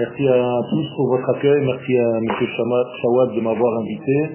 Merci 0.00 0.26
à 0.28 0.60
tous 0.70 0.86
pour 0.96 1.08
votre 1.08 1.28
accueil. 1.28 1.62
Merci 1.62 1.98
à 1.98 2.16
M. 2.16 2.24
Shawad 3.02 3.34
de 3.34 3.40
m'avoir 3.42 3.80
invité. 3.80 4.30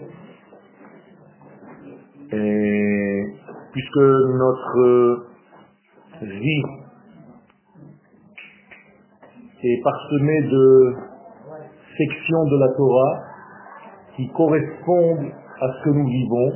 Et 2.33 3.24
puisque 3.72 3.97
notre 3.97 5.25
vie 6.22 6.61
est 9.63 9.83
parsemée 9.83 10.41
de 10.43 10.93
sections 11.97 12.45
de 12.45 12.59
la 12.59 12.68
Torah 12.77 13.21
qui 14.18 14.29
correspondent 14.38 15.32
à 15.61 15.68
ce 15.68 15.84
que 15.84 15.89
nous 15.95 16.05
vivons, 16.05 16.52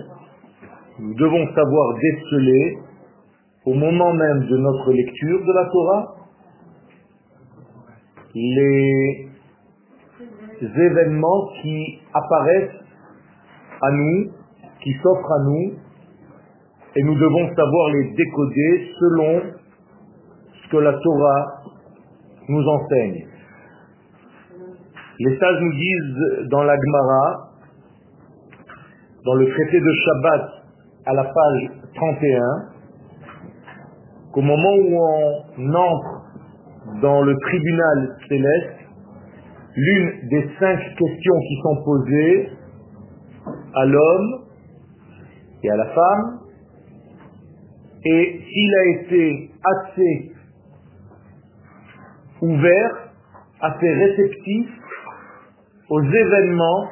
nous 1.00 1.16
devons 1.16 1.48
savoir 1.55 1.96
déceler 1.96 2.78
au 3.66 3.73
moment 3.73 4.14
même 4.14 4.46
de 4.46 4.57
notre 4.57 4.94
lecture 4.94 5.39
de 5.48 5.54
la 5.54 5.66
Torah 5.66 6.18
les 8.36 9.29
événements 10.61 11.50
qui 11.61 12.00
apparaissent 12.14 12.79
à 13.82 13.92
nous, 13.92 14.32
qui 14.83 14.93
s'offrent 15.02 15.32
à 15.32 15.43
nous, 15.46 15.74
et 16.96 17.04
nous 17.04 17.15
devons 17.15 17.47
savoir 17.55 17.89
les 17.93 18.14
décoder 18.15 18.92
selon 19.00 19.42
ce 20.54 20.69
que 20.71 20.78
la 20.78 20.93
Torah 20.93 21.46
nous 22.47 22.64
enseigne. 22.68 23.28
Les 25.19 25.38
sages 25.38 25.61
nous 25.61 25.74
disent 25.74 26.47
dans 26.50 26.64
la 26.64 26.75
Gemara, 26.75 27.50
dans 29.25 29.33
le 29.36 29.50
traité 29.50 29.80
de 29.80 29.93
Shabbat 29.93 30.50
à 31.05 31.14
la 31.14 31.24
page 31.24 31.71
31, 31.96 32.41
qu'au 34.31 34.41
moment 34.41 34.75
où 34.75 34.97
on 35.58 35.75
entre 35.75 36.08
dans 37.02 37.22
le 37.22 37.36
tribunal 37.38 38.17
céleste, 38.28 38.80
l'une 39.75 40.30
des 40.30 40.49
cinq 40.59 40.80
questions 40.97 41.39
qui 41.47 41.61
sont 41.63 41.83
posées 41.83 42.49
à 43.75 43.85
l'homme 43.85 44.45
et 45.63 45.69
à 45.69 45.75
la 45.75 45.85
femme, 45.88 46.39
et 48.05 48.41
s'il 48.47 48.75
a 48.75 48.85
été 49.02 49.52
assez 49.63 50.31
ouvert, 52.41 53.11
assez 53.61 53.94
réceptif 53.94 54.69
aux 55.89 56.02
événements 56.02 56.88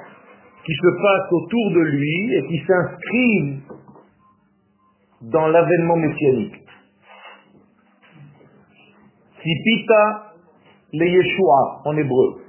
qui 0.66 0.74
se 0.74 1.02
passent 1.02 1.32
autour 1.32 1.72
de 1.72 1.80
lui 1.80 2.36
et 2.36 2.48
qui 2.48 2.66
s'inscrivent 2.68 3.62
dans 5.22 5.48
l'avènement 5.48 5.96
messianique. 5.96 6.67
Sipita 9.42 10.34
le 10.94 11.06
Yeshua 11.06 11.82
en 11.86 11.98
hébreu. 11.98 12.42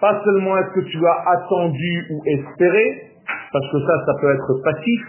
Pas 0.00 0.22
seulement 0.24 0.58
est-ce 0.58 0.80
que 0.80 0.86
tu 0.90 1.06
as 1.06 1.30
attendu 1.30 2.06
ou 2.10 2.22
espéré, 2.26 3.12
parce 3.52 3.72
que 3.72 3.78
ça, 3.80 4.04
ça 4.06 4.12
peut 4.20 4.34
être 4.34 4.62
passif, 4.64 5.00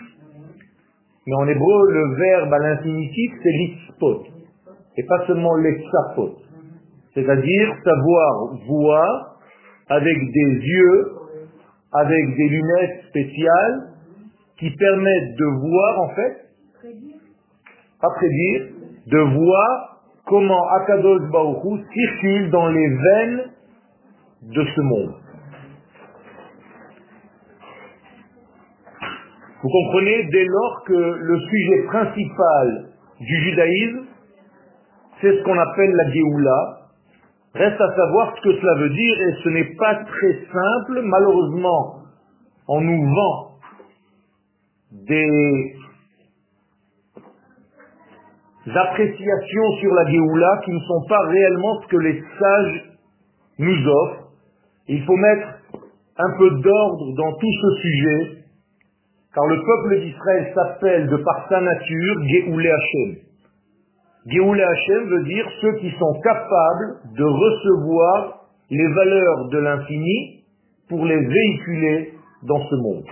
mais 1.28 1.36
en 1.36 1.48
hébreu, 1.48 1.92
le 1.92 2.16
verbe 2.16 2.54
à 2.54 2.60
l'infinitif, 2.60 3.32
c'est 3.42 3.50
l'ispot, 3.50 4.24
et 4.98 5.04
pas 5.04 5.26
seulement 5.28 5.56
l'exapot. 5.56 6.38
C'est-à-dire 7.14 7.76
savoir 7.84 8.54
voir 8.68 9.38
avec 9.90 10.18
des 10.18 10.52
yeux, 10.54 11.12
avec 11.94 12.36
des 12.36 12.50
lunettes 12.50 13.06
spéciales, 13.10 13.92
qui 14.60 14.70
permettent 14.72 15.36
de 15.38 15.46
voir, 15.46 16.02
en 16.02 16.10
fait, 16.10 16.38
pas 18.02 18.10
prédire, 18.16 18.68
de 19.08 19.20
voir 19.20 20.00
comment 20.26 20.68
Akadosh 20.78 21.30
Baruch 21.32 21.84
circule 21.94 22.50
dans 22.50 22.68
les 22.70 22.90
veines 22.90 23.44
de 24.44 24.66
ce 24.76 24.82
monde. 24.82 25.14
Vous 29.62 29.70
comprenez 29.70 30.24
dès 30.32 30.46
lors 30.46 30.84
que 30.86 30.94
le 30.94 31.40
sujet 31.40 31.84
principal 31.88 32.90
du 33.20 33.36
judaïsme, 33.46 34.06
c'est 35.22 35.38
ce 35.38 35.44
qu'on 35.44 35.58
appelle 35.58 35.92
la 35.92 36.12
Géoula. 36.12 36.78
Reste 37.56 37.82
à 37.82 37.96
savoir 37.96 38.36
ce 38.36 38.42
que 38.42 38.60
cela 38.60 38.74
veut 38.80 38.90
dire 38.90 39.22
et 39.22 39.34
ce 39.44 39.50
n'est 39.50 39.76
pas 39.76 39.96
très 39.96 40.34
simple. 40.52 41.02
Malheureusement, 41.04 41.96
on 42.68 42.82
nous 42.82 43.06
vend 43.06 43.52
des 44.92 45.76
appréciations 48.74 49.72
sur 49.80 49.94
la 49.94 50.10
Géoula 50.10 50.62
qui 50.66 50.72
ne 50.72 50.80
sont 50.80 51.04
pas 51.08 51.20
réellement 51.28 51.82
ce 51.82 51.88
que 51.88 51.98
les 51.98 52.24
sages 52.40 52.84
nous 53.60 53.88
offrent. 53.88 54.30
Il 54.88 55.04
faut 55.04 55.16
mettre 55.16 55.48
un 56.18 56.38
peu 56.38 56.50
d'ordre 56.62 57.14
dans 57.16 57.34
tout 57.34 57.54
ce 57.62 57.82
sujet, 57.82 58.44
car 59.34 59.46
le 59.46 59.58
peuple 59.58 60.00
d'Israël 60.02 60.52
s'appelle 60.56 61.08
de 61.08 61.18
par 61.18 61.48
sa 61.50 61.62
nature 61.62 62.24
Géoulé 62.28 62.72
Hachem. 62.72 63.16
Géoulé 64.28 64.64
Hachem 64.64 65.10
veut 65.10 65.24
dire 65.24 65.46
ceux 65.62 65.74
qui 65.80 65.92
sont 65.92 66.20
capables 66.24 67.16
de 67.16 67.24
recevoir 67.24 68.46
les 68.72 68.88
valeurs 68.88 69.50
de 69.50 69.58
l'infini 69.60 70.44
pour 70.90 71.06
les 71.06 71.20
véhiculer 71.20 72.14
dans 72.44 72.60
ce 72.68 72.76
monde. 72.76 73.06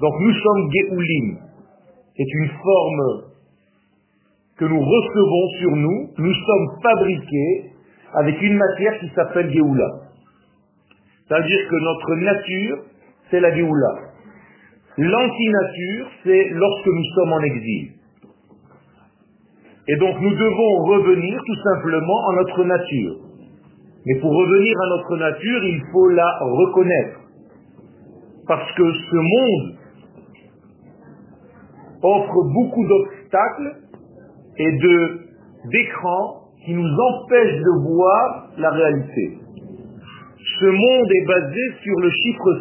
Donc 0.00 0.14
nous 0.20 0.32
sommes 0.32 0.70
Géoulim. 0.72 1.38
C'est 2.16 2.32
une 2.32 2.48
forme 2.48 3.27
que 4.58 4.64
nous 4.64 4.80
recevons 4.80 5.48
sur 5.60 5.76
nous. 5.76 6.10
Nous 6.18 6.34
sommes 6.34 6.68
fabriqués 6.82 7.72
avec 8.14 8.42
une 8.42 8.56
matière 8.56 8.98
qui 8.98 9.08
s'appelle 9.14 9.50
Géoula. 9.52 9.88
C'est-à-dire 11.26 11.68
que 11.68 11.76
notre 11.76 12.14
nature, 12.16 12.78
c'est 13.30 13.40
la 13.40 13.54
Géoula. 13.54 13.94
L'antinature, 14.96 16.06
c'est 16.24 16.48
lorsque 16.50 16.86
nous 16.86 17.04
sommes 17.14 17.32
en 17.32 17.40
exil. 17.40 17.92
Et 19.86 19.96
donc 19.96 20.20
nous 20.20 20.34
devons 20.34 20.84
revenir 20.84 21.40
tout 21.46 21.62
simplement 21.62 22.26
en 22.28 22.32
notre 22.32 22.64
nature. 22.64 23.16
Mais 24.06 24.20
pour 24.20 24.30
revenir 24.32 24.76
à 24.80 24.88
notre 24.96 25.16
nature, 25.16 25.64
il 25.64 25.82
faut 25.92 26.08
la 26.08 26.38
reconnaître. 26.40 27.20
Parce 28.46 28.72
que 28.72 28.92
ce 28.92 29.16
monde 29.16 29.76
offre 32.02 32.34
beaucoup 32.54 32.86
d'obstacles 32.86 33.87
et 34.58 34.72
de 34.78 35.28
d'écrans 35.70 36.48
qui 36.64 36.74
nous 36.74 36.88
empêchent 36.88 37.60
de 37.62 37.82
voir 37.88 38.48
la 38.58 38.70
réalité. 38.70 39.38
Ce 40.60 40.66
monde 40.66 41.08
est 41.10 41.26
basé 41.26 41.60
sur 41.82 42.00
le 42.00 42.10
chiffre 42.10 42.60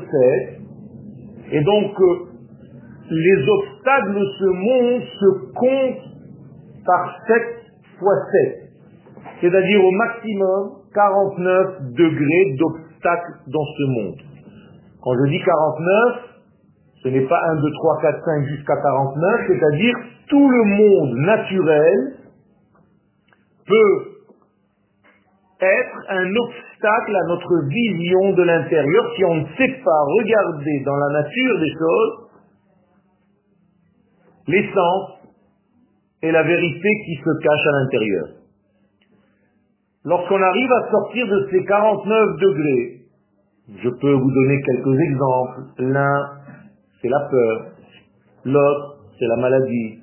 7 0.49 0.61
et 1.51 1.61
donc 1.61 1.99
euh, 1.99 2.27
les 3.09 3.49
obstacles 3.49 4.13
de 4.13 4.25
ce 4.39 4.45
monde 4.45 5.01
se 5.19 5.53
comptent 5.53 6.07
par 6.85 7.17
7 7.27 7.41
fois 7.99 8.15
7, 8.31 8.71
c'est-à-dire 9.41 9.83
au 9.83 9.91
maximum 9.91 10.71
49 10.93 11.93
degrés 11.93 12.55
d'obstacles 12.57 13.33
dans 13.47 13.65
ce 13.65 13.83
monde. 13.83 14.15
Quand 15.01 15.13
je 15.13 15.29
dis 15.29 15.39
49, 15.39 16.27
ce 17.03 17.09
n'est 17.09 17.27
pas 17.27 17.39
1, 17.51 17.55
2, 17.61 17.71
3, 17.71 18.01
4, 18.01 18.25
5 18.25 18.45
jusqu'à 18.47 18.75
49, 18.75 19.41
c'est-à-dire 19.47 19.95
tout 20.27 20.49
le 20.49 20.63
monde 20.63 21.17
naturel 21.25 22.17
peut 23.65 24.17
être 25.59 25.97
un 26.09 26.35
obstacle 26.35 27.15
à 27.15 27.27
notre 27.27 27.67
vision 27.67 28.33
de 28.33 28.43
l'intérieur 28.43 29.13
si 29.15 29.25
on 29.25 29.35
ne 29.35 29.45
sait 29.57 29.81
pas 29.83 30.01
regarder 30.19 30.83
dans 30.85 30.95
la 30.95 31.21
nature 31.21 31.59
des 31.59 31.71
choses 31.71 32.27
l'essence 34.47 35.11
et 36.21 36.31
la 36.31 36.43
vérité 36.43 36.89
qui 37.05 37.15
se 37.15 37.43
cache 37.43 37.67
à 37.67 37.71
l'intérieur. 37.81 38.27
Lorsqu'on 40.05 40.41
arrive 40.41 40.71
à 40.71 40.91
sortir 40.91 41.27
de 41.27 41.47
ces 41.51 41.65
49 41.65 42.39
degrés, 42.39 43.01
je 43.83 43.89
peux 43.89 44.13
vous 44.13 44.31
donner 44.31 44.61
quelques 44.65 44.99
exemples. 44.99 45.61
L'un, 45.79 46.29
c'est 47.01 47.09
la 47.09 47.27
peur. 47.29 47.65
L'autre, 48.45 48.97
c'est 49.19 49.27
la 49.27 49.35
maladie. 49.35 49.96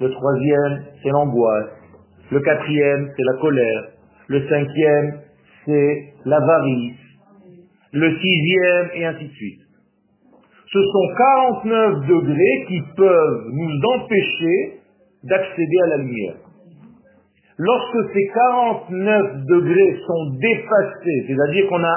Le 0.00 0.10
troisième, 0.10 0.84
c'est 1.02 1.10
l'angoisse. 1.10 1.70
Le 2.30 2.40
quatrième, 2.40 3.10
c'est 3.16 3.22
la 3.34 3.40
colère. 3.40 3.82
Le 4.28 4.48
cinquième, 4.48 5.20
c'est 5.66 6.14
l'avarice. 6.24 6.96
Le 7.92 8.18
sixième, 8.18 8.90
et 8.94 9.04
ainsi 9.04 9.24
de 9.24 9.32
suite. 9.32 9.60
Ce 10.72 10.78
sont 10.78 11.14
49 11.64 12.06
degrés 12.06 12.64
qui 12.68 12.80
peuvent 12.96 13.44
nous 13.52 13.80
empêcher 13.94 14.80
d'accéder 15.24 15.76
à 15.84 15.86
la 15.88 15.96
lumière. 15.98 16.36
Lorsque 17.58 18.12
ces 18.14 18.26
49 18.28 19.44
degrés 19.44 19.96
sont 20.06 20.30
dépassés, 20.40 21.24
c'est-à-dire 21.26 21.68
qu'on 21.68 21.84
a 21.84 21.96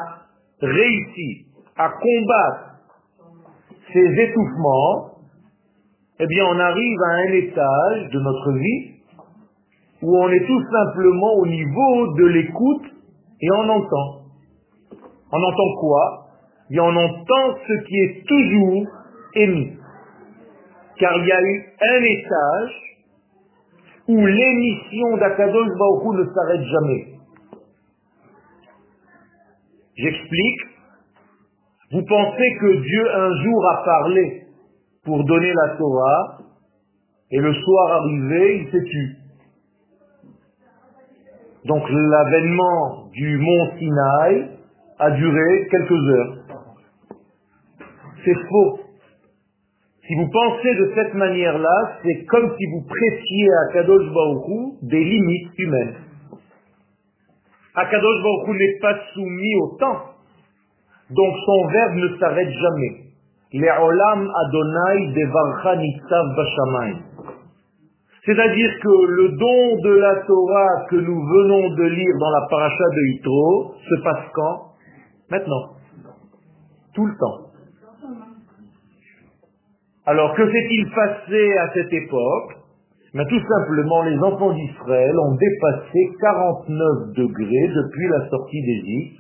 réussi 0.62 1.46
à 1.78 1.90
combattre 1.90 2.74
ces 3.94 4.24
étouffements, 4.24 5.13
eh 6.24 6.28
bien 6.28 6.46
on 6.46 6.58
arrive 6.58 7.00
à 7.02 7.12
un 7.12 7.32
étage 7.34 8.10
de 8.12 8.20
notre 8.20 8.54
vie 8.54 8.92
où 10.02 10.18
on 10.18 10.30
est 10.30 10.46
tout 10.46 10.64
simplement 10.72 11.34
au 11.34 11.48
niveau 11.48 12.14
de 12.14 12.26
l'écoute 12.28 12.86
et 13.42 13.52
on 13.52 13.68
entend. 13.70 14.22
On 15.34 15.44
entend 15.44 15.76
quoi? 15.82 16.28
Et 16.72 16.80
on 16.80 16.96
entend 16.96 17.58
ce 17.68 17.84
qui 17.86 18.00
est 18.00 18.26
toujours 18.26 18.88
émis. 19.36 19.74
Car 20.98 21.18
il 21.18 21.26
y 21.26 21.32
a 21.32 21.42
eu 21.42 21.66
un 21.82 22.04
étage 22.04 22.72
où 24.08 24.26
l'émission 24.26 25.18
d'Akadosh 25.18 25.68
Baruch 25.78 26.20
ne 26.20 26.34
s'arrête 26.34 26.64
jamais. 26.64 27.06
J'explique. 29.98 30.62
Vous 31.92 32.04
pensez 32.04 32.58
que 32.62 32.82
Dieu 32.82 33.16
un 33.16 33.44
jour 33.44 33.70
a 33.70 33.84
parlé 33.84 34.43
pour 35.06 35.24
donner 35.24 35.54
la 35.54 35.76
Torah, 35.78 36.38
et 37.32 37.38
le 37.38 37.54
soir 37.54 37.92
arrivé, 37.94 38.58
il 38.60 38.72
s'est 38.72 38.84
tué. 38.84 39.08
Donc 41.66 41.84
l'avènement 41.90 43.08
du 43.14 43.38
mont 43.38 43.78
Sinaï 43.78 44.50
a 45.00 45.12
duré 45.12 45.68
quelques 45.72 46.10
heures. 46.10 46.36
C'est 48.26 48.48
faux. 48.50 48.80
Si 50.06 50.16
vous 50.16 50.30
pensez 50.30 50.76
de 50.76 50.92
cette 50.96 51.14
manière-là, 51.14 52.00
c'est 52.04 52.26
comme 52.26 52.54
si 52.58 52.66
vous 52.68 52.86
prêtiez 52.86 53.48
à 53.54 53.74
Kadosh 53.74 54.14
Baruch 54.14 54.74
des 54.84 55.04
limites 55.04 55.58
humaines. 55.58 55.96
Akadosh 57.76 58.24
Baruch 58.24 58.60
n'est 58.60 58.80
pas 58.82 59.00
soumis 59.14 59.56
au 59.62 59.78
temps. 59.78 60.02
Donc 61.10 61.36
son 61.46 61.68
verbe 61.70 61.96
ne 61.96 62.18
s'arrête 62.18 62.50
jamais. 62.50 63.13
Le'olam 63.54 64.28
Adonai 64.46 65.14
devarcha 65.14 65.76
bashamayim. 66.36 67.00
C'est-à-dire 68.26 68.72
que 68.82 69.06
le 69.12 69.30
don 69.38 69.82
de 69.84 69.96
la 70.00 70.16
Torah 70.26 70.86
que 70.90 70.96
nous 70.96 71.22
venons 71.22 71.76
de 71.76 71.84
lire 71.84 72.16
dans 72.20 72.32
la 72.32 72.48
paracha 72.50 72.84
de 72.96 73.02
Yitro 73.12 73.76
se 73.78 74.04
passe 74.04 74.26
quand? 74.34 74.62
Maintenant. 75.30 75.76
Tout 76.96 77.06
le 77.06 77.14
temps. 77.18 77.54
Alors 80.06 80.34
que 80.36 80.50
s'est-il 80.50 80.90
passé 80.92 81.58
à 81.58 81.74
cette 81.74 81.94
époque? 81.94 82.58
Mais 83.14 83.26
tout 83.28 83.42
simplement, 83.48 84.04
les 84.04 84.18
enfants 84.18 84.54
d'Israël 84.54 85.16
ont 85.20 85.36
dépassé 85.36 86.00
49 86.20 87.14
degrés 87.16 87.68
depuis 87.76 88.08
la 88.08 88.30
sortie 88.30 88.62
d'Égypte. 88.62 89.20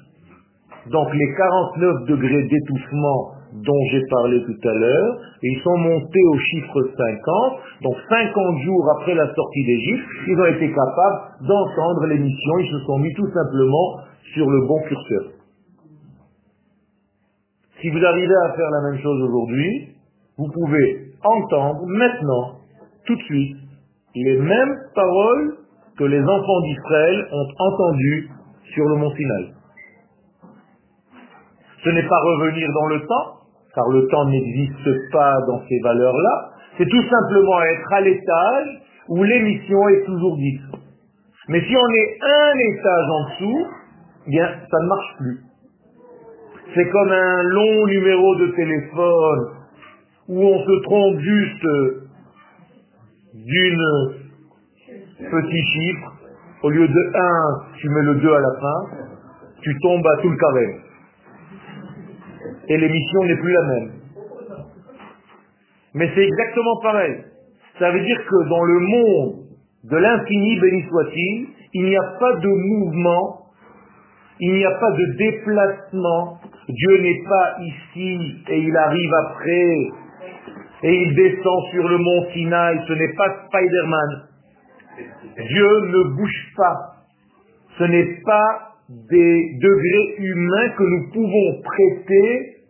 Donc 0.91 1.13
les 1.13 1.35
49 1.35 2.05
degrés 2.07 2.43
d'étouffement 2.43 3.42
dont 3.53 3.85
j'ai 3.91 4.01
parlé 4.09 4.43
tout 4.43 4.67
à 4.67 4.73
l'heure, 4.73 5.21
et 5.43 5.47
ils 5.47 5.61
sont 5.61 5.77
montés 5.77 6.25
au 6.31 6.37
chiffre 6.39 6.81
50, 6.97 7.59
donc 7.83 7.95
50 8.09 8.57
jours 8.63 8.89
après 8.97 9.13
la 9.13 9.33
sortie 9.33 9.65
d'Égypte, 9.65 10.05
ils 10.27 10.39
ont 10.39 10.45
été 10.45 10.67
capables 10.69 11.47
d'entendre 11.47 12.07
l'émission, 12.07 12.57
ils 12.59 12.71
se 12.71 12.85
sont 12.85 12.97
mis 12.97 13.13
tout 13.13 13.29
simplement 13.31 13.99
sur 14.33 14.49
le 14.49 14.67
bon 14.67 14.81
curseur. 14.87 15.23
Si 17.81 17.89
vous 17.89 18.03
arrivez 18.03 18.35
à 18.45 18.53
faire 18.53 18.69
la 18.71 18.91
même 18.91 19.01
chose 19.01 19.21
aujourd'hui, 19.21 19.89
vous 20.37 20.47
pouvez 20.51 21.11
entendre 21.23 21.85
maintenant, 21.85 22.55
tout 23.05 23.15
de 23.15 23.21
suite, 23.21 23.57
les 24.15 24.39
mêmes 24.39 24.77
paroles 24.95 25.57
que 25.97 26.05
les 26.05 26.21
enfants 26.21 26.61
d'Israël 26.61 27.27
ont 27.31 27.47
entendues 27.59 28.29
sur 28.73 28.85
le 28.85 28.95
mont 28.95 29.11
Sinaï. 29.11 29.53
Ce 31.83 31.89
n'est 31.89 32.07
pas 32.07 32.19
revenir 32.19 32.67
dans 32.73 32.87
le 32.87 32.99
temps, 33.01 33.42
car 33.75 33.87
le 33.89 34.07
temps 34.07 34.25
n'existe 34.25 35.11
pas 35.11 35.35
dans 35.47 35.61
ces 35.67 35.79
valeurs-là, 35.83 36.51
c'est 36.77 36.87
tout 36.87 37.03
simplement 37.09 37.61
être 37.61 37.93
à 37.93 38.01
l'étage 38.01 38.81
où 39.09 39.23
l'émission 39.23 39.87
est 39.89 40.05
toujours 40.05 40.37
dite. 40.37 40.61
Mais 41.49 41.61
si 41.61 41.75
on 41.75 41.93
est 41.93 42.17
un 42.21 42.53
étage 42.59 43.09
en 43.09 43.29
dessous, 43.29 43.67
eh 44.27 44.31
bien, 44.31 44.47
ça 44.47 44.79
ne 44.81 44.87
marche 44.87 45.17
plus. 45.17 45.39
C'est 46.73 46.89
comme 46.89 47.11
un 47.11 47.43
long 47.43 47.85
numéro 47.87 48.35
de 48.35 48.47
téléphone 48.55 49.47
où 50.29 50.41
on 50.41 50.59
se 50.59 50.83
trompe 50.83 51.19
juste 51.19 51.67
d'une 53.33 53.85
petit 55.29 55.63
chiffre. 55.73 56.13
Au 56.63 56.69
lieu 56.69 56.87
de 56.87 57.11
1, 57.13 57.77
tu 57.77 57.89
mets 57.89 58.03
le 58.03 58.15
2 58.15 58.33
à 58.33 58.39
la 58.39 58.59
fin, 58.61 58.97
tu 59.61 59.77
tombes 59.81 60.07
à 60.07 60.21
tout 60.21 60.29
le 60.29 60.37
carré 60.37 60.82
et 62.73 62.77
l'émission 62.77 63.23
n'est 63.25 63.35
plus 63.35 63.53
la 63.53 63.67
même. 63.67 63.91
Mais 65.93 66.09
c'est 66.15 66.23
exactement 66.23 66.79
pareil. 66.81 67.15
Ça 67.77 67.91
veut 67.91 67.99
dire 67.99 68.17
que 68.25 68.49
dans 68.49 68.63
le 68.63 68.79
monde 68.79 69.35
de 69.83 69.97
l'infini, 69.97 70.59
béni 70.59 70.83
soit-il, 70.89 71.47
il 71.73 71.85
n'y 71.85 71.95
a 71.95 72.15
pas 72.19 72.35
de 72.37 72.47
mouvement, 72.47 73.41
il 74.39 74.53
n'y 74.53 74.65
a 74.65 74.71
pas 74.71 74.91
de 74.91 75.05
déplacement. 75.17 76.39
Dieu 76.67 77.01
n'est 77.01 77.23
pas 77.29 77.57
ici 77.61 78.43
et 78.49 78.59
il 78.59 78.75
arrive 78.75 79.13
après 79.27 79.77
et 80.83 81.01
il 81.03 81.15
descend 81.15 81.63
sur 81.71 81.87
le 81.87 81.97
mont 81.97 82.31
Sinaï. 82.33 82.79
Ce 82.87 82.93
n'est 82.93 83.13
pas 83.13 83.45
Spider-Man. 83.47 84.09
Dieu 85.47 85.79
ne 85.89 86.15
bouge 86.15 86.53
pas. 86.57 86.77
Ce 87.77 87.83
n'est 87.83 88.19
pas 88.25 88.73
des 88.89 89.57
degrés 89.61 90.15
humains 90.19 90.69
que 90.77 90.83
nous 90.83 91.11
pouvons 91.11 91.61
prêter 91.61 92.62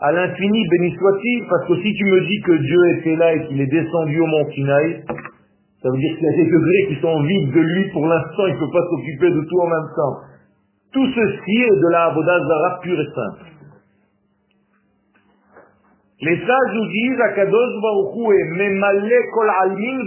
à 0.00 0.12
l'infini, 0.12 0.68
béni 0.68 0.94
soit-il, 0.96 1.46
parce 1.48 1.68
que 1.68 1.76
si 1.82 1.94
tu 1.94 2.04
me 2.04 2.20
dis 2.26 2.40
que 2.42 2.52
Dieu 2.52 2.80
était 2.98 3.16
là 3.16 3.34
et 3.34 3.46
qu'il 3.46 3.60
est 3.60 3.66
descendu 3.66 4.20
au 4.20 4.26
mont 4.26 4.50
Sinaï, 4.52 5.02
ça 5.82 5.90
veut 5.90 5.98
dire 5.98 6.16
qu'il 6.16 6.26
y 6.26 6.28
a 6.28 6.36
des 6.36 6.50
degrés 6.50 6.86
qui 6.88 7.00
sont 7.00 7.22
vides 7.22 7.52
de 7.52 7.60
lui, 7.60 7.90
pour 7.92 8.06
l'instant 8.06 8.46
il 8.46 8.54
ne 8.54 8.58
peut 8.58 8.72
pas 8.72 8.84
s'occuper 8.90 9.30
de 9.30 9.40
tout 9.40 9.60
en 9.60 9.68
même 9.68 9.90
temps. 9.96 10.16
Tout 10.92 11.06
ceci 11.06 11.56
est 11.62 11.80
de 11.80 11.88
la 11.92 12.14
Zara 12.14 12.80
pure 12.82 13.00
et 13.00 13.06
simple. 13.06 13.56
Les 16.22 16.36
sages 16.38 16.74
nous 16.74 16.86
disent, 16.86 17.20
Akadosh 17.20 17.74
kol 18.14 19.50
almin 19.60 20.00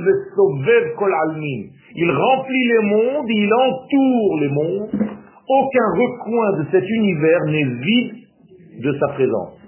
kol 0.97 1.13
almin. 1.13 1.61
Il 1.95 2.11
remplit 2.11 2.67
les 2.67 2.85
mondes, 2.85 3.29
il 3.29 3.53
entoure 3.53 4.39
les 4.39 4.49
mondes. 4.49 4.89
Aucun 5.47 5.87
recoin 5.97 6.59
de 6.59 6.65
cet 6.71 6.87
univers 6.87 7.45
n'est 7.45 7.63
vide 7.63 8.15
de 8.83 8.97
sa 8.99 9.07
présence. 9.09 9.58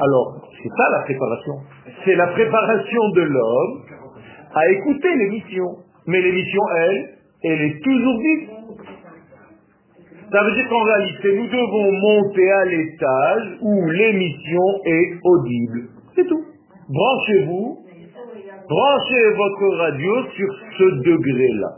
Alors, 0.00 0.40
c'est 0.62 0.68
ça 0.68 0.84
la 0.92 1.02
préparation. 1.04 1.54
C'est 2.04 2.14
la 2.14 2.26
préparation 2.28 3.08
de 3.16 3.22
l'homme 3.22 3.82
à 4.54 4.70
écouter 4.70 5.14
l'émission. 5.14 5.66
Mais 6.06 6.20
l'émission, 6.20 6.62
elle, 6.76 7.08
elle 7.44 7.62
est 7.62 7.82
toujours 7.82 8.18
vide. 8.20 8.48
Ça 10.30 10.44
veut 10.44 10.52
dire 10.52 10.68
qu'en 10.68 10.82
réalité, 10.82 11.38
nous 11.38 11.46
devons 11.46 11.92
monter 11.92 12.50
à 12.50 12.64
l'étage 12.66 13.58
où 13.62 13.90
l'émission 13.90 14.64
est 14.84 15.18
audible. 15.24 15.88
C'est 16.14 16.26
tout. 16.26 16.44
Branchez-vous, 16.88 17.78
branchez 18.68 19.30
votre 19.36 19.76
radio 19.76 20.22
sur 20.36 20.48
ce 20.78 20.84
degré-là. 21.02 21.76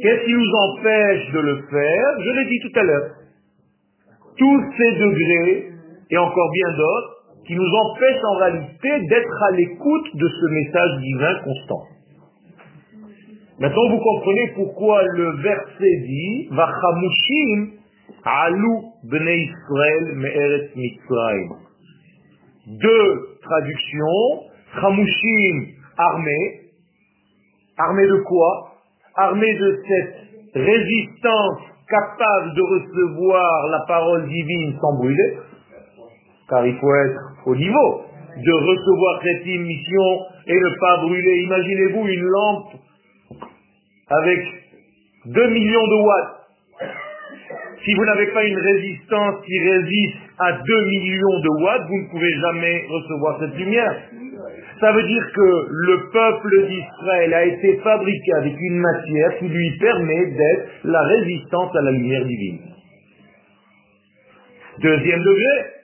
Qu'est-ce 0.00 0.24
qui 0.24 0.34
nous 0.34 0.52
empêche 0.54 1.32
de 1.32 1.40
le 1.40 1.56
faire? 1.70 2.20
Je 2.20 2.30
l'ai 2.30 2.44
dit 2.46 2.60
tout 2.60 2.78
à 2.78 2.82
l'heure 2.82 3.10
tous 4.36 4.64
ces 4.76 4.98
degrés, 4.98 5.68
et 6.10 6.18
encore 6.18 6.50
bien 6.52 6.76
d'autres, 6.76 7.14
qui 7.46 7.54
nous 7.54 7.68
empêchent 7.68 8.24
en 8.24 8.36
réalité 8.36 9.06
d'être 9.08 9.42
à 9.42 9.50
l'écoute 9.52 10.16
de 10.16 10.28
ce 10.28 10.46
message 10.46 11.00
divin 11.00 11.34
constant. 11.44 11.82
Maintenant, 13.60 13.90
vous 13.90 13.98
comprenez 13.98 14.52
pourquoi 14.56 15.02
le 15.04 15.30
verset 15.42 15.96
dit 16.06 16.48
Vachamushim 16.50 17.70
alu 18.24 18.68
bnei 19.04 19.44
Israël 19.44 20.12
me'eret 20.16 20.70
Mitzrayim. 20.74 21.48
Deux 22.66 23.38
traductions. 23.42 24.42
Chamushim, 24.80 25.66
armée. 25.96 26.60
Armée 27.76 28.06
de 28.06 28.22
quoi? 28.26 28.72
Armée 29.16 29.54
de 29.54 29.78
cette 29.86 30.16
résistance 30.54 31.60
capable 31.88 32.54
de 32.54 32.62
recevoir 32.62 33.68
la 33.68 33.80
parole 33.86 34.28
divine 34.28 34.76
sans 34.80 34.96
brûler, 34.96 35.38
car 36.48 36.66
il 36.66 36.76
faut 36.78 36.94
être 36.94 37.20
au 37.46 37.56
niveau 37.56 38.04
de 38.36 38.52
recevoir 38.52 39.20
cette 39.22 39.46
émission 39.46 40.26
et 40.46 40.54
ne 40.54 40.80
pas 40.80 40.96
brûler. 40.98 41.42
Imaginez-vous 41.42 42.06
une 42.08 42.26
lampe 42.26 42.72
avec 44.08 44.40
2 45.26 45.48
millions 45.50 45.86
de 45.86 46.02
watts. 46.04 46.40
Si 47.84 47.94
vous 47.94 48.04
n'avez 48.04 48.26
pas 48.28 48.44
une 48.44 48.58
résistance 48.58 49.44
qui 49.44 49.58
résiste 49.58 50.16
à 50.38 50.52
2 50.52 50.58
millions 50.86 51.40
de 51.40 51.62
watts, 51.62 51.86
vous 51.88 51.98
ne 51.98 52.10
pouvez 52.10 52.32
jamais 52.40 52.86
recevoir 52.88 53.40
cette 53.40 53.56
lumière. 53.56 54.02
Ça 54.80 54.92
veut 54.92 55.02
dire 55.02 55.32
que 55.34 55.66
le 55.70 56.10
peuple 56.12 56.66
d'Israël 56.66 57.34
a 57.34 57.44
été 57.44 57.76
fabriqué 57.82 58.32
avec 58.38 58.54
une 58.60 58.78
matière 58.78 59.38
qui 59.38 59.48
lui 59.48 59.70
permet 59.78 60.26
d'être 60.26 60.68
la 60.84 61.02
résistance 61.02 61.74
à 61.76 61.82
la 61.82 61.90
lumière 61.92 62.24
divine. 62.24 62.58
Deuxième 64.80 65.20
degré, 65.20 65.74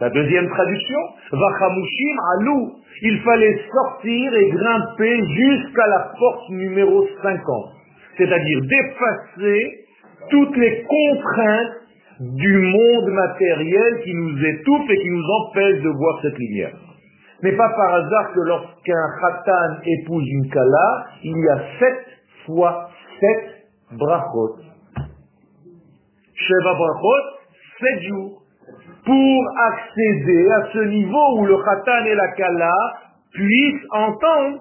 La 0.00 0.10
deuxième 0.10 0.48
traduction, 0.48 0.98
Vachamushim 1.32 2.16
alou. 2.38 2.72
Il 3.02 3.20
fallait 3.20 3.60
sortir 3.72 4.34
et 4.34 4.50
grimper 4.50 5.24
jusqu'à 5.26 5.86
la 5.86 6.12
porte 6.18 6.50
numéro 6.50 7.06
50. 7.22 7.72
C'est-à-dire 8.18 8.60
d'effacer 8.60 9.84
toutes 10.30 10.56
les 10.56 10.82
contraintes 10.82 11.84
du 12.20 12.58
monde 12.58 13.10
matériel 13.10 14.00
qui 14.04 14.14
nous 14.14 14.44
étouffe 14.44 14.90
et 14.90 14.96
qui 14.96 15.10
nous 15.10 15.26
empêche 15.42 15.82
de 15.82 15.88
voir 15.88 16.18
cette 16.22 16.38
lumière. 16.38 16.72
N'est 17.42 17.56
pas 17.56 17.68
par 17.68 17.94
hasard 17.94 18.32
que 18.32 18.40
lorsqu'un 18.40 19.06
khatan 19.20 19.80
épouse 19.84 20.24
une 20.26 20.50
kala, 20.50 21.06
il 21.22 21.36
y 21.36 21.48
a 21.48 21.58
sept 21.78 22.06
fois 22.46 22.90
sept 23.20 23.98
brachot. 23.98 24.56
Sheva 26.34 26.74
brachot, 26.74 27.24
sept 27.80 28.02
jours. 28.08 28.40
Pour 29.04 29.44
accéder 29.58 30.50
à 30.50 30.72
ce 30.72 30.78
niveau 30.78 31.38
où 31.38 31.46
le 31.46 31.56
khatan 31.58 32.04
et 32.06 32.14
la 32.14 32.28
kala 32.32 32.72
puissent 33.32 33.86
entendre 33.90 34.60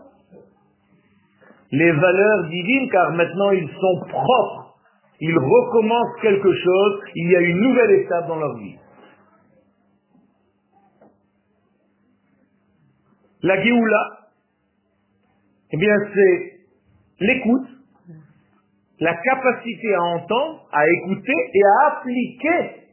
les 1.72 1.92
valeurs 1.92 2.44
divines, 2.50 2.90
car 2.90 3.12
maintenant 3.14 3.52
ils 3.52 3.70
sont 3.70 4.00
propres. 4.10 4.76
Ils 5.20 5.38
recommencent 5.38 6.22
quelque 6.22 6.54
chose, 6.54 7.00
il 7.16 7.32
y 7.32 7.36
a 7.36 7.40
une 7.40 7.62
nouvelle 7.62 7.92
étape 8.02 8.28
dans 8.28 8.36
leur 8.36 8.58
vie. 8.58 8.76
La 13.44 13.62
Géoula, 13.62 14.20
eh 15.72 15.78
bien 15.78 15.96
c'est 16.14 16.54
l'écoute, 17.20 17.68
la 19.00 19.16
capacité 19.16 19.94
à 19.96 20.02
entendre, 20.02 20.66
à 20.72 20.88
écouter 20.88 21.34
et 21.54 21.64
à 21.64 21.88
appliquer 21.88 22.84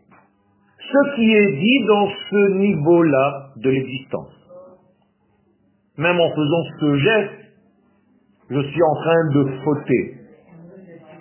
ce 0.78 1.14
qui 1.14 1.32
est 1.32 1.52
dit 1.52 1.84
dans 1.86 2.08
ce 2.08 2.50
niveau-là 2.58 3.50
de 3.56 3.70
l'existence. 3.70 4.34
Même 5.96 6.18
en 6.18 6.30
faisant 6.30 6.64
ce 6.80 6.96
geste, 6.98 7.40
je 8.50 8.60
suis 8.60 8.82
en 8.82 8.94
train 9.02 9.30
de 9.34 9.44
fauter. 9.62 10.14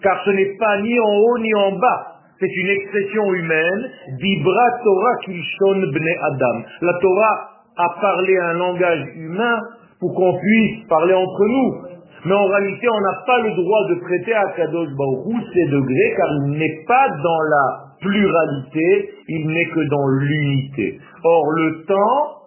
Car 0.02 0.24
ce 0.26 0.32
n'est 0.32 0.56
pas 0.58 0.82
ni 0.82 1.00
en 1.00 1.18
haut 1.18 1.38
ni 1.38 1.54
en 1.54 1.72
bas. 1.74 2.22
C'est 2.40 2.56
une 2.56 2.70
expression 2.70 3.34
humaine. 3.34 3.92
Dibra 4.18 4.66
Torah 4.84 5.18
kishon 5.26 5.82
bne 5.92 6.16
Adam. 6.24 6.64
La 6.82 6.94
Torah 7.02 7.49
a 7.80 8.02
parlé 8.02 8.38
un 8.38 8.54
langage 8.54 9.08
humain 9.16 9.60
pour 10.00 10.14
qu'on 10.14 10.38
puisse 10.38 10.88
parler 10.88 11.14
entre 11.14 11.46
nous. 11.48 11.90
Mais 12.26 12.34
en 12.34 12.46
réalité, 12.46 12.88
on 12.90 13.02
n'a 13.02 13.24
pas 13.26 13.40
le 13.42 13.52
droit 13.56 13.88
de 13.90 13.96
prêter 14.02 14.34
à 14.34 14.52
Kadosh 14.56 14.90
Baruch 14.98 15.44
ces 15.54 15.66
degrés, 15.68 16.14
car 16.18 16.28
il 16.44 16.52
n'est 16.58 16.84
pas 16.86 17.08
dans 17.24 17.42
la 17.50 17.66
pluralité, 18.02 19.10
il 19.30 19.48
n'est 19.48 19.70
que 19.70 19.90
dans 19.90 20.08
l'unité. 20.08 21.00
Or, 21.24 21.52
le 21.52 21.86
temps, 21.86 22.40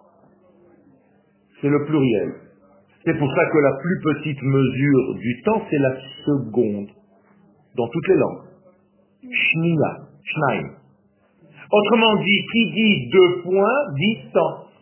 c'est 1.59 1.69
le 1.69 1.85
pluriel. 1.85 2.33
C'est 3.05 3.17
pour 3.17 3.33
ça 3.33 3.45
que 3.45 3.57
la 3.57 3.73
plus 3.81 3.99
petite 4.13 4.41
mesure 4.43 5.15
du 5.15 5.41
temps, 5.43 5.61
c'est 5.69 5.79
la 5.79 5.95
seconde, 6.25 6.87
dans 7.75 7.87
toutes 7.87 8.07
les 8.07 8.15
langues. 8.15 8.43
Shnia, 9.23 9.97
shnaim. 10.23 10.69
Autrement 11.71 12.15
dit, 12.23 12.45
qui 12.51 12.71
dit 12.71 13.09
deux 13.11 13.41
points, 13.41 13.93
dit 13.95 14.31
temps. 14.33 14.72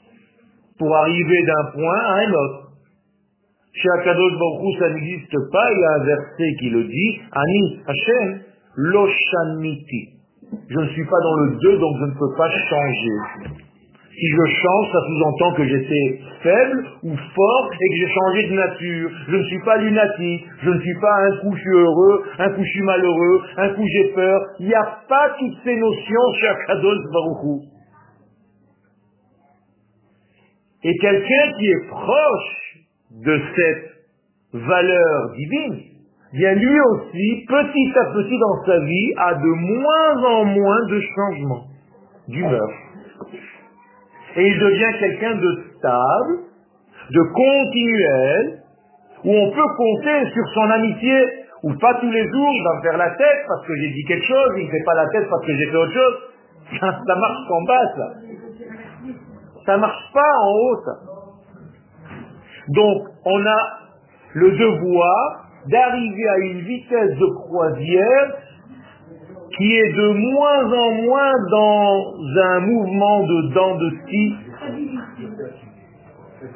Pour 0.82 0.96
arriver 0.96 1.44
d'un 1.46 1.72
point 1.74 2.00
à 2.00 2.14
un 2.26 2.32
autre. 2.32 2.72
Chez 3.72 3.88
Akadosh 4.00 4.34
Baruch 4.34 4.80
ça 4.80 4.90
n'existe 4.90 5.38
pas, 5.52 5.72
il 5.72 5.80
y 5.80 5.84
a 5.84 5.92
un 5.94 6.06
verset 6.06 6.56
qui 6.60 6.70
le 6.72 6.84
dit, 6.86 7.20
Ani 7.32 7.80
Hashem, 7.86 8.40
Loshaniti. 8.78 10.10
Je 10.70 10.80
ne 10.80 10.88
suis 10.88 11.06
pas 11.06 11.22
dans 11.22 11.36
le 11.36 11.58
deux, 11.62 11.78
donc 11.78 11.98
je 12.00 12.06
ne 12.06 12.14
peux 12.14 12.36
pas 12.36 12.50
changer. 12.50 13.52
Si 14.10 14.28
je 14.28 14.56
change, 14.56 14.92
ça 14.92 15.00
sous-entend 15.06 15.54
que 15.54 15.66
j'étais 15.66 16.20
faible 16.42 16.84
ou 17.04 17.16
fort 17.16 17.70
et 17.72 17.90
que 17.90 17.98
j'ai 17.98 18.14
changé 18.14 18.50
de 18.50 18.56
nature. 18.56 19.10
Je 19.30 19.36
ne 19.36 19.44
suis 19.44 19.62
pas 19.64 19.78
lunatique, 19.78 20.46
je 20.64 20.70
ne 20.72 20.80
suis 20.80 21.00
pas 21.00 21.16
un 21.28 21.38
coup 21.42 21.56
je 21.56 21.62
suis 21.62 21.78
heureux, 21.78 22.24
un 22.40 22.50
coup 22.50 22.64
je 22.64 22.70
suis 22.72 22.82
malheureux, 22.82 23.42
un 23.58 23.70
coup 23.70 23.86
j'ai 23.86 24.14
peur. 24.16 24.42
Il 24.60 24.66
n'y 24.66 24.74
a 24.74 24.98
pas 25.08 25.30
toutes 25.38 25.58
ces 25.64 25.76
notions 25.76 26.34
chez 26.40 26.48
Akadosh 26.48 27.04
Baruch 27.14 27.70
Et 30.84 30.98
quelqu'un 30.98 31.52
qui 31.58 31.68
est 31.68 31.88
proche 31.90 32.78
de 33.12 33.42
cette 33.56 33.92
valeur 34.54 35.32
divine, 35.36 35.80
bien 36.34 36.54
lui 36.54 36.80
aussi, 36.80 37.46
petit 37.48 37.94
à 38.00 38.06
petit 38.14 38.40
dans 38.40 38.66
sa 38.66 38.80
vie, 38.80 39.14
a 39.18 39.34
de 39.36 39.48
moins 39.48 40.24
en 40.30 40.46
moins 40.46 40.86
de 40.90 41.02
changements 41.16 41.66
d'humeur. 42.28 42.70
Et 44.38 44.48
il 44.48 44.60
devient 44.60 45.00
quelqu'un 45.00 45.36
de 45.36 45.64
stable, 45.78 46.40
de 47.12 47.22
continuel, 47.34 48.62
où 49.24 49.34
on 49.34 49.52
peut 49.52 49.76
compter 49.78 50.32
sur 50.34 50.48
son 50.54 50.70
amitié, 50.72 51.42
ou 51.64 51.74
pas 51.76 51.94
tous 51.96 52.10
les 52.10 52.28
jours, 52.28 52.50
il 52.54 52.64
va 52.64 52.76
me 52.78 52.82
faire 52.82 52.98
la 52.98 53.10
tête 53.12 53.46
parce 53.48 53.68
que 53.68 53.76
j'ai 53.76 53.90
dit 53.90 54.04
quelque 54.08 54.26
chose, 54.26 54.52
il 54.58 54.66
ne 54.66 54.72
fait 54.72 54.84
pas 54.84 54.96
la 54.96 55.08
tête 55.10 55.30
parce 55.30 55.46
que 55.46 55.56
j'ai 55.56 55.66
fait 55.70 55.78
autre 55.78 55.94
chose. 55.94 56.18
Ça, 56.80 57.16
marche 57.16 57.48
qu'en 57.48 57.62
bas. 57.64 58.14
Ça 59.66 59.78
marche 59.78 60.12
pas 60.14 60.34
en 60.42 60.52
haut, 60.52 60.78
ça. 60.86 60.92
Donc, 62.70 63.02
on 63.26 63.46
a 63.46 63.82
le 64.34 64.52
devoir 64.52 65.46
d'arriver 65.68 66.28
à 66.30 66.38
une 66.38 66.60
vitesse 66.62 67.18
de 67.18 67.26
croisière 67.36 68.34
qui 69.58 69.76
est 69.76 69.94
de 69.94 70.08
moins 70.14 70.66
en 70.74 70.92
moins 71.04 71.32
dans 71.52 72.16
un 72.42 72.60
mouvement 72.62 73.24
de 73.24 73.54
dents 73.54 73.76
de 73.76 73.90
scie. 74.08 74.36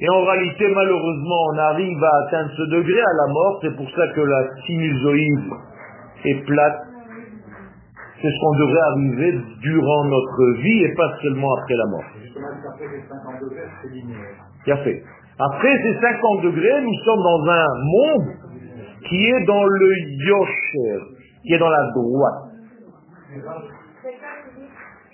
Et 0.01 0.09
en 0.09 0.23
réalité, 0.23 0.67
malheureusement, 0.73 1.41
on 1.53 1.57
arrive 1.57 2.03
à 2.03 2.25
atteindre 2.25 2.49
ce 2.57 2.63
degré 2.71 2.99
à 2.99 3.13
la 3.27 3.33
mort. 3.33 3.59
C'est 3.61 3.75
pour 3.75 3.89
ça 3.91 4.07
que 4.15 4.21
la 4.21 4.43
sinusoïde 4.65 5.49
est 6.25 6.45
plate. 6.45 6.79
C'est 8.21 8.31
ce 8.31 8.39
qu'on 8.41 8.57
devrait 8.57 8.81
arriver 8.81 9.41
durant 9.61 10.05
notre 10.05 10.61
vie 10.61 10.83
et 10.85 10.93
pas 10.95 11.13
seulement 11.21 11.53
après 11.61 11.75
la 11.75 11.85
mort. 11.91 12.24
Après 15.37 15.77
ces 15.83 15.99
50 15.99 16.41
degrés, 16.43 16.81
nous 16.81 16.93
sommes 17.03 17.23
dans 17.23 17.43
un 17.49 17.67
monde 17.83 18.29
qui 19.07 19.27
est 19.27 19.45
dans 19.45 19.65
le 19.65 19.89
yosher, 20.25 20.99
qui 21.43 21.53
est 21.53 21.59
dans 21.59 21.69
la 21.69 21.91
droite. 21.93 22.55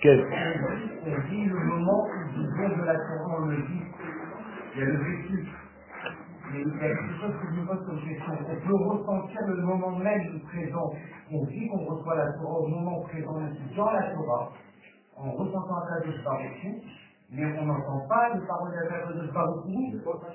Quel 0.00 0.18
On 0.20 1.30
dit 1.30 1.44
le 1.44 1.54
moment 1.54 2.06
où 2.06 2.40
du 2.40 2.46
bon 2.56 2.68
de 2.68 2.84
la 2.84 2.94
Torah, 2.94 3.38
on 3.38 3.46
le 3.46 3.56
dit. 3.56 3.82
Il 4.74 4.80
y 4.80 4.82
a 4.82 4.86
vécu. 4.86 5.48
Mais 6.52 6.60
il 6.60 6.68
y 6.68 6.70
a 6.70 6.88
quelque 6.88 7.20
chose 7.20 7.34
que 7.40 7.46
je 7.48 7.60
me 7.60 7.66
pose 7.66 7.86
comme 7.86 8.00
question. 8.00 8.32
On 8.32 8.66
peut 8.66 8.74
ressentir 8.74 9.40
le 9.46 9.62
moment 9.62 9.98
même 9.98 10.22
du 10.22 10.38
présent. 10.40 10.92
On 11.30 11.44
dit 11.44 11.68
qu'on 11.68 11.84
reçoit 11.84 12.16
la 12.16 12.32
Torah 12.32 12.58
au 12.58 12.66
moment 12.66 13.00
présent, 13.02 13.40
dans 13.76 13.90
la 13.90 14.02
Torah, 14.12 14.52
en 15.16 15.30
ressentant 15.30 15.76
un 15.76 16.24
Baruch 16.24 17.01
mais 17.34 17.44
on 17.58 17.64
n'entend 17.64 18.06
pas 18.08 18.28
les 18.34 18.46
paroles 18.46 18.72
de 18.72 18.76
la 18.92 19.24
de 19.24 19.32
Baruch 19.32 19.64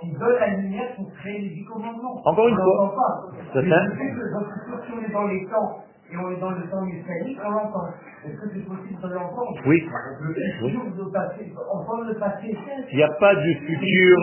qui 0.01 0.11
veulent 0.15 0.39
la 0.39 0.47
lumière 0.57 0.95
pour 0.95 1.13
créer 1.13 1.41
les 1.41 1.49
dix 1.49 1.65
commandements. 1.65 2.21
Encore 2.25 2.47
une 2.47 2.55
on 2.55 2.57
fois. 2.57 2.73
n'entend 2.73 2.95
pas. 2.95 3.13
Si 3.53 4.91
on 4.91 5.05
est 5.05 5.13
dans 5.13 5.27
les 5.27 5.45
temps 5.45 5.83
et 6.09 6.17
on 6.17 6.31
est 6.31 6.39
dans 6.39 6.51
le 6.51 6.63
temps 6.71 6.81
messianique, 6.81 7.37
on 7.45 7.51
l'entend. 7.51 7.85
Est-ce 8.25 8.33
que 8.33 8.49
c'est 8.49 8.65
possible 8.65 8.97
de 8.97 9.13
l'entendre? 9.13 9.53
Oui. 9.67 9.77
Le 10.21 10.33
futur, 10.33 10.81
le 10.97 11.11
passé, 11.11 11.53
entendre 11.71 12.05
le 12.09 12.15
passé. 12.15 12.57
Il 12.91 12.97
n'y 12.97 13.03
a 13.03 13.13
pas 13.19 13.35
de 13.35 13.53
futur, 13.61 14.17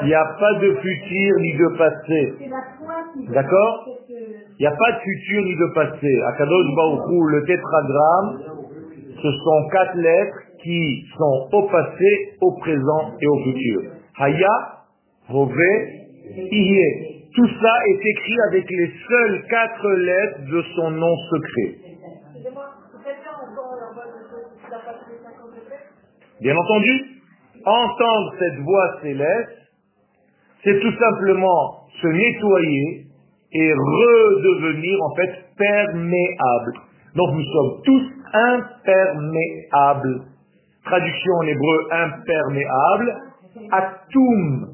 il 0.00 0.06
n'y 0.06 0.14
a 0.14 0.24
pas 0.24 0.54
de 0.54 0.74
futur 0.80 1.36
ni 1.38 1.52
de 1.52 1.76
passé. 1.76 2.34
C'est 2.38 2.48
la 2.48 2.64
foi 2.80 2.94
qui 3.12 3.26
D'accord? 3.28 3.84
Il 4.08 4.60
n'y 4.60 4.66
a 4.66 4.70
pas 4.70 4.92
de 4.92 4.98
futur 5.04 5.42
ni 5.44 5.54
de 5.56 5.74
passé. 5.74 6.22
À 6.28 6.32
Kadosh 6.32 6.66
le 7.28 7.44
tétragramme, 7.44 8.40
ce 9.20 9.30
sont 9.30 9.68
quatre 9.70 9.96
lettres 9.96 10.38
qui 10.62 11.04
sont 11.16 11.48
au 11.52 11.62
passé, 11.68 12.34
au 12.40 12.52
présent 12.60 13.12
et 13.20 13.26
au 13.26 13.38
futur. 13.44 13.82
Haya, 14.18 14.78
Hove, 15.30 15.52
Iye. 16.50 17.08
Tout 17.34 17.48
ça 17.62 17.74
est 17.88 18.00
écrit 18.04 18.36
avec 18.50 18.68
les 18.70 18.90
seules 19.08 19.42
quatre 19.48 19.88
lettres 19.90 20.40
de 20.50 20.62
son 20.76 20.90
nom 20.90 21.16
secret. 21.30 21.76
Excusez-moi, 22.34 22.66
vous 22.92 23.00
faites 23.02 23.16
bien 23.22 23.32
encore 23.32 23.72
la 23.80 23.88
voix 23.94 24.04
de 24.04 24.20
ceux 24.28 24.44
qui 24.52 24.60
n'a 24.70 24.76
pas 24.78 24.92
fait 25.00 25.16
50 25.16 25.48
degrés 25.56 25.80
Bien 26.42 26.54
entendu, 26.56 26.92
entendre 27.64 28.34
cette 28.38 28.58
voix 28.62 28.98
céleste, 29.02 29.58
c'est 30.62 30.78
tout 30.80 30.92
simplement 30.92 31.88
se 32.02 32.06
nettoyer 32.08 33.06
et 33.52 33.72
redevenir 33.72 34.98
en 35.02 35.14
fait 35.14 35.32
perméable. 35.56 36.72
Donc 37.14 37.34
nous 37.34 37.44
sommes 37.44 37.82
tous 37.84 38.02
imperméables. 38.32 40.22
Traduction 40.84 41.32
en 41.34 41.42
hébreu 41.42 41.88
imperméable, 41.90 43.16
atum, 43.70 44.68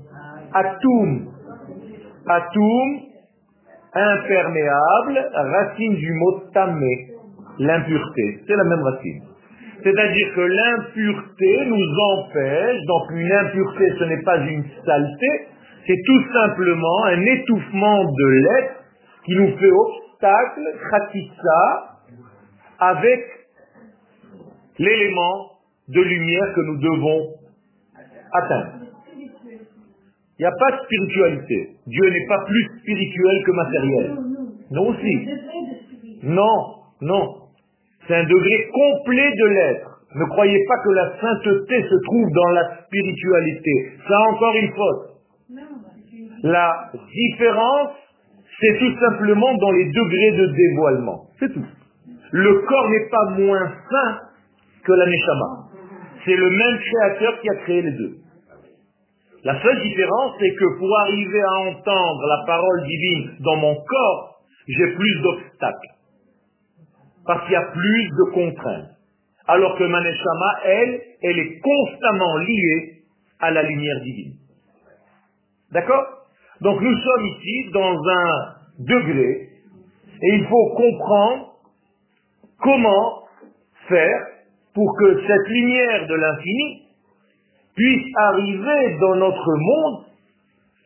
atum, 0.55 1.29
atum, 2.27 3.09
imperméable, 3.95 5.31
racine 5.35 5.95
du 5.97 6.13
mot 6.13 6.41
tamé, 6.55 7.09
l'impureté, 7.59 8.41
c'est 8.47 8.57
la 8.57 8.65
même 8.65 8.83
racine. 8.83 9.23
C'est-à-dire 9.83 10.35
que 10.35 10.41
l'impureté 10.41 11.67
nous 11.67 11.99
empêche, 12.13 12.85
donc 12.87 13.11
une 13.13 13.33
impureté 13.33 13.93
ce 13.99 14.05
n'est 14.05 14.23
pas 14.23 14.39
une 14.39 14.65
saleté, 14.85 15.49
c'est 15.87 16.01
tout 16.05 16.33
simplement 16.33 17.05
un 17.05 17.21
étouffement 17.23 18.05
de 18.05 18.29
l'être 18.29 18.75
qui 19.25 19.35
nous 19.37 19.57
fait 19.57 19.71
obstacle, 19.71 20.61
khatissa, 20.91 21.89
avec 22.81 23.21
l'élément 24.79 25.58
de 25.89 26.01
lumière 26.01 26.53
que 26.55 26.61
nous 26.61 26.77
devons 26.77 27.35
atteindre. 28.33 28.73
Il 30.39 30.43
n'y 30.43 30.47
a 30.47 30.53
pas 30.53 30.77
de 30.77 30.85
spiritualité. 30.85 31.77
Dieu 31.87 32.11
n'est 32.11 32.27
pas 32.29 32.45
plus 32.45 32.79
spirituel 32.81 33.43
que 33.45 33.51
matériel. 33.51 34.17
Non 34.71 34.89
aussi. 34.89 35.29
Non, 36.23 36.75
non. 37.01 37.35
C'est 38.07 38.15
un 38.15 38.25
degré 38.25 38.69
complet 38.73 39.31
de 39.31 39.47
l'être. 39.47 39.89
Ne 40.15 40.25
croyez 40.27 40.59
pas 40.67 40.79
que 40.85 40.91
la 40.91 41.21
sainteté 41.21 41.83
se 41.83 42.05
trouve 42.05 42.31
dans 42.33 42.51
la 42.51 42.79
spiritualité. 42.85 43.93
Ça 44.09 44.19
encore 44.33 44.55
une 44.57 44.73
faute. 44.73 45.19
La 46.45 46.91
différence, 46.93 47.91
c'est 48.61 48.79
tout 48.79 48.99
simplement 49.01 49.55
dans 49.55 49.71
les 49.73 49.87
degrés 49.87 50.33
de 50.39 50.47
dévoilement. 50.47 51.27
C'est 51.41 51.53
tout. 51.53 51.67
Le 52.31 52.55
corps 52.61 52.89
n'est 52.91 53.09
pas 53.11 53.31
moins 53.39 53.73
saint 53.91 54.19
que 54.85 54.93
la 54.93 55.07
neshama. 55.07 55.68
C'est 56.25 56.37
le 56.37 56.51
même 56.51 56.79
créateur 56.79 57.41
qui 57.41 57.49
a 57.49 57.55
créé 57.57 57.83
les 57.83 57.93
deux. 57.93 58.17
La 59.45 59.63
seule 59.63 59.83
différence, 59.83 60.35
c'est 60.41 60.55
que 60.55 60.79
pour 60.79 60.99
arriver 61.01 61.41
à 61.41 61.55
entendre 61.61 62.27
la 62.27 62.45
parole 62.47 62.83
divine 62.83 63.37
dans 63.41 63.57
mon 63.57 63.75
corps, 63.75 64.41
j'ai 64.67 64.95
plus 64.95 65.23
d'obstacles. 65.23 65.89
Parce 67.25 67.45
qu'il 67.45 67.53
y 67.53 67.57
a 67.57 67.71
plus 67.73 68.09
de 68.09 68.33
contraintes. 68.33 68.91
Alors 69.47 69.79
que 69.79 69.85
Maneshama, 69.85 70.61
elle, 70.65 71.01
elle 71.23 71.39
est 71.39 71.61
constamment 71.61 72.37
liée 72.39 73.03
à 73.41 73.51
la 73.51 73.63
lumière 73.63 74.01
divine. 74.03 74.35
D'accord? 75.73 76.05
Donc 76.61 76.81
nous 76.81 76.97
sommes 76.97 77.27
ici 77.27 77.71
dans 77.73 77.97
un 78.09 78.55
degré 78.81 79.49
et 80.21 80.35
il 80.35 80.47
faut 80.47 80.75
comprendre 80.75 81.53
comment 82.61 83.23
faire 83.89 84.27
pour 84.79 84.97
que 84.97 85.21
cette 85.27 85.49
lumière 85.49 86.07
de 86.07 86.15
l'infini 86.15 86.83
puisse 87.75 88.15
arriver 88.17 88.97
dans 89.01 89.17
notre 89.17 89.57
monde. 89.57 90.05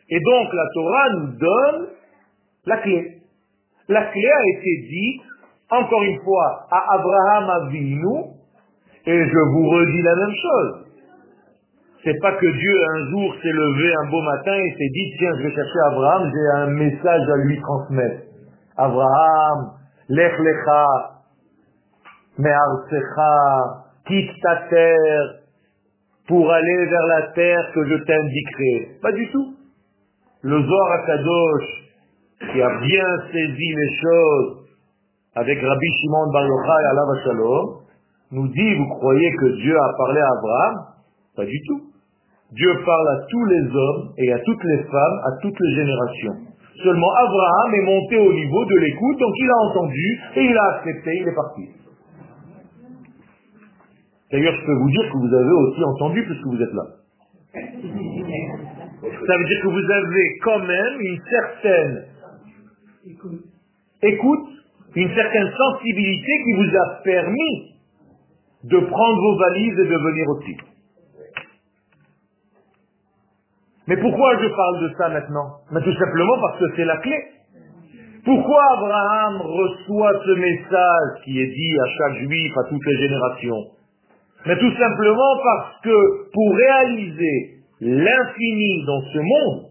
Et 0.09 0.19
donc 0.19 0.49
la 0.55 0.65
Torah 0.73 1.09
nous 1.11 1.33
donne 1.37 1.89
la 2.65 2.79
clé. 2.79 3.19
La 3.89 4.05
clé 4.07 4.31
a 4.31 4.49
été 4.57 4.89
dite, 4.89 5.23
encore 5.69 6.03
une 6.05 6.19
fois, 6.25 6.67
à 6.71 6.95
Abraham 6.95 7.51
Avinu, 7.51 8.17
et 9.05 9.25
je 9.27 9.39
vous 9.53 9.69
redis 9.69 10.03
la 10.03 10.17
même 10.17 10.37
chose. 10.41 10.87
C'est 12.03 12.19
pas 12.23 12.33
que 12.33 12.47
Dieu 12.47 12.75
un 12.95 13.11
jour 13.11 13.35
s'est 13.43 13.53
levé 13.53 13.95
un 13.95 14.11
beau 14.11 14.23
matin 14.23 14.55
et 14.55 14.71
s'est 14.71 14.93
dit, 14.95 15.15
tiens, 15.19 15.33
je 15.37 15.43
vais 15.43 15.55
chercher 15.55 15.79
Abraham, 15.91 16.33
j'ai 16.33 16.63
un 16.63 16.67
message 16.69 17.29
à 17.29 17.37
lui 17.45 17.61
transmettre. 17.61 18.23
Abraham, 18.79 19.73
lech 20.09 20.33
lecha, 20.39 21.12
me'arsecha, 22.39 23.85
quitte 24.07 24.41
ta 24.43 24.57
terre 24.69 25.35
pour 26.29 26.51
aller 26.51 26.87
vers 26.87 27.07
la 27.07 27.23
terre 27.33 27.73
que 27.75 27.85
je 27.85 27.95
t'indiquerai. 28.05 28.99
Pas 29.03 29.13
du 29.13 29.31
tout. 29.31 29.55
Le 30.43 30.63
Zohar 30.63 30.93
Akadosh, 30.93 31.69
qui 32.53 32.63
a 32.63 32.81
bien 32.81 33.07
saisi 33.33 33.75
les 33.75 33.97
choses 34.03 34.67
avec 35.35 35.61
Rabbi 35.61 35.89
Shimon 36.01 36.33
Bar 36.33 36.47
Yochai 36.47 36.85
Allah 36.91 37.23
Shalom, 37.25 37.67
nous 38.33 38.49
dit, 38.49 38.75
vous 38.75 38.89
croyez 38.99 39.31
que 39.37 39.57
Dieu 39.63 39.77
a 39.77 39.93
parlé 39.97 40.21
à 40.21 40.29
Abraham? 40.39 40.75
Pas 41.37 41.45
du 41.45 41.59
tout. 41.69 41.83
Dieu 42.53 42.73
parle 42.85 43.09
à 43.09 43.27
tous 43.31 43.45
les 43.47 43.77
hommes 43.77 44.13
et 44.19 44.33
à 44.33 44.39
toutes 44.41 44.65
les 44.65 44.85
femmes, 44.85 45.21
à 45.25 45.31
toutes 45.43 45.59
les 45.59 45.75
générations. 45.75 46.37
Seulement 46.83 47.13
Abraham 47.15 47.75
est 47.75 47.85
monté 47.85 48.17
au 48.19 48.33
niveau 48.33 48.65
de 48.65 48.77
l'écoute, 48.79 49.19
donc 49.19 49.33
il 49.37 49.51
a 49.51 49.71
entendu 49.71 50.21
et 50.37 50.45
il 50.45 50.59
a 50.59 50.65
accepté, 50.77 51.11
il 51.21 51.29
est 51.29 51.35
parti. 51.35 51.69
D'ailleurs, 54.33 54.55
je 54.55 54.67
peux 54.67 54.75
vous 54.75 54.91
dire 54.91 55.13
que 55.13 55.19
vous 55.19 55.35
avez 55.35 55.51
aussi 55.51 55.85
entendu 55.85 56.25
puisque 56.25 56.47
vous 56.47 56.63
êtes 56.63 56.73
là. 56.73 56.87
Ça 57.53 59.37
veut 59.37 59.45
dire 59.45 59.61
que 59.63 59.69
vous 59.69 59.91
avez 59.91 60.39
quand 60.43 60.59
même 60.61 61.01
une 61.01 61.21
certaine 61.31 62.05
écoute, 64.03 64.49
une 64.95 65.15
certaine 65.15 65.51
sensibilité 65.57 66.33
qui 66.45 66.53
vous 66.55 66.77
a 66.77 67.03
permis 67.05 67.75
de 68.65 68.79
prendre 68.79 69.21
vos 69.21 69.39
valises 69.39 69.79
et 69.79 69.89
de 69.89 69.97
venir 69.97 70.29
aussi. 70.29 70.57
Mais 73.89 73.97
pourquoi 73.97 74.39
je 74.41 74.49
parle 74.49 74.81
de 74.83 74.95
ça 74.97 75.09
maintenant? 75.09 75.59
Tout 75.69 75.95
simplement 75.95 76.39
parce 76.41 76.59
que 76.59 76.77
c'est 76.77 76.85
la 76.85 76.97
clé. 76.99 77.17
Pourquoi 78.25 78.63
Abraham 78.75 79.43
reçoit 79.43 80.13
ce 80.25 80.31
message 80.31 81.25
qui 81.25 81.41
est 81.41 81.49
dit 81.49 81.79
à 81.81 81.87
chaque 81.99 82.19
juif, 82.19 82.53
à 82.57 82.69
toutes 82.69 82.87
les 82.87 82.97
générations? 82.99 83.82
Mais 84.47 84.59
tout 84.59 84.73
simplement 84.77 85.37
parce 85.45 85.81
que 85.83 86.31
pour 86.33 86.55
réaliser 86.57 87.63
l'infini 87.81 88.85
dans 88.87 89.01
ce 89.03 89.19
monde, 89.19 89.67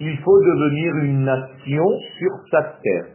il 0.00 0.16
faut 0.18 0.40
devenir 0.40 0.96
une 1.04 1.24
nation 1.24 1.86
sur 2.18 2.30
sa 2.50 2.62
terre. 2.62 3.06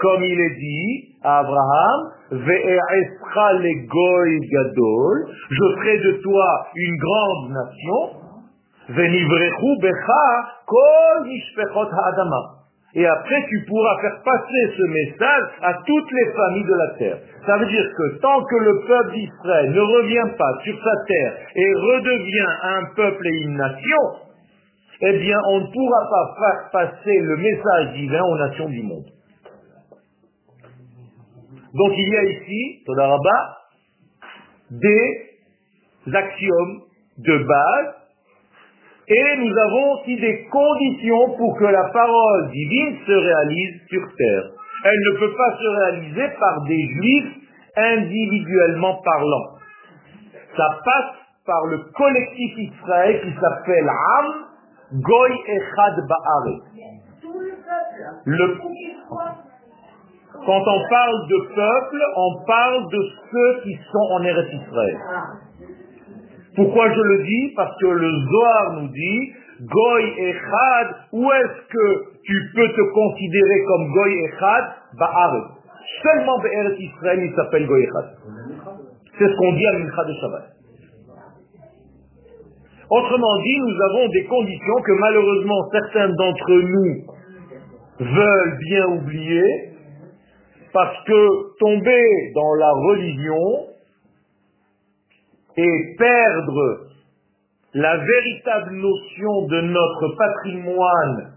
Comme 0.00 0.22
il 0.22 0.40
est 0.40 0.56
dit 0.56 1.16
à 1.22 1.38
Abraham, 1.38 2.12
je 2.30 2.36
ferai 5.76 5.98
de 5.98 6.22
toi 6.22 6.66
une 6.74 6.96
grande 6.96 7.50
nation, 7.52 8.20
et 12.94 13.06
après, 13.06 13.46
tu 13.48 13.64
pourras 13.66 14.00
faire 14.02 14.22
passer 14.22 14.74
ce 14.76 14.82
message 14.82 15.44
à 15.62 15.74
toutes 15.86 16.12
les 16.12 16.32
familles 16.36 16.64
de 16.64 16.74
la 16.74 16.88
terre. 16.98 17.18
Ça 17.46 17.56
veut 17.56 17.66
dire 17.66 17.86
que 17.96 18.18
tant 18.20 18.44
que 18.44 18.56
le 18.56 18.86
peuple 18.86 19.12
d'Israël 19.14 19.70
ne 19.70 19.80
revient 19.80 20.36
pas 20.36 20.58
sur 20.62 20.76
sa 20.76 21.06
terre 21.06 21.32
et 21.56 21.74
redevient 21.74 22.52
un 22.64 22.84
peuple 22.94 23.26
et 23.26 23.40
une 23.44 23.56
nation, 23.56 23.98
eh 25.00 25.18
bien, 25.18 25.38
on 25.48 25.60
ne 25.60 25.66
pourra 25.72 26.08
pas 26.10 26.34
faire 26.38 26.70
passer 26.70 27.18
le 27.18 27.36
message 27.38 27.94
divin 27.94 28.22
aux 28.24 28.38
nations 28.38 28.68
du 28.68 28.82
monde. 28.82 29.06
Donc 31.74 31.92
il 31.96 32.08
y 32.08 32.16
a 32.16 32.24
ici, 32.24 32.82
Todaraba, 32.84 33.56
des 34.70 35.30
axiomes 36.12 36.80
de 37.18 37.38
base 37.38 38.01
et 39.08 39.36
nous 39.36 39.58
avons 39.58 39.92
aussi 39.94 40.16
des 40.16 40.46
conditions 40.50 41.36
pour 41.36 41.56
que 41.58 41.64
la 41.64 41.90
parole 41.90 42.50
divine 42.50 42.96
se 43.06 43.12
réalise 43.12 43.80
sur 43.88 44.02
terre. 44.16 44.44
Elle 44.84 45.00
ne 45.12 45.18
peut 45.18 45.34
pas 45.36 45.56
se 45.58 45.66
réaliser 45.66 46.28
par 46.38 46.62
des 46.62 46.86
juifs 47.00 47.34
individuellement 47.76 49.00
parlant. 49.04 49.58
Ça 50.56 50.68
passe 50.84 51.14
par 51.46 51.66
le 51.66 51.78
collectif 51.96 52.58
Israël 52.58 53.20
qui 53.22 53.32
s'appelle 53.40 53.88
Am 53.88 54.26
Goy 55.00 55.32
Echad 55.48 56.06
Ba'are. 56.08 56.60
Le... 58.24 58.58
Quand 60.46 60.62
on 60.66 60.88
parle 60.88 61.28
de 61.28 61.54
peuple, 61.54 62.02
on 62.16 62.44
parle 62.46 62.90
de 62.90 62.98
ceux 63.30 63.60
qui 63.62 63.78
sont 63.90 64.14
en 64.14 64.22
Eretz 64.22 64.52
Israël. 64.52 64.98
Pourquoi 66.56 66.92
je 66.92 67.00
le 67.00 67.22
dis? 67.24 67.52
Parce 67.56 67.74
que 67.80 67.86
le 67.86 68.10
Zohar 68.30 68.72
nous 68.74 68.88
dit 68.88 69.32
Goy 69.62 70.04
Echad, 70.18 70.86
où 71.12 71.30
est-ce 71.32 71.72
que 71.72 72.04
tu 72.24 72.34
peux 72.54 72.68
te 72.68 72.92
considérer 72.92 73.64
comme 73.66 73.92
Goy 73.92 74.12
Echad? 74.24 74.64
Ba'aret. 74.98 75.48
Seulement 76.02 76.38
Be'eret 76.40 76.76
Israël, 76.78 77.20
il 77.22 77.34
s'appelle 77.34 77.66
Goy 77.66 77.82
Echad. 77.84 78.06
C'est 79.18 79.28
ce 79.28 79.36
qu'on 79.36 79.52
dit 79.52 79.66
à 79.66 79.78
Mincha 79.78 80.04
de 80.04 80.14
Shabbat. 80.20 80.48
Autrement 82.90 83.36
dit, 83.42 83.58
nous 83.58 83.82
avons 83.82 84.08
des 84.08 84.24
conditions 84.24 84.82
que 84.84 84.92
malheureusement 84.92 85.70
certains 85.72 86.08
d'entre 86.08 86.52
nous 86.52 87.06
veulent 88.00 88.58
bien 88.68 88.86
oublier, 88.88 89.44
parce 90.74 90.96
que 91.04 91.58
tomber 91.58 92.32
dans 92.34 92.54
la 92.54 92.70
religion, 92.70 93.71
et 95.56 95.94
perdre 95.98 96.86
la 97.74 97.96
véritable 97.96 98.72
notion 98.76 99.46
de 99.46 99.60
notre 99.62 100.16
patrimoine 100.16 101.32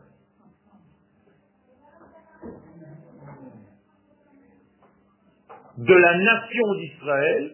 de 5.78 5.94
la 5.94 6.18
nation 6.18 6.74
d'Israël, 6.80 7.52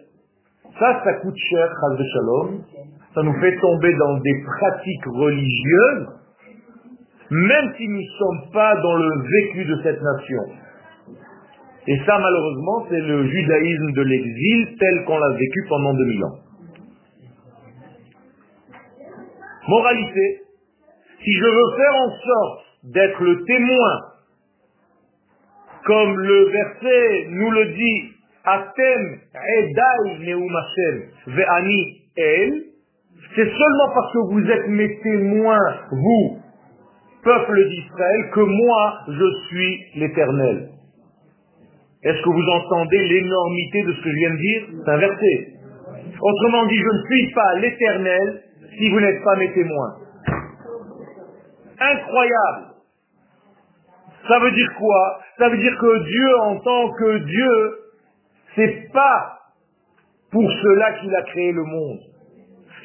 ça, 0.79 1.01
ça 1.03 1.13
coûte 1.21 1.35
cher, 1.49 1.67
de 1.97 2.03
Shalom. 2.03 2.63
Ça 3.13 3.23
nous 3.23 3.33
fait 3.41 3.59
tomber 3.59 3.93
dans 3.95 4.17
des 4.19 4.43
pratiques 4.45 5.05
religieuses, 5.05 6.07
même 7.29 7.73
si 7.75 7.87
nous 7.87 7.97
ne 7.97 8.17
sommes 8.17 8.51
pas 8.53 8.75
dans 8.75 8.95
le 8.95 9.21
vécu 9.21 9.65
de 9.65 9.81
cette 9.83 10.01
nation. 10.01 10.43
Et 11.87 11.97
ça, 12.05 12.17
malheureusement, 12.19 12.85
c'est 12.89 13.01
le 13.01 13.27
judaïsme 13.27 13.91
de 13.93 14.01
l'exil 14.03 14.77
tel 14.79 15.05
qu'on 15.05 15.17
l'a 15.17 15.35
vécu 15.35 15.65
pendant 15.67 15.93
2000 15.93 16.23
ans. 16.23 16.50
Moralité, 19.67 20.41
si 21.23 21.31
je 21.33 21.45
veux 21.45 21.77
faire 21.77 21.95
en 21.95 22.09
sorte 22.09 22.65
d'être 22.83 23.23
le 23.23 23.43
témoin, 23.45 23.99
comme 25.85 26.17
le 26.17 26.45
verset 26.49 27.27
nous 27.29 27.51
le 27.51 27.65
dit, 27.73 28.11
Atem 28.43 29.19
ve'ani 31.27 32.01
el, 32.17 32.63
c'est 33.35 33.45
seulement 33.45 33.93
parce 33.93 34.13
que 34.13 34.31
vous 34.31 34.49
êtes 34.49 34.67
mes 34.67 34.99
témoins, 35.01 35.77
vous, 35.91 36.39
peuple 37.23 37.69
d'Israël, 37.69 38.29
que 38.33 38.39
moi, 38.41 38.99
je 39.07 39.47
suis 39.47 39.79
l'éternel. 39.95 40.69
Est-ce 42.03 42.21
que 42.23 42.29
vous 42.29 42.49
entendez 42.49 42.97
l'énormité 42.97 43.83
de 43.83 43.93
ce 43.93 44.01
que 44.01 44.09
je 44.09 44.15
viens 44.15 44.31
de 44.31 44.37
dire? 44.37 44.61
C'est 44.83 44.91
inversé. 44.91 45.47
Autrement 46.19 46.65
dit, 46.65 46.77
je 46.77 46.97
ne 46.97 47.05
suis 47.05 47.33
pas 47.33 47.55
l'éternel 47.59 48.41
si 48.77 48.89
vous 48.89 48.99
n'êtes 48.99 49.23
pas 49.23 49.35
mes 49.37 49.53
témoins. 49.53 49.95
Incroyable. 51.79 52.71
Ça 54.27 54.39
veut 54.39 54.51
dire 54.51 54.73
quoi? 54.77 55.19
Ça 55.37 55.49
veut 55.49 55.57
dire 55.57 55.77
que 55.79 56.03
Dieu, 56.03 56.39
en 56.41 56.59
tant 56.59 56.91
que 56.93 57.17
Dieu, 57.17 57.79
c'est 58.55 58.91
pas 58.93 59.39
pour 60.31 60.49
cela 60.49 60.93
qu'il 60.99 61.15
a 61.15 61.21
créé 61.23 61.51
le 61.51 61.63
monde. 61.63 61.99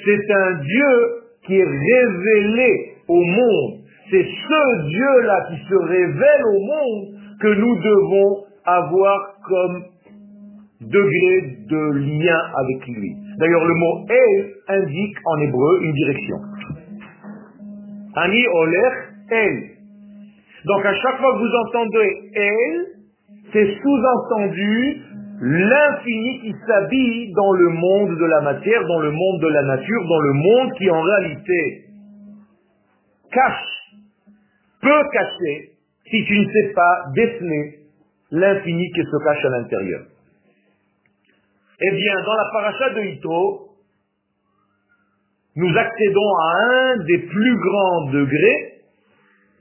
C'est 0.05 0.33
un 0.33 0.55
Dieu 0.55 1.22
qui 1.44 1.59
est 1.59 1.64
révélé 1.64 2.96
au 3.09 3.20
monde. 3.22 3.81
C'est 4.11 4.25
ce 4.25 4.88
Dieu-là 4.88 5.46
qui 5.49 5.68
se 5.68 5.75
révèle 5.75 6.44
au 6.46 6.61
monde 6.61 7.38
que 7.40 7.49
nous 7.49 7.77
devons 7.77 8.44
avoir 8.64 9.35
comme 9.46 9.85
degré 10.81 11.57
de 11.69 11.93
lien 11.99 12.41
avec 12.55 12.87
lui. 12.87 13.17
D'ailleurs, 13.39 13.65
le 13.65 13.75
mot 13.75 14.07
El 14.09 14.55
indique 14.69 15.17
en 15.25 15.41
hébreu 15.41 15.81
une 15.83 15.93
direction. 15.93 16.37
Ani 18.17 18.47
Olech 18.47 18.95
El. 19.31 19.71
Donc 20.65 20.85
à 20.85 20.95
chaque 20.95 21.19
fois 21.19 21.33
que 21.33 21.39
vous 21.39 21.55
entendez 21.67 22.31
El, 22.35 22.87
c'est 23.53 23.77
sous-entendu 23.83 25.03
l'infini 25.41 26.41
qui 26.41 26.55
s'habille 26.67 27.33
dans 27.35 27.53
le 27.53 27.69
monde 27.69 28.19
de 28.19 28.25
la 28.25 28.41
matière, 28.41 28.87
dans 28.87 29.01
le 29.01 29.11
monde 29.11 29.41
de 29.41 29.49
la 29.49 29.62
nature, 29.62 30.03
dans 30.09 30.21
le 30.21 30.33
monde 30.33 30.73
qui 30.79 30.91
en 30.91 31.01
réalité 31.01 31.85
cache, 33.31 34.01
peut 34.81 35.03
cacher, 35.12 35.73
si 36.11 36.25
tu 36.25 36.41
ne 36.41 36.51
sais 36.51 36.73
pas 36.75 37.05
déceler 37.15 37.75
l'infini 38.31 38.91
qui 38.93 39.01
se 39.03 39.25
cache 39.25 39.45
à 39.45 39.49
l'intérieur. 39.51 40.03
Eh 41.79 41.91
bien, 41.91 42.15
dans 42.25 42.35
la 42.35 42.51
paracha 42.53 42.91
de 42.95 43.01
Hito, 43.03 43.69
nous 45.57 45.77
accédons 45.77 46.35
à 46.41 46.53
un 46.71 46.97
des 47.05 47.19
plus 47.19 47.57
grands 47.59 48.11
degrés 48.12 48.73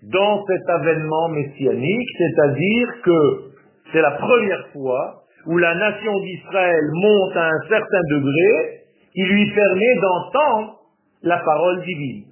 dans 0.04 0.46
cet 0.46 0.70
avènement 0.70 1.30
messianique, 1.30 2.10
c'est-à-dire 2.18 3.02
que 3.04 3.52
c'est 3.92 4.02
la 4.02 4.12
première 4.12 4.68
fois 4.74 5.24
où 5.48 5.58
la 5.58 5.76
nation 5.76 6.20
d'Israël 6.20 6.90
monte 6.94 7.38
à 7.38 7.50
un 7.50 7.62
certain 7.70 8.02
degré 8.12 8.82
qui 9.14 9.24
lui 9.24 9.52
permet 9.52 9.96
d'entendre 10.02 10.80
la 11.24 11.38
parole 11.40 11.82
divine. 11.84 12.26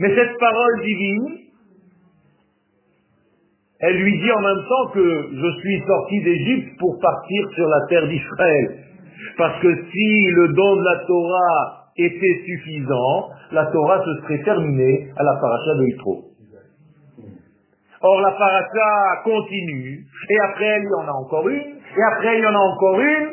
Mais 0.00 0.14
cette 0.14 0.38
parole 0.38 0.82
divine, 0.82 1.45
elle 3.80 3.96
lui 3.96 4.18
dit 4.18 4.32
en 4.32 4.40
même 4.40 4.64
temps 4.68 4.90
que 4.94 5.28
je 5.32 5.60
suis 5.60 5.82
sorti 5.86 6.22
d'Égypte 6.22 6.78
pour 6.78 6.98
partir 7.00 7.48
sur 7.54 7.68
la 7.68 7.86
terre 7.88 8.08
d'Israël. 8.08 8.78
Parce 9.36 9.60
que 9.60 9.74
si 9.92 10.24
le 10.32 10.48
don 10.48 10.76
de 10.76 10.84
la 10.84 10.98
Torah 11.06 11.90
était 11.96 12.42
suffisant, 12.46 13.30
la 13.52 13.66
Torah 13.66 14.02
se 14.02 14.22
serait 14.22 14.42
terminée 14.44 15.08
à 15.16 15.22
la 15.22 15.32
paracha 15.34 15.74
de 15.78 15.84
Yitro. 15.84 16.24
Or 18.02 18.20
la 18.20 18.32
paracha 18.32 19.22
continue, 19.24 20.04
et 20.30 20.38
après 20.44 20.66
elle, 20.66 20.82
il 20.82 20.90
y 20.90 21.04
en 21.04 21.08
a 21.08 21.12
encore 21.12 21.48
une, 21.48 21.58
et 21.58 22.02
après 22.12 22.38
il 22.38 22.42
y 22.42 22.46
en 22.46 22.54
a 22.54 22.58
encore 22.58 23.00
une, 23.00 23.28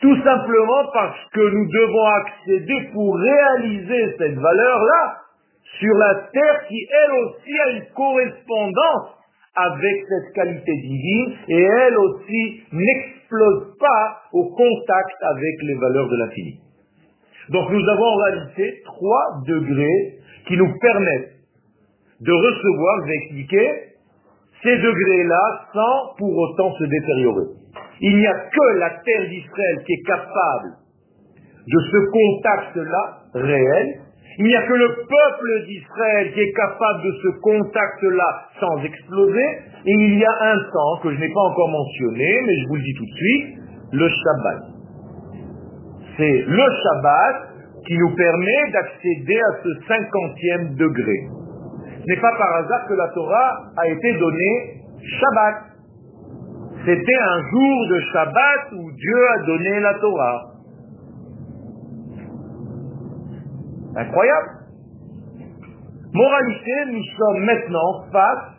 tout 0.00 0.16
simplement 0.22 0.84
parce 0.92 1.18
que 1.32 1.40
nous 1.40 1.66
devons 1.66 2.06
accéder 2.06 2.90
pour 2.92 3.16
réaliser 3.16 4.16
cette 4.18 4.34
valeur-là 4.34 5.16
sur 5.78 5.94
la 5.94 6.14
terre 6.32 6.66
qui 6.68 6.86
elle 6.90 7.12
aussi 7.12 7.60
a 7.66 7.70
une 7.70 7.84
correspondance 7.94 9.21
avec 9.54 10.04
cette 10.08 10.34
qualité 10.34 10.72
divine 10.72 11.34
et 11.48 11.62
elle 11.62 11.96
aussi 11.98 12.62
n'explose 12.72 13.76
pas 13.78 14.22
au 14.32 14.44
contact 14.54 15.16
avec 15.22 15.62
les 15.62 15.74
valeurs 15.74 16.08
de 16.08 16.16
l'infini. 16.16 16.60
Donc 17.50 17.70
nous 17.70 17.88
avons 17.88 18.04
en 18.04 18.16
réalité 18.16 18.82
trois 18.84 19.42
degrés 19.46 20.18
qui 20.46 20.56
nous 20.56 20.72
permettent 20.78 21.32
de 22.20 22.32
recevoir, 22.32 23.00
je 23.02 23.06
vais 23.06 23.16
expliquer, 23.16 23.68
ces 24.62 24.76
degrés-là 24.76 25.66
sans 25.74 26.14
pour 26.16 26.36
autant 26.36 26.72
se 26.72 26.84
détériorer. 26.84 27.46
Il 28.00 28.16
n'y 28.16 28.26
a 28.26 28.34
que 28.34 28.78
la 28.78 28.90
terre 28.90 29.28
d'Israël 29.28 29.82
qui 29.84 29.92
est 29.92 30.06
capable 30.06 30.76
de 31.66 31.78
ce 31.90 32.10
contact-là 32.10 33.18
réel. 33.34 34.00
Il 34.38 34.46
n'y 34.46 34.56
a 34.56 34.62
que 34.62 34.72
le 34.72 34.88
peuple 34.88 35.66
d'Israël 35.66 36.32
qui 36.32 36.40
est 36.40 36.52
capable 36.52 37.02
de 37.04 37.12
ce 37.22 37.40
contact-là 37.40 38.48
sans 38.60 38.82
exploser. 38.82 39.46
Et 39.84 39.92
il 39.92 40.18
y 40.18 40.24
a 40.24 40.52
un 40.52 40.58
temps 40.72 41.02
que 41.02 41.12
je 41.12 41.18
n'ai 41.18 41.28
pas 41.28 41.40
encore 41.40 41.68
mentionné, 41.68 42.40
mais 42.46 42.56
je 42.62 42.68
vous 42.68 42.76
le 42.76 42.82
dis 42.82 42.94
tout 42.94 43.04
de 43.04 43.16
suite, 43.16 43.58
le 43.92 44.08
Shabbat. 44.08 44.62
C'est 46.16 46.44
le 46.46 46.66
Shabbat 46.82 47.36
qui 47.86 47.98
nous 47.98 48.14
permet 48.14 48.70
d'accéder 48.72 49.40
à 49.40 49.62
ce 49.62 49.68
cinquantième 49.88 50.74
degré. 50.76 51.28
Ce 52.00 52.06
n'est 52.06 52.20
pas 52.20 52.32
par 52.38 52.56
hasard 52.56 52.86
que 52.88 52.94
la 52.94 53.08
Torah 53.08 53.60
a 53.76 53.88
été 53.88 54.18
donnée 54.18 54.80
Shabbat. 55.20 55.54
C'était 56.84 57.18
un 57.20 57.50
jour 57.50 57.88
de 57.90 58.00
Shabbat 58.12 58.72
où 58.72 58.90
Dieu 58.92 59.28
a 59.30 59.46
donné 59.46 59.80
la 59.80 59.94
Torah. 59.94 60.51
Incroyable. 63.96 64.48
Moralité, 66.12 66.72
nous 66.92 67.04
sommes 67.16 67.44
maintenant 67.44 68.04
face 68.12 68.52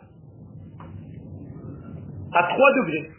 à 2.34 2.42
trois 2.48 2.70
degrés. 2.82 3.10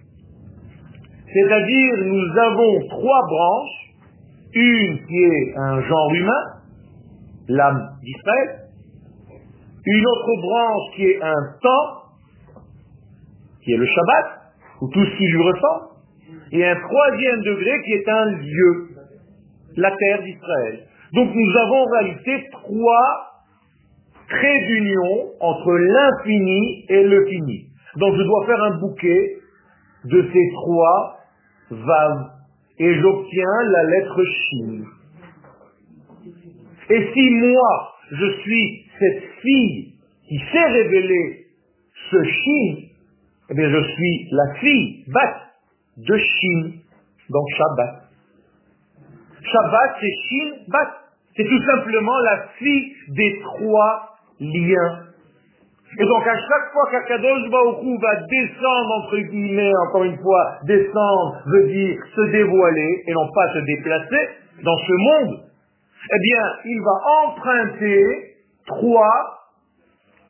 C'est-à-dire, 1.33 1.93
nous 2.05 2.39
avons 2.39 2.87
trois 2.89 3.21
branches 3.27 3.85
une 4.53 5.05
qui 5.05 5.23
est 5.23 5.57
un 5.57 5.81
genre 5.81 6.13
humain, 6.13 6.43
l'âme 7.49 7.97
d'Israël, 8.01 8.69
une 9.85 10.05
autre 10.05 10.41
branche 10.41 10.95
qui 10.95 11.05
est 11.05 11.21
un 11.21 11.57
temps, 11.61 12.61
qui 13.63 13.73
est 13.73 13.77
le 13.77 13.85
Shabbat, 13.85 14.25
ou 14.81 14.87
tout 14.87 15.05
ce 15.05 15.17
qui 15.17 15.27
lui 15.27 15.41
ressemble, 15.41 15.85
et 16.51 16.65
un 16.65 16.75
troisième 16.75 17.41
degré 17.41 17.71
qui 17.83 17.91
est 17.93 18.09
un 18.09 18.25
lieu, 18.25 18.89
la 19.75 19.91
terre 19.91 20.23
d'Israël. 20.23 20.87
Donc 21.15 21.33
nous 21.33 21.57
avons 21.57 21.77
en 21.77 21.91
réalité 21.91 22.49
trois 22.51 23.35
traits 24.27 24.65
d'union 24.67 25.31
entre 25.39 25.71
l'infini 25.71 26.85
et 26.89 27.03
le 27.03 27.25
fini. 27.25 27.67
Donc 27.95 28.15
je 28.17 28.23
dois 28.23 28.45
faire 28.45 28.63
un 28.63 28.79
bouquet 28.79 29.37
de 30.03 30.29
ces 30.33 30.51
trois 30.53 31.17
vaves 31.69 32.31
et 32.79 32.93
j'obtiens 32.95 33.61
la 33.67 33.83
lettre 33.91 34.23
Shin. 34.23 34.83
Et 36.89 37.09
si 37.13 37.29
moi, 37.35 37.93
je 38.11 38.25
suis 38.41 38.85
cette 38.99 39.23
fille 39.41 39.93
qui 40.27 40.37
sait 40.51 40.65
révéler 40.65 41.45
ce 42.11 42.23
Shin, 42.23 42.87
eh 43.49 43.53
bien 43.53 43.69
je 43.69 43.83
suis 43.93 44.27
la 44.31 44.59
fille, 44.59 45.05
Bat, 45.07 45.41
de 45.97 46.17
Shin, 46.17 46.71
dans 47.29 47.45
Shabbat. 47.57 48.09
Shabbat, 49.41 49.97
c'est 50.01 50.27
Shin, 50.27 50.51
Bat. 50.67 51.04
C'est 51.35 51.43
tout 51.43 51.61
simplement 51.65 52.17
la 52.19 52.47
fille 52.57 52.93
des 53.09 53.39
trois 53.43 54.17
liens 54.39 55.05
et 55.97 56.03
donc 56.03 56.27
à 56.27 56.35
chaque 56.35 56.71
fois 56.73 56.89
qu'Akadosh 56.91 57.49
Baruchou 57.49 57.97
va 57.99 58.15
descendre, 58.29 58.91
entre 59.01 59.17
guillemets, 59.17 59.71
encore 59.87 60.03
une 60.03 60.17
fois, 60.17 60.57
descendre 60.63 61.41
veut 61.45 61.67
dire 61.67 61.97
se 62.13 62.21
dévoiler 62.31 63.03
et 63.07 63.13
non 63.13 63.29
pas 63.33 63.53
se 63.53 63.59
déplacer 63.59 64.29
dans 64.63 64.77
ce 64.77 64.91
monde, 64.91 65.39
eh 66.11 66.19
bien, 66.19 66.41
il 66.65 66.81
va 66.81 67.27
emprunter 67.27 68.35
trois 68.67 69.39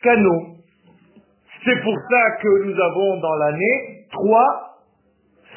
canaux. 0.03 0.55
C'est 1.65 1.81
pour 1.81 1.95
ça 2.11 2.31
que 2.43 2.63
nous 2.65 2.79
avons 2.79 3.19
dans 3.21 3.35
l'année 3.35 4.05
trois 4.11 4.77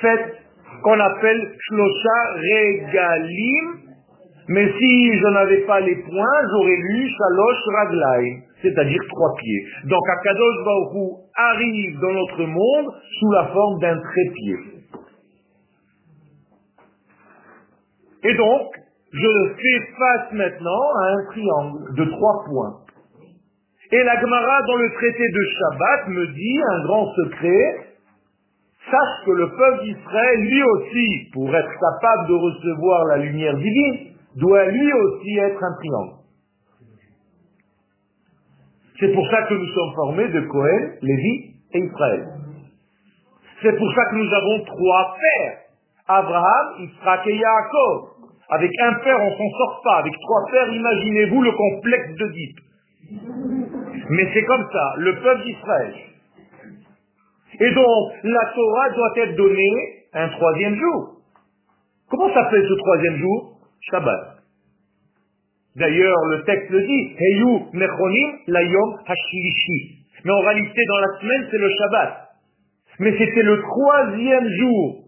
fêtes 0.00 0.36
qu'on 0.82 1.00
appelle 1.00 1.54
Shlosha 1.68 2.34
Regalim 2.34 3.87
Mais 4.48 4.66
si 4.66 5.18
je 5.18 5.28
n'avais 5.34 5.60
pas 5.66 5.80
les 5.80 5.96
poings, 5.96 6.40
j'aurais 6.50 6.76
lu 6.76 7.08
Shalosh 7.08 7.62
Raglaim, 7.76 8.40
c'est-à-dire 8.62 9.00
trois 9.08 9.34
pieds. 9.36 9.64
Donc 9.84 10.02
Akadosh 10.08 10.64
Baruch 10.64 11.12
arrive 11.36 12.00
dans 12.00 12.12
notre 12.12 12.44
monde 12.44 12.94
sous 13.20 13.30
la 13.32 13.46
forme 13.48 13.78
d'un 13.80 14.00
trépied. 14.00 14.56
Et 18.24 18.34
donc, 18.34 18.66
je 19.12 19.54
fais 19.54 19.92
face 19.98 20.32
maintenant 20.32 20.82
à 21.00 21.04
un 21.12 21.24
triangle 21.30 21.94
de 21.94 22.04
trois 22.04 22.44
points. 22.46 22.76
Et 23.92 24.02
la 24.02 24.20
Gemara 24.20 24.62
dans 24.66 24.76
le 24.76 24.92
traité 24.94 25.24
de 25.28 25.44
Shabbat 25.58 26.08
me 26.08 26.26
dit 26.26 26.60
un 26.70 26.84
grand 26.84 27.06
secret, 27.14 27.86
sache 28.90 29.24
que 29.24 29.30
le 29.30 29.48
peuple 29.48 29.84
d'Israël, 29.84 30.40
lui 30.40 30.62
aussi, 30.62 31.30
pour 31.32 31.54
être 31.54 31.70
capable 31.70 32.28
de 32.28 32.34
recevoir 32.34 33.04
la 33.06 33.16
lumière 33.18 33.56
divine, 33.56 34.07
doit 34.40 34.66
lui 34.66 34.92
aussi 34.92 35.38
être 35.38 35.62
un 35.62 35.74
triangle. 35.78 36.18
C'est 39.00 39.12
pour 39.12 39.28
ça 39.30 39.42
que 39.42 39.54
nous 39.54 39.66
sommes 39.66 39.94
formés 39.94 40.28
de 40.28 40.40
Cohen, 40.40 40.90
Lévi 41.02 41.54
et 41.72 41.78
Israël. 41.78 42.26
C'est 43.62 43.76
pour 43.76 43.92
ça 43.92 44.04
que 44.10 44.16
nous 44.16 44.34
avons 44.34 44.64
trois 44.64 45.16
pères. 45.20 45.58
Abraham, 46.08 46.66
Israël 46.80 47.20
et 47.26 47.36
Yaakov. 47.36 48.18
Avec 48.50 48.70
un 48.80 48.94
père, 49.04 49.20
on 49.20 49.30
s'en 49.36 49.58
sort 49.58 49.80
pas. 49.84 49.96
Avec 49.98 50.12
trois 50.20 50.46
pères, 50.50 50.72
imaginez-vous 50.72 51.42
le 51.42 51.52
complexe 51.52 52.10
de 52.10 52.16
d'Oedipe. 52.16 52.58
Mais 54.10 54.28
c'est 54.32 54.44
comme 54.44 54.66
ça, 54.72 54.94
le 54.96 55.20
peuple 55.20 55.44
d'Israël. 55.44 55.94
Et 57.60 57.74
donc, 57.74 58.12
la 58.24 58.52
Torah 58.54 58.90
doit 58.90 59.12
être 59.16 59.36
donnée 59.36 60.04
un 60.14 60.28
troisième 60.28 60.76
jour. 60.76 61.20
Comment 62.10 62.32
s'appelle 62.32 62.66
ce 62.66 62.74
troisième 62.74 63.16
jour? 63.16 63.57
Shabbat. 63.90 64.38
D'ailleurs, 65.76 66.24
le 66.30 66.44
texte 66.44 66.70
le 66.70 66.80
dit, 66.80 67.16
Heyu 67.18 67.58
Mechonim 67.72 68.38
Layom 68.48 68.98
Hashilishi. 69.06 70.04
Mais 70.24 70.32
en 70.32 70.40
réalité, 70.40 70.80
dans 70.88 70.98
la 70.98 71.20
semaine, 71.20 71.46
c'est 71.50 71.58
le 71.58 71.70
Shabbat. 71.70 72.28
Mais 73.00 73.12
c'était 73.16 73.42
le 73.42 73.60
troisième 73.62 74.48
jour. 74.58 75.04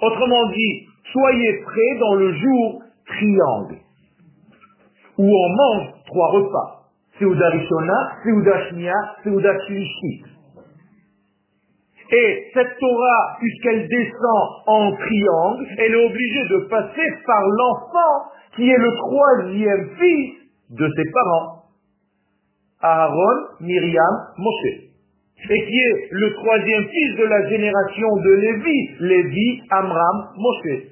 Autrement 0.00 0.50
dit, 0.50 0.86
soyez 1.12 1.60
prêts 1.64 1.98
dans 1.98 2.14
le 2.14 2.32
jour 2.34 2.82
triangle, 3.06 3.76
où 5.18 5.24
on 5.24 5.48
mange 5.56 5.92
trois 6.06 6.30
repas. 6.32 6.82
Seuda 7.18 7.48
Rishona, 7.48 8.12
Seuda 8.24 8.68
Shnia, 8.68 8.94
Seuda 9.24 9.58
Shilishi. 9.66 10.22
Et 12.12 12.50
cette 12.54 12.78
Torah, 12.78 13.36
puisqu'elle 13.40 13.88
descend 13.88 14.48
en 14.66 14.92
triangle, 14.92 15.66
elle 15.78 15.92
est 15.92 16.06
obligée 16.06 16.48
de 16.50 16.68
passer 16.68 17.12
par 17.26 17.42
l'enfant 17.42 18.30
qui 18.54 18.70
est 18.70 18.78
le 18.78 18.92
troisième 18.96 19.90
fils 19.98 20.34
de 20.70 20.88
ses 20.96 21.10
parents. 21.10 21.62
Aaron, 22.80 23.56
Myriam, 23.60 24.14
Moshe. 24.38 24.82
Et 25.48 25.66
qui 25.66 25.78
est 25.78 26.08
le 26.12 26.32
troisième 26.34 26.88
fils 26.88 27.16
de 27.16 27.24
la 27.24 27.48
génération 27.48 28.16
de 28.16 28.30
Lévi, 28.30 28.90
Lévi, 29.00 29.62
Amram, 29.70 30.28
Moshe. 30.36 30.82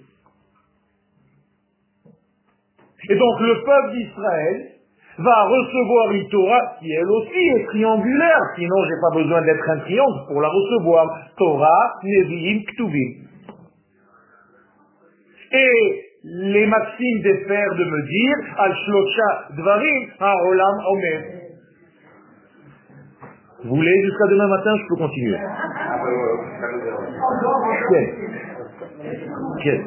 Et 3.09 3.17
donc 3.17 3.41
le 3.41 3.65
peuple 3.65 3.97
d'Israël 3.97 4.74
va 5.19 5.45
recevoir 5.45 6.13
une 6.13 6.29
Torah 6.29 6.77
qui 6.81 6.91
elle 6.93 7.11
aussi 7.11 7.49
est 7.57 7.65
triangulaire, 7.67 8.43
sinon 8.57 8.77
j'ai 8.85 9.01
pas 9.01 9.15
besoin 9.15 9.43
d'être 9.43 9.71
un 9.71 9.79
triangle 9.81 10.27
pour 10.29 10.41
la 10.41 10.49
recevoir. 10.49 11.07
Torah, 11.37 11.95
Nevi'im, 12.03 12.63
Ktuvim. 12.65 13.13
Et 15.53 16.05
les 16.25 16.67
maximes 16.67 17.23
des 17.23 17.45
pères 17.47 17.75
de 17.75 17.85
me 17.85 18.09
dire, 18.09 18.55
al 18.59 18.75
shlosha 18.75 19.49
dvarim, 19.57 20.09
olam 20.21 20.81
omer. 20.91 21.21
Vous 23.65 23.77
voulez 23.77 24.03
jusqu'à 24.05 24.27
demain 24.29 24.49
matin, 24.49 24.75
je 24.77 24.89
peux 24.89 24.97
continuer. 24.97 25.39
Quel? 29.63 29.81
Quel? 29.81 29.85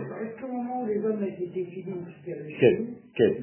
Quel? 2.59 2.87
Quel? 3.15 3.33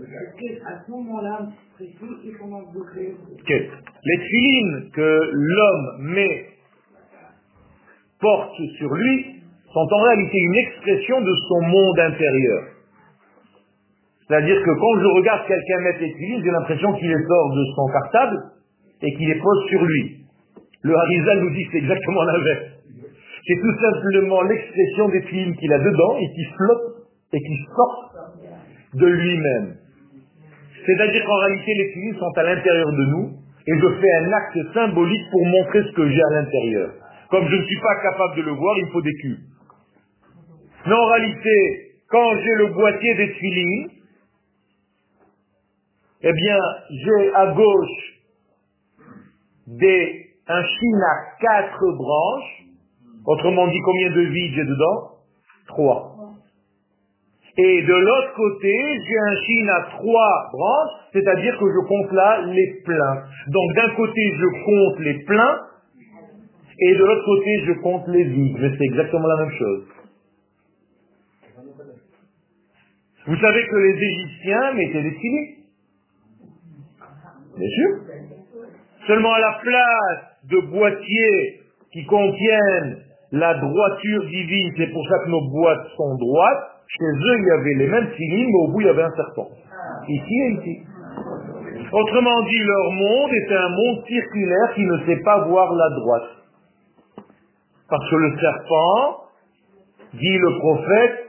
qu'à 0.61 0.85
ce 0.87 0.91
moment-là, 0.91 1.49
Les 1.81 1.91
tfilines 4.19 4.91
que 4.93 5.31
l'homme 5.33 6.13
met, 6.15 6.47
porte 8.21 8.55
sur 8.79 8.95
lui, 8.95 9.43
sont 9.73 9.89
en 9.91 10.03
réalité 10.05 10.39
une 10.39 10.55
expression 10.55 11.21
de 11.21 11.35
son 11.49 11.61
monde 11.63 11.99
intérieur. 11.99 12.63
C'est-à-dire 14.29 14.63
que 14.63 14.71
quand 14.71 15.01
je 15.01 15.07
regarde 15.19 15.47
quelqu'un 15.49 15.81
mettre 15.81 16.01
les 16.01 16.13
tfilines, 16.13 16.45
j'ai 16.45 16.51
l'impression 16.51 16.93
qu'il 16.95 17.09
les 17.09 17.27
sort 17.27 17.55
de 17.55 17.65
son 17.75 17.87
cartable 17.93 18.37
et 19.03 19.13
qu'il 19.17 19.29
les 19.29 19.41
pose 19.41 19.69
sur 19.69 19.83
lui. 19.83 20.25
Le 20.83 20.95
Harizal 20.95 21.41
nous 21.41 21.51
dit 21.51 21.65
que 21.65 21.73
c'est 21.73 21.79
exactement 21.79 22.23
l'inverse. 22.23 22.67
C'est 23.47 23.61
tout 23.61 23.79
simplement 23.81 24.43
l'expression 24.43 25.09
des 25.09 25.23
films 25.23 25.57
qu'il 25.57 25.73
a 25.73 25.79
dedans 25.79 26.17
et 26.19 26.27
qui 26.35 26.45
flotte 26.57 27.09
et 27.33 27.41
qui 27.41 27.57
sort 27.75 28.13
de 28.95 29.07
lui-même. 29.07 29.84
C'est-à-dire 30.87 31.25
qu'en 31.25 31.39
réalité, 31.39 31.75
les 31.75 31.93
films 31.93 32.17
sont 32.19 32.33
à 32.37 32.43
l'intérieur 32.43 32.93
de 32.93 33.05
nous 33.07 33.33
et 33.67 33.79
je 33.79 34.01
fais 34.01 34.15
un 34.17 34.33
acte 34.33 34.59
symbolique 34.75 35.31
pour 35.31 35.47
montrer 35.47 35.83
ce 35.83 35.93
que 35.93 36.09
j'ai 36.09 36.23
à 36.23 36.31
l'intérieur. 36.41 36.91
Comme 37.31 37.49
je 37.49 37.57
ne 37.57 37.63
suis 37.65 37.81
pas 37.81 38.03
capable 38.03 38.37
de 38.37 38.43
le 38.43 38.53
voir, 38.53 38.77
il 38.79 38.87
me 38.87 38.91
faut 38.91 39.03
des 39.03 39.15
cubes. 39.15 39.39
Mais 40.87 40.95
en 40.95 41.07
réalité, 41.07 41.93
quand 42.11 42.37
j'ai 42.37 42.55
le 42.57 42.67
boîtier 42.75 43.15
des 43.15 43.29
filines, 43.29 43.89
eh 46.23 46.33
bien, 46.33 46.59
j'ai 46.91 47.35
à 47.35 47.47
gauche 47.53 48.15
un 50.47 50.63
chine 50.63 51.03
à 51.03 51.41
quatre 51.41 51.97
branches. 51.97 52.65
Autrement 53.27 53.67
dit, 53.69 53.81
combien 53.85 54.11
de 54.11 54.21
vides 54.21 54.55
j'ai 54.55 54.65
dedans? 54.65 55.11
Trois. 55.69 56.14
Et 57.57 57.83
de 57.83 57.95
l'autre 57.95 58.35
côté, 58.35 58.75
j'ai 59.07 59.19
un 59.19 59.37
chine 59.47 59.69
à 59.71 59.81
trois 59.97 60.51
branches, 60.53 60.91
c'est-à-dire 61.13 61.57
que 61.57 61.67
je 61.67 61.87
compte 61.87 62.13
là 62.13 62.43
les 62.47 62.83
pleins. 62.85 63.23
Donc 63.47 63.75
d'un 63.77 63.95
côté, 63.95 64.21
je 64.37 64.65
compte 64.65 64.99
les 65.01 65.23
pleins, 65.25 65.61
et 66.81 66.95
de 66.95 67.05
l'autre 67.05 67.25
côté, 67.25 67.51
je 67.67 67.73
compte 67.81 68.09
les 68.09 68.25
vides. 68.25 68.57
Mais 68.59 68.71
c'est 68.77 68.85
exactement 68.85 69.29
la 69.29 69.45
même 69.45 69.55
chose. 69.57 69.85
Vous 73.27 73.37
savez 73.37 73.67
que 73.67 73.77
les 73.77 74.03
Égyptiens 74.03 74.73
mettaient 74.75 75.03
des 75.03 75.17
Bien 77.57 77.69
sûr. 77.69 77.91
Seulement 79.07 79.33
à 79.33 79.39
la 79.39 79.59
place 79.63 80.25
de 80.51 80.59
boîtiers 80.71 81.61
qui 81.93 82.05
contiennent 82.05 82.99
la 83.33 83.55
droiture 83.55 84.25
divine, 84.27 84.73
c'est 84.77 84.93
pour 84.93 85.07
ça 85.09 85.25
que 85.25 85.31
nos 85.31 85.49
boîtes 85.51 85.87
sont 85.97 86.17
droites, 86.17 86.74
chez 86.87 87.05
eux 87.05 87.39
il 87.39 87.47
y 87.47 87.51
avait 87.51 87.75
les 87.75 87.89
mêmes 87.89 88.11
filines, 88.13 88.47
mais 88.47 88.69
au 88.69 88.73
bout 88.73 88.81
il 88.81 88.87
y 88.87 88.91
avait 88.91 89.03
un 89.03 89.15
serpent. 89.17 89.49
Ici 90.09 90.35
et 90.35 90.51
ici. 90.53 90.87
Autrement 91.93 92.43
dit, 92.43 92.63
leur 92.63 92.93
monde 92.93 93.31
est 93.33 93.55
un 93.55 93.69
monde 93.69 94.05
circulaire 94.07 94.75
qui 94.75 94.85
ne 94.85 94.99
sait 95.07 95.23
pas 95.23 95.45
voir 95.47 95.73
la 95.73 95.91
droite. 95.91 96.31
Parce 97.89 98.11
que 98.11 98.17
le 98.17 98.39
serpent, 98.39 99.25
dit 100.15 100.39
le 100.39 100.59
prophète, 100.59 101.25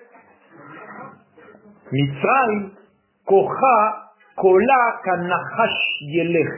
Mitzrayim, 1.92 2.72
Kocha, 3.26 4.06
Kola, 4.38 5.02
Kanachash, 5.04 6.02
Yelech. 6.02 6.50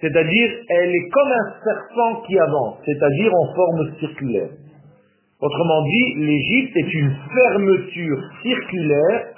C'est-à-dire, 0.00 0.50
elle 0.68 0.94
est 0.94 1.08
comme 1.10 1.32
un 1.32 1.52
serpent 1.64 2.22
qui 2.26 2.38
avance, 2.38 2.78
c'est-à-dire 2.84 3.32
en 3.34 3.54
forme 3.54 3.96
circulaire. 3.98 4.50
Autrement 5.40 5.82
dit, 5.84 6.14
l'Égypte 6.16 6.76
est 6.76 6.94
une 6.94 7.16
fermeture 7.32 8.18
circulaire, 8.42 9.34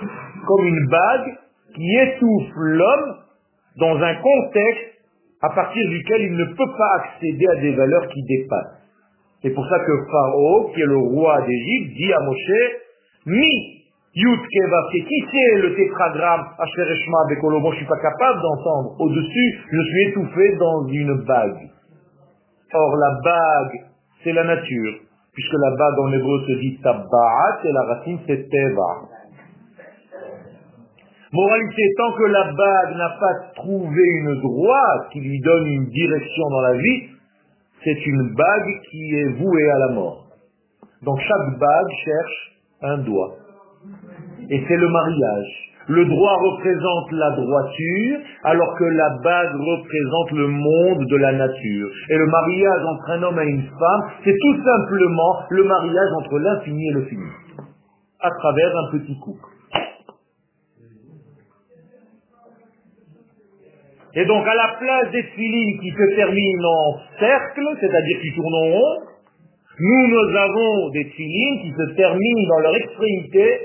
comme 0.46 0.66
une 0.66 0.86
bague 0.88 1.36
qui 1.74 1.96
étouffe 1.96 2.52
l'homme 2.56 3.16
dans 3.78 3.96
un 3.96 4.14
contexte 4.14 4.90
à 5.42 5.50
partir 5.50 5.88
duquel 5.88 6.22
il 6.22 6.36
ne 6.36 6.44
peut 6.44 6.72
pas 6.76 7.02
accéder 7.02 7.46
à 7.46 7.56
des 7.56 7.74
valeurs 7.74 8.08
qui 8.08 8.22
dépassent. 8.22 8.80
C'est 9.42 9.50
pour 9.50 9.66
ça 9.66 9.78
que 9.78 9.92
Pharaon, 10.10 10.70
qui 10.74 10.80
est 10.80 10.86
le 10.86 10.98
roi 10.98 11.40
d'Égypte, 11.42 11.96
dit 11.96 12.12
à 12.12 12.20
Moshe, 12.20 12.80
Mi 13.26 13.80
Yud 14.14 14.40
qui 14.48 14.58
c'est 15.30 15.60
le 15.60 15.74
tétragramme 15.76 16.46
Ashereshma 16.58 17.18
Bekolo? 17.28 17.60
Moi, 17.60 17.72
je 17.72 17.76
suis 17.78 17.86
pas 17.86 18.00
capable 18.00 18.40
d'entendre. 18.42 18.96
Au-dessus, 18.98 19.60
je 19.70 19.82
suis 19.82 20.08
étouffé 20.08 20.56
dans 20.56 20.86
une 20.88 21.24
bague. 21.24 21.70
Or, 22.72 22.96
la 22.96 23.18
bague, 23.22 23.80
c'est 24.24 24.32
la 24.32 24.44
nature. 24.44 24.94
Puisque 25.32 25.52
la 25.52 25.70
bague 25.76 25.98
en 26.00 26.12
hébreu 26.12 26.44
se 26.46 26.52
dit 26.60 26.78
Tabbaat 26.82 27.60
et 27.64 27.72
la 27.72 27.82
racine 27.82 28.18
c'est 28.26 28.48
Teva. 28.48 29.08
Moralité, 31.32 31.82
tant 31.96 32.12
que 32.12 32.24
la 32.24 32.44
bague 32.52 32.96
n'a 32.96 33.16
pas 33.20 33.34
trouvé 33.54 34.02
une 34.02 34.40
droite 34.40 35.10
qui 35.12 35.20
lui 35.20 35.40
donne 35.40 35.66
une 35.66 35.86
direction 35.86 36.50
dans 36.50 36.60
la 36.60 36.76
vie, 36.76 37.08
c'est 37.84 38.06
une 38.06 38.34
bague 38.34 38.80
qui 38.90 39.14
est 39.14 39.28
vouée 39.38 39.70
à 39.70 39.78
la 39.78 39.88
mort. 39.94 40.26
Donc 41.02 41.18
chaque 41.20 41.58
bague 41.58 41.90
cherche 42.04 42.58
un 42.82 42.98
doigt. 42.98 43.36
Et 44.50 44.64
c'est 44.66 44.76
le 44.76 44.88
mariage. 44.88 45.69
Le 45.90 46.04
droit 46.04 46.36
représente 46.36 47.10
la 47.10 47.30
droiture, 47.32 48.18
alors 48.44 48.76
que 48.78 48.84
la 48.84 49.08
bague 49.24 49.56
représente 49.58 50.30
le 50.38 50.46
monde 50.46 51.04
de 51.04 51.16
la 51.16 51.32
nature. 51.32 51.88
Et 52.10 52.16
le 52.16 52.26
mariage 52.26 52.84
entre 52.86 53.10
un 53.10 53.22
homme 53.24 53.40
et 53.40 53.50
une 53.50 53.66
femme, 53.66 54.02
c'est 54.24 54.36
tout 54.40 54.56
simplement 54.62 55.42
le 55.50 55.64
mariage 55.64 56.10
entre 56.20 56.38
l'infini 56.38 56.90
et 56.90 56.92
le 56.92 57.02
fini, 57.06 57.26
à 58.20 58.30
travers 58.30 58.72
un 58.76 58.98
petit 58.98 59.18
couple. 59.18 59.48
Et 64.14 64.24
donc, 64.26 64.46
à 64.46 64.54
la 64.54 64.76
place 64.78 65.10
des 65.10 65.22
filines 65.34 65.80
qui 65.80 65.90
se 65.90 66.14
terminent 66.14 66.68
en 66.68 66.98
cercle, 67.18 67.66
c'est-à-dire 67.80 68.20
qui 68.22 68.32
tournent 68.36 68.54
en 68.54 68.72
rond, 68.78 68.98
nous, 69.80 70.06
nous 70.06 70.36
avons 70.36 70.90
des 70.90 71.04
filines 71.04 71.62
qui 71.62 71.72
se 71.72 71.96
terminent 71.96 72.48
dans 72.48 72.60
leur 72.60 72.76
extrémité 72.76 73.60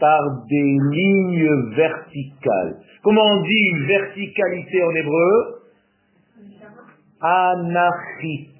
par 0.00 0.20
des 0.48 0.78
lignes 0.92 1.74
verticales. 1.74 2.76
Comment 3.02 3.24
on 3.24 3.42
dit 3.42 3.70
une 3.72 3.86
verticalité 3.86 4.82
en 4.82 4.94
hébreu? 4.94 5.58
Anachi. 7.20 8.50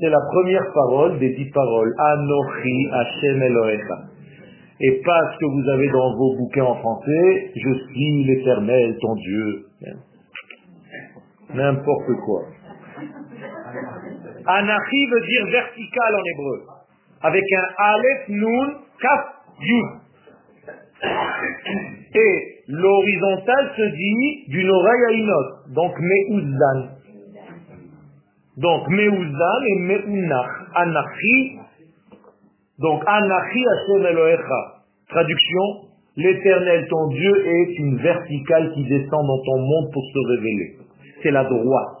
C'est 0.00 0.10
la 0.10 0.20
première 0.32 0.72
parole 0.72 1.18
des 1.18 1.34
dix 1.34 1.50
paroles. 1.50 1.92
Anochi 1.98 2.88
Hashem 2.92 3.42
Elohecha. 3.42 3.98
Et 4.80 5.00
pas 5.04 5.20
ce 5.32 5.38
que 5.38 5.46
vous 5.46 5.68
avez 5.70 5.88
dans 5.90 6.14
vos 6.14 6.36
bouquins 6.36 6.64
en 6.64 6.76
français, 6.76 7.52
je 7.56 7.72
suis 7.90 8.24
l'éternel, 8.24 8.96
ton 9.00 9.14
Dieu. 9.16 9.66
N'importe 11.54 12.12
quoi. 12.24 12.42
Anachi 14.46 15.06
veut 15.06 15.26
dire 15.26 15.46
vertical 15.50 16.14
en 16.14 16.24
hébreu. 16.34 16.62
Avec 17.22 17.42
un 17.52 17.66
Aleph, 17.76 18.28
Nun, 18.28 18.68
Kaf, 19.00 19.37
Et 22.14 22.62
l'horizontal 22.68 23.72
se 23.76 23.96
dit 23.96 24.44
d'une 24.48 24.70
oreille 24.70 25.04
à 25.08 25.12
une 25.12 25.30
autre. 25.30 25.64
Donc 25.74 25.92
Me'uzan. 25.98 26.88
Donc 28.56 28.88
Me'uzan 28.88 29.62
et 29.66 29.78
Me'unach. 29.80 30.50
Anachi. 30.74 31.58
Donc 32.78 33.02
Anachi 33.06 33.64
Hashem 33.66 34.06
Elohecha. 34.06 34.82
Traduction. 35.08 35.88
L'éternel 36.16 36.86
ton 36.88 37.08
Dieu 37.08 37.46
est 37.46 37.78
une 37.78 37.96
verticale 37.98 38.72
qui 38.74 38.82
descend 38.84 39.26
dans 39.26 39.42
ton 39.44 39.58
monde 39.58 39.92
pour 39.92 40.02
se 40.04 40.18
révéler. 40.30 40.76
C'est 41.22 41.30
la 41.30 41.44
droite. 41.44 41.98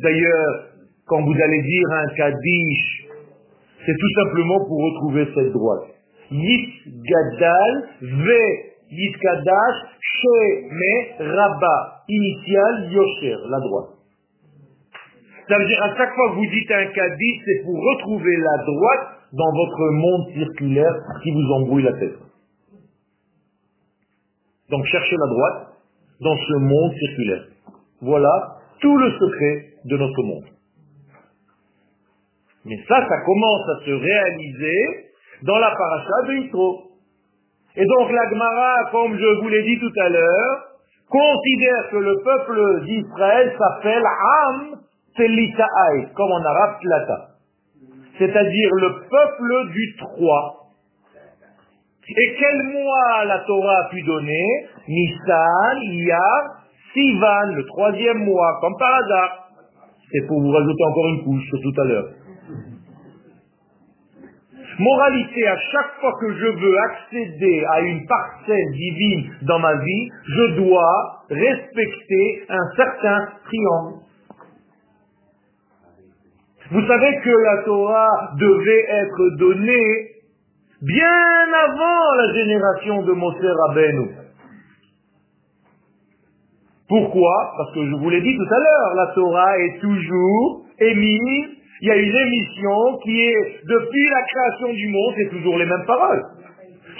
D'ailleurs, 0.00 0.68
quand 1.06 1.22
vous 1.22 1.34
allez 1.34 1.62
dire 1.62 1.88
un 1.92 2.06
Kaddish, 2.16 3.06
c'est 3.84 3.96
tout 3.98 4.14
simplement 4.14 4.58
pour 4.66 4.82
retrouver 4.82 5.28
cette 5.34 5.52
droite. 5.52 5.97
Yit 6.30 6.68
Gadal, 6.86 7.88
Ve 8.00 8.68
Yit 8.90 9.16
Kadash, 9.20 9.76
She 10.00 10.68
Me 10.70 10.94
Rabba, 11.36 12.04
initial 12.08 12.92
Yosher, 12.92 13.36
la 13.48 13.60
droite. 13.60 13.98
Ça 15.48 15.56
veut 15.56 15.66
dire 15.66 15.82
à 15.82 15.96
chaque 15.96 16.14
fois 16.14 16.30
que 16.30 16.34
vous 16.36 16.46
dites 16.46 16.70
un 16.70 16.86
Kaddish, 16.86 17.42
c'est 17.44 17.64
pour 17.64 17.82
retrouver 17.82 18.36
la 18.36 18.64
droite 18.64 19.08
dans 19.32 19.52
votre 19.52 19.90
monde 19.92 20.32
circulaire 20.34 20.94
qui 21.22 21.30
vous 21.32 21.52
embrouille 21.52 21.84
la 21.84 21.92
tête. 21.94 22.18
Donc 24.70 24.84
cherchez 24.84 25.16
la 25.16 25.26
droite 25.26 25.68
dans 26.20 26.36
ce 26.36 26.54
monde 26.58 26.92
circulaire. 26.92 27.44
Voilà 28.02 28.58
tout 28.80 28.96
le 28.98 29.10
secret 29.12 29.72
de 29.86 29.96
notre 29.96 30.22
monde. 30.22 30.44
Mais 32.66 32.76
ça, 32.86 33.06
ça 33.08 33.20
commence 33.24 33.68
à 33.70 33.84
se 33.86 33.90
réaliser 33.90 35.07
dans 35.42 35.58
la 35.58 35.70
paracha 35.70 36.26
de 36.26 36.32
Yitro. 36.34 36.82
Et 37.76 37.84
donc 37.84 38.10
la 38.10 38.28
Gemara, 38.30 38.90
comme 38.90 39.16
je 39.16 39.40
vous 39.40 39.48
l'ai 39.48 39.62
dit 39.62 39.78
tout 39.78 40.00
à 40.00 40.08
l'heure, 40.08 40.64
considère 41.08 41.90
que 41.90 41.96
le 41.96 42.16
peuple 42.22 42.84
d'Israël 42.86 43.56
s'appelle 43.58 44.04
Am 44.46 44.76
Telitaï, 45.16 46.12
comme 46.14 46.32
en 46.32 46.44
arabe 46.44 46.80
Tlata. 46.80 47.28
C'est-à-dire 48.18 48.70
le 48.74 49.08
peuple 49.08 49.72
du 49.72 49.96
3. 49.98 50.54
Et 52.08 52.36
quel 52.38 52.62
mois 52.72 53.24
la 53.26 53.38
Torah 53.40 53.84
a 53.84 53.88
pu 53.90 54.02
donner? 54.02 54.66
Nissan, 54.88 55.82
Iyar, 55.82 56.42
Sivan, 56.92 57.52
le 57.54 57.64
troisième 57.66 58.24
mois, 58.24 58.58
comme 58.60 58.74
par 58.78 58.94
hasard. 58.94 59.50
C'est 60.10 60.26
pour 60.26 60.40
vous 60.40 60.50
rajouter 60.50 60.84
encore 60.84 61.08
une 61.08 61.24
couche 61.24 61.50
tout 61.62 61.80
à 61.82 61.84
l'heure. 61.84 62.08
Moralité, 64.78 65.48
à 65.48 65.56
chaque 65.72 66.00
fois 66.00 66.12
que 66.20 66.32
je 66.34 66.46
veux 66.46 66.78
accéder 66.78 67.64
à 67.68 67.80
une 67.80 68.06
parcelle 68.06 68.72
divine 68.72 69.32
dans 69.42 69.58
ma 69.58 69.74
vie, 69.74 70.08
je 70.24 70.54
dois 70.56 71.24
respecter 71.28 72.44
un 72.48 72.76
certain 72.76 73.28
triangle. 73.44 74.02
Vous 76.70 76.86
savez 76.86 77.20
que 77.24 77.30
la 77.30 77.62
Torah 77.64 78.30
devait 78.38 78.84
être 78.88 79.36
donnée 79.38 80.08
bien 80.82 81.46
avant 81.66 82.14
la 82.18 82.34
génération 82.34 83.02
de 83.02 83.12
Moshe 83.12 83.56
Rabbeinu. 83.66 84.10
Pourquoi? 86.88 87.52
Parce 87.56 87.74
que 87.74 87.84
je 87.84 87.94
vous 87.96 88.10
l'ai 88.10 88.20
dit 88.20 88.36
tout 88.36 88.54
à 88.54 88.58
l'heure, 88.58 88.94
la 88.94 89.06
Torah 89.14 89.58
est 89.58 89.80
toujours 89.80 90.66
émise 90.78 91.57
il 91.80 91.88
y 91.88 91.90
a 91.90 91.96
une 91.96 92.16
émission 92.16 92.98
qui 93.04 93.24
est, 93.24 93.60
depuis 93.64 94.08
la 94.08 94.22
création 94.22 94.72
du 94.72 94.88
monde, 94.88 95.14
c'est 95.16 95.30
toujours 95.30 95.58
les 95.58 95.66
mêmes 95.66 95.86
paroles. 95.86 96.22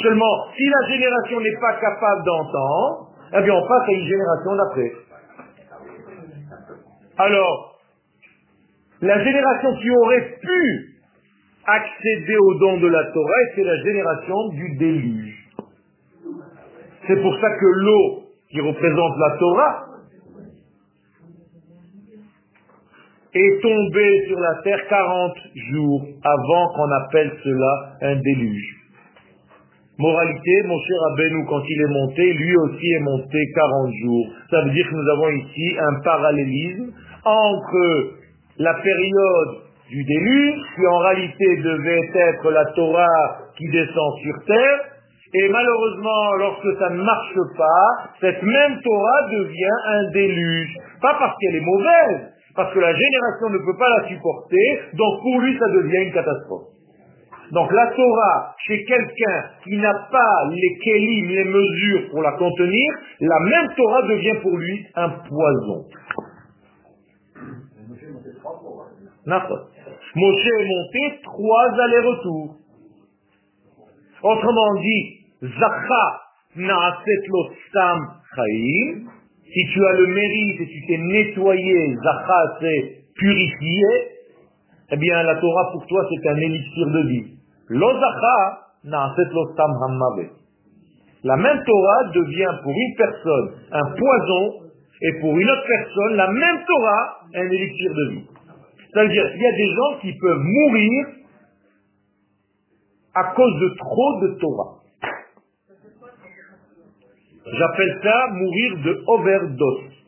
Seulement, 0.02 0.46
si 0.56 0.64
la 0.68 0.88
génération 0.88 1.40
n'est 1.40 1.60
pas 1.60 1.74
capable 1.80 2.24
d'entendre, 2.24 3.08
eh 3.34 3.42
bien 3.42 3.54
on 3.54 3.66
passe 3.66 3.88
à 3.88 3.92
une 3.92 4.06
génération 4.06 4.56
d'après. 4.56 4.92
Alors, 7.18 7.80
la 9.00 9.24
génération 9.24 9.74
qui 9.76 9.90
aurait 9.90 10.38
pu 10.40 10.88
accéder 11.66 12.36
au 12.36 12.54
don 12.60 12.78
de 12.78 12.86
la 12.86 13.04
Torah, 13.12 13.42
c'est 13.54 13.64
la 13.64 13.76
génération 13.82 14.48
du 14.50 14.76
déluge. 14.76 15.48
C'est 17.08 17.20
pour 17.20 17.34
ça 17.40 17.50
que 17.50 17.66
l'eau 17.66 18.22
qui 18.50 18.60
représente 18.60 19.18
la 19.18 19.36
Torah 19.38 19.87
est 23.34 23.62
tombé 23.62 24.24
sur 24.26 24.38
la 24.40 24.54
terre 24.62 24.80
40 24.88 25.32
jours 25.72 26.02
avant 26.24 26.72
qu'on 26.74 26.90
appelle 26.92 27.32
cela 27.44 27.92
un 28.02 28.16
déluge. 28.16 28.74
Moralité, 29.98 30.62
mon 30.64 30.78
cher 30.78 30.96
Abenou, 31.12 31.44
quand 31.48 31.62
il 31.68 31.82
est 31.82 31.92
monté, 31.92 32.32
lui 32.32 32.56
aussi 32.56 32.86
est 32.86 33.00
monté 33.00 33.38
40 33.54 33.92
jours. 34.04 34.26
Ça 34.50 34.62
veut 34.62 34.70
dire 34.70 34.88
que 34.88 34.94
nous 34.94 35.10
avons 35.10 35.28
ici 35.30 35.76
un 35.76 36.00
parallélisme 36.02 36.92
entre 37.24 38.12
la 38.58 38.74
période 38.74 39.56
du 39.90 40.04
déluge, 40.04 40.60
qui 40.76 40.86
en 40.86 40.98
réalité 40.98 41.56
devait 41.56 42.10
être 42.14 42.50
la 42.50 42.64
Torah 42.66 43.38
qui 43.56 43.68
descend 43.70 44.12
sur 44.22 44.44
terre, 44.46 44.80
et 45.34 45.48
malheureusement, 45.48 46.32
lorsque 46.38 46.78
ça 46.78 46.90
ne 46.90 47.02
marche 47.02 47.38
pas, 47.56 48.10
cette 48.20 48.42
même 48.42 48.80
Torah 48.82 49.28
devient 49.30 49.78
un 49.86 50.10
déluge. 50.12 50.76
Pas 51.02 51.16
parce 51.18 51.36
qu'elle 51.38 51.56
est 51.56 51.66
mauvaise, 51.66 52.32
parce 52.58 52.74
que 52.74 52.80
la 52.80 52.92
génération 52.92 53.50
ne 53.50 53.58
peut 53.58 53.78
pas 53.78 53.88
la 54.00 54.08
supporter, 54.08 54.80
donc 54.94 55.22
pour 55.22 55.40
lui 55.42 55.56
ça 55.56 55.68
devient 55.68 56.06
une 56.08 56.12
catastrophe. 56.12 56.66
Donc 57.52 57.72
la 57.72 57.86
Torah, 57.86 58.56
chez 58.66 58.84
quelqu'un 58.84 59.44
qui 59.62 59.76
n'a 59.76 59.94
pas 60.10 60.50
les 60.50 60.78
kélim, 60.82 61.28
les 61.28 61.44
mesures 61.44 62.10
pour 62.10 62.20
la 62.20 62.32
contenir, 62.32 62.94
la 63.20 63.38
même 63.38 63.68
Torah 63.76 64.02
devient 64.02 64.40
pour 64.42 64.56
lui 64.56 64.86
un 64.96 65.08
poison. 65.08 65.84
Moshe 70.16 70.46
est 70.58 70.64
monté 70.64 71.20
trois 71.22 71.70
allers-retours. 71.80 72.56
Autrement 74.20 74.74
dit, 74.80 75.20
Zacha 75.42 76.20
na'aset 76.56 77.28
lo 77.28 77.50
stam 77.68 77.98
chaim, 78.34 79.06
si 79.52 79.64
tu 79.72 79.86
as 79.86 79.92
le 79.92 80.06
mérite 80.06 80.60
et 80.60 80.66
tu 80.66 80.86
t'es 80.86 80.98
nettoyé, 80.98 81.96
Zacha 82.02 82.56
c'est 82.60 83.04
purifié, 83.14 83.84
eh 84.90 84.96
bien 84.96 85.22
la 85.22 85.36
Torah 85.36 85.72
pour 85.72 85.86
toi 85.86 86.06
c'est 86.08 86.28
un 86.28 86.36
élixir 86.36 86.86
de 86.86 87.08
vie. 87.08 87.24
Lo 87.68 87.92
Zacha 87.92 88.58
na'aset 88.84 89.32
lo 89.32 89.52
stam 89.52 89.70
hammave. 89.82 90.28
La 91.24 91.36
même 91.36 91.62
Torah 91.64 92.10
devient 92.14 92.54
pour 92.62 92.72
une 92.72 92.96
personne 92.96 93.50
un 93.72 93.90
poison 93.96 94.68
et 95.00 95.20
pour 95.20 95.36
une 95.38 95.50
autre 95.50 95.66
personne 95.66 96.16
la 96.16 96.30
même 96.30 96.64
Torah 96.66 97.18
un 97.34 97.50
élixir 97.50 97.94
de 97.94 98.10
vie. 98.12 98.24
C'est-à-dire 98.92 99.30
qu'il 99.32 99.42
y 99.42 99.46
a 99.46 99.56
des 99.56 99.68
gens 99.68 100.00
qui 100.00 100.12
peuvent 100.18 100.42
mourir 100.42 101.06
à 103.14 103.24
cause 103.34 103.60
de 103.60 103.74
trop 103.76 104.20
de 104.22 104.38
Torah. 104.40 104.77
J'appelle 107.52 108.00
ça 108.02 108.26
mourir 108.32 108.76
de 108.84 109.02
overdose. 109.06 109.98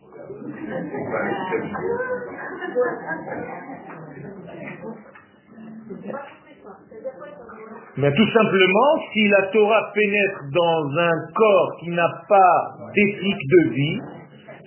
Mais 7.97 8.13
tout 8.15 8.31
simplement, 8.33 8.91
si 9.13 9.29
la 9.29 9.43
Torah 9.49 9.93
pénètre 9.93 10.41
dans 10.55 10.99
un 10.99 11.13
corps 11.35 11.77
qui 11.81 11.91
n'a 11.91 12.09
pas 12.29 12.77
d'éthique 12.95 13.49
de 13.49 13.75
vie, 13.75 13.99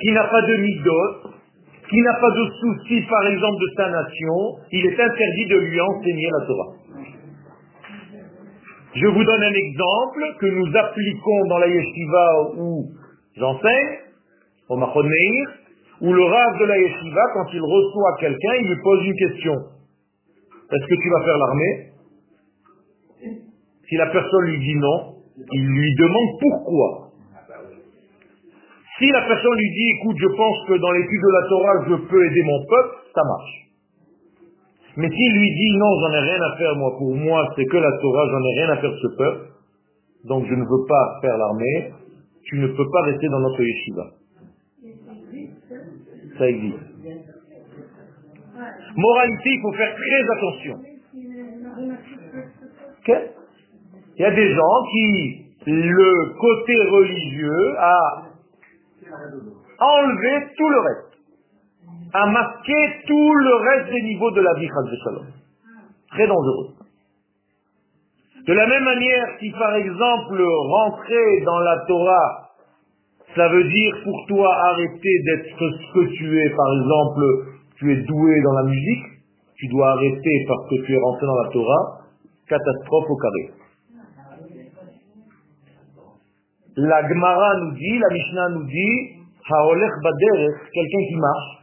qui 0.01 0.11
n'a 0.11 0.25
pas 0.25 0.41
de 0.41 0.55
midot, 0.57 1.33
qui 1.89 2.01
n'a 2.01 2.13
pas 2.13 2.31
de 2.31 2.45
souci, 2.59 3.01
par 3.09 3.27
exemple, 3.27 3.61
de 3.61 3.69
sa 3.77 3.89
nation, 3.89 4.57
il 4.71 4.85
est 4.85 4.99
interdit 4.99 5.45
de 5.47 5.57
lui 5.57 5.81
enseigner 5.81 6.29
la 6.39 6.45
Torah. 6.45 6.72
Je 8.95 9.07
vous 9.07 9.23
donne 9.23 9.43
un 9.43 9.53
exemple 9.53 10.23
que 10.39 10.45
nous 10.45 10.77
appliquons 10.77 11.45
dans 11.47 11.57
la 11.57 11.67
yeshiva 11.67 12.51
où 12.57 12.91
j'enseigne, 13.35 13.99
au 14.69 14.77
Mahon 14.77 15.09
où 16.01 16.13
le 16.13 16.23
rave 16.23 16.59
de 16.59 16.65
la 16.65 16.77
yeshiva, 16.77 17.21
quand 17.33 17.45
il 17.53 17.61
reçoit 17.61 18.17
quelqu'un, 18.19 18.53
il 18.61 18.67
lui 18.67 18.81
pose 18.83 19.05
une 19.05 19.15
question. 19.15 19.53
Est-ce 20.71 20.85
que 20.85 21.01
tu 21.01 21.09
vas 21.09 21.23
faire 21.23 21.37
l'armée? 21.37 21.93
Si 23.87 23.95
la 23.95 24.07
personne 24.07 24.43
lui 24.45 24.59
dit 24.59 24.75
non, 24.75 25.15
il 25.51 25.65
lui 25.67 25.95
demande 25.95 26.39
pourquoi. 26.39 27.09
Si 28.99 29.09
la 29.09 29.21
personne 29.21 29.55
lui 29.55 29.69
dit, 29.69 29.89
écoute, 29.97 30.17
je 30.19 30.27
pense 30.37 30.67
que 30.67 30.73
dans 30.77 30.91
l'étude 30.91 31.21
de 31.21 31.41
la 31.41 31.47
Torah, 31.49 31.85
je 31.89 31.95
peux 32.07 32.25
aider 32.25 32.43
mon 32.43 32.59
peuple, 32.65 32.95
ça 33.15 33.21
marche. 33.23 33.62
Mais 34.95 35.09
s'il 35.09 35.33
lui 35.33 35.49
dit, 35.55 35.77
non, 35.77 35.89
j'en 36.01 36.13
ai 36.13 36.19
rien 36.19 36.41
à 36.41 36.57
faire, 36.57 36.75
moi, 36.75 36.91
pour 36.97 37.15
moi, 37.15 37.51
c'est 37.55 37.65
que 37.65 37.77
la 37.77 37.91
Torah, 37.97 38.27
j'en 38.29 38.43
ai 38.43 38.53
rien 38.59 38.69
à 38.69 38.77
faire 38.77 38.91
de 38.91 38.97
ce 38.97 39.17
peuple, 39.17 39.47
donc 40.25 40.45
je 40.47 40.53
ne 40.53 40.63
veux 40.63 40.85
pas 40.87 41.19
faire 41.21 41.37
l'armée, 41.37 41.93
tu 42.43 42.59
ne 42.59 42.67
peux 42.67 42.89
pas 42.91 43.01
rester 43.03 43.27
dans 43.29 43.39
notre 43.39 43.61
yeshiva. 43.63 44.11
Ça 46.37 46.47
existe. 46.47 46.77
Moralité, 48.95 49.49
il 49.49 49.61
faut 49.61 49.73
faire 49.73 49.95
très 49.95 50.23
attention. 50.37 50.79
Il 54.15 54.21
y 54.21 54.25
a 54.25 54.31
des 54.31 54.53
gens 54.53 54.83
qui, 54.91 55.45
le 55.65 56.39
côté 56.39 56.73
religieux 56.91 57.75
a 57.79 58.23
enlevé 59.79 60.47
tout 60.55 60.69
le 60.69 60.79
reste, 60.79 61.12
a 62.13 62.25
masqué 62.27 62.73
tout 63.07 63.33
le 63.33 63.55
reste 63.55 63.91
des 63.91 64.01
niveaux 64.03 64.31
de 64.31 64.41
la 64.41 64.53
vie, 64.59 64.67
Shalom. 64.67 65.25
Très 66.11 66.27
dangereux. 66.27 66.69
De 68.45 68.53
la 68.53 68.67
même 68.67 68.83
manière, 68.83 69.27
si 69.39 69.49
par 69.51 69.73
exemple 69.75 70.43
rentrer 70.43 71.41
dans 71.45 71.59
la 71.59 71.77
Torah, 71.87 72.49
ça 73.35 73.49
veut 73.49 73.63
dire 73.63 73.95
pour 74.03 74.25
toi 74.27 74.53
arrêter 74.69 75.15
d'être 75.25 75.57
ce 75.57 75.93
que 75.93 76.05
tu 76.13 76.39
es, 76.39 76.49
par 76.49 76.73
exemple, 76.81 77.21
tu 77.77 77.91
es 77.93 78.03
doué 78.03 78.41
dans 78.43 78.53
la 78.53 78.63
musique, 78.63 79.05
tu 79.55 79.67
dois 79.69 79.91
arrêter 79.91 80.45
parce 80.47 80.69
que 80.69 80.85
tu 80.85 80.93
es 80.93 80.99
rentré 80.99 81.25
dans 81.25 81.41
la 81.41 81.49
Torah, 81.49 82.01
catastrophe 82.47 83.09
au 83.09 83.17
carré. 83.17 83.49
La 86.75 87.07
Gemara 87.07 87.59
nous 87.59 87.71
dit, 87.71 87.99
la 87.99 88.13
Mishnah 88.13 88.49
nous 88.49 88.65
dit, 88.65 89.23
Haolech 89.49 89.91
Baderech, 90.03 90.57
quelqu'un 90.73 91.07
qui 91.07 91.15
marche, 91.15 91.62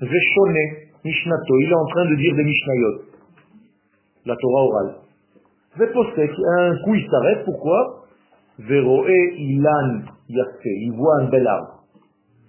Veshone, 0.00 0.88
Mishnato, 1.04 1.58
il 1.60 1.70
est 1.70 1.74
en 1.74 1.86
train 1.86 2.06
de 2.10 2.14
dire 2.16 2.34
des 2.34 2.44
Mishnayot, 2.44 3.02
la 4.26 4.36
Torah 4.36 4.64
orale. 4.64 4.94
Veposek, 5.76 6.30
un 6.30 6.76
coup 6.84 6.94
il 6.94 7.06
s'arrête, 7.08 7.44
pourquoi? 7.44 8.06
Veroe 8.58 9.34
Ilan 9.36 10.02
Yafe, 10.28 10.64
il 10.64 10.92
voit 10.96 11.22
un 11.22 11.28
bel 11.28 11.46
arbre. 11.46 11.84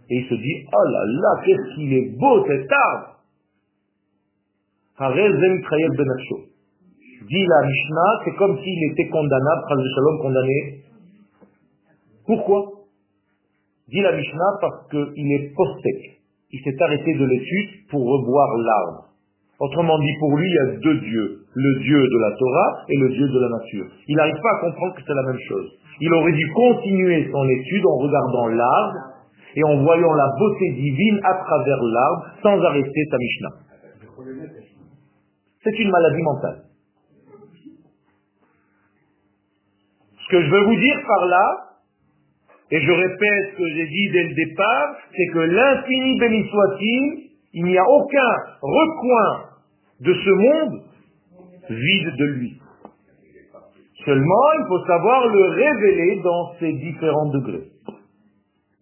Et 0.09 0.17
il 0.17 0.25
se 0.27 0.33
dit, 0.35 0.65
oh 0.73 0.83
là 0.89 1.05
là, 1.05 1.41
qu'est-ce 1.45 1.75
qu'il 1.75 1.93
est 1.93 2.17
beau 2.17 2.45
cet 2.45 2.69
arbre 2.71 3.07
Benacho. 4.99 6.37
Dit 7.29 7.45
la 7.47 7.67
Mishnah, 7.67 8.21
c'est 8.25 8.35
comme 8.35 8.57
s'il 8.59 8.91
était 8.91 9.07
condamnable, 9.07 9.63
Shalom 9.67 10.21
condamné 10.21 10.81
pourquoi? 12.25 12.71
Dit 13.89 14.01
la 14.01 14.15
Mishnah 14.15 14.57
parce 14.61 14.87
qu'il 14.89 15.31
est 15.33 15.53
postek. 15.53 16.20
Il 16.53 16.59
s'est 16.63 16.83
arrêté 16.83 17.13
de 17.13 17.25
l'étude 17.25 17.87
pour 17.89 18.01
revoir 18.01 18.57
l'arbre. 18.57 19.11
Autrement 19.59 19.97
dit, 19.99 20.13
pour 20.19 20.35
lui, 20.37 20.47
il 20.49 20.55
y 20.55 20.59
a 20.59 20.79
deux 20.79 20.99
dieux. 20.99 21.37
Le 21.53 21.79
dieu 21.81 22.01
de 22.01 22.19
la 22.19 22.31
Torah 22.35 22.69
et 22.89 22.97
le 22.97 23.09
dieu 23.09 23.27
de 23.27 23.39
la 23.39 23.49
nature. 23.49 23.85
Il 24.07 24.15
n'arrive 24.15 24.41
pas 24.41 24.57
à 24.57 24.59
comprendre 24.61 24.95
que 24.95 25.01
c'est 25.05 25.13
la 25.13 25.23
même 25.23 25.39
chose. 25.47 25.69
Il 25.99 26.11
aurait 26.13 26.31
dû 26.31 26.51
continuer 26.51 27.29
son 27.31 27.47
étude 27.47 27.85
en 27.85 27.97
regardant 27.97 28.47
l'arbre 28.47 28.97
et 29.55 29.63
en 29.63 29.83
voyant 29.83 30.13
la 30.13 30.27
beauté 30.39 30.71
divine 30.71 31.19
à 31.23 31.33
travers 31.45 31.77
l'arbre 31.77 32.25
sans 32.41 32.59
arrêter 32.63 33.01
sa 33.11 33.17
Mishnah. 33.17 33.71
C'est 35.63 35.77
une 35.77 35.91
maladie 35.91 36.23
mentale. 36.23 36.63
Ce 40.25 40.31
que 40.31 40.41
je 40.41 40.49
veux 40.49 40.63
vous 40.63 40.79
dire 40.79 40.99
par 41.05 41.25
là, 41.27 41.70
et 42.71 42.79
je 42.79 42.91
répète 42.91 43.51
ce 43.51 43.57
que 43.57 43.67
j'ai 43.75 43.87
dit 43.87 44.09
dès 44.11 44.23
le 44.23 44.33
départ, 44.33 44.95
c'est 45.13 45.27
que 45.33 45.39
l'infini 45.39 46.19
béni 46.19 46.49
soit-il, 46.49 47.29
il 47.53 47.65
n'y 47.65 47.77
a 47.77 47.83
aucun 47.83 48.31
recoin 48.61 49.49
de 49.99 50.13
ce 50.13 50.29
monde 50.29 50.81
vide 51.69 52.15
de 52.17 52.25
lui. 52.25 52.61
Seulement, 54.05 54.53
il 54.59 54.65
faut 54.67 54.85
savoir 54.85 55.27
le 55.27 55.49
révéler 55.49 56.21
dans 56.23 56.53
ses 56.59 56.73
différents 56.73 57.29
degrés. 57.29 57.67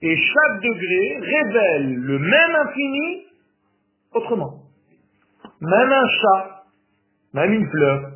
Et 0.02 0.16
chaque 0.16 0.62
degré 0.62 1.20
révèle 1.20 1.96
le 1.96 2.20
même 2.20 2.56
infini 2.68 3.26
autrement. 4.14 4.64
Même 5.62 5.92
un 5.92 6.08
chat, 6.08 6.64
même 7.34 7.54
une 7.54 7.70
fleur, 7.70 8.12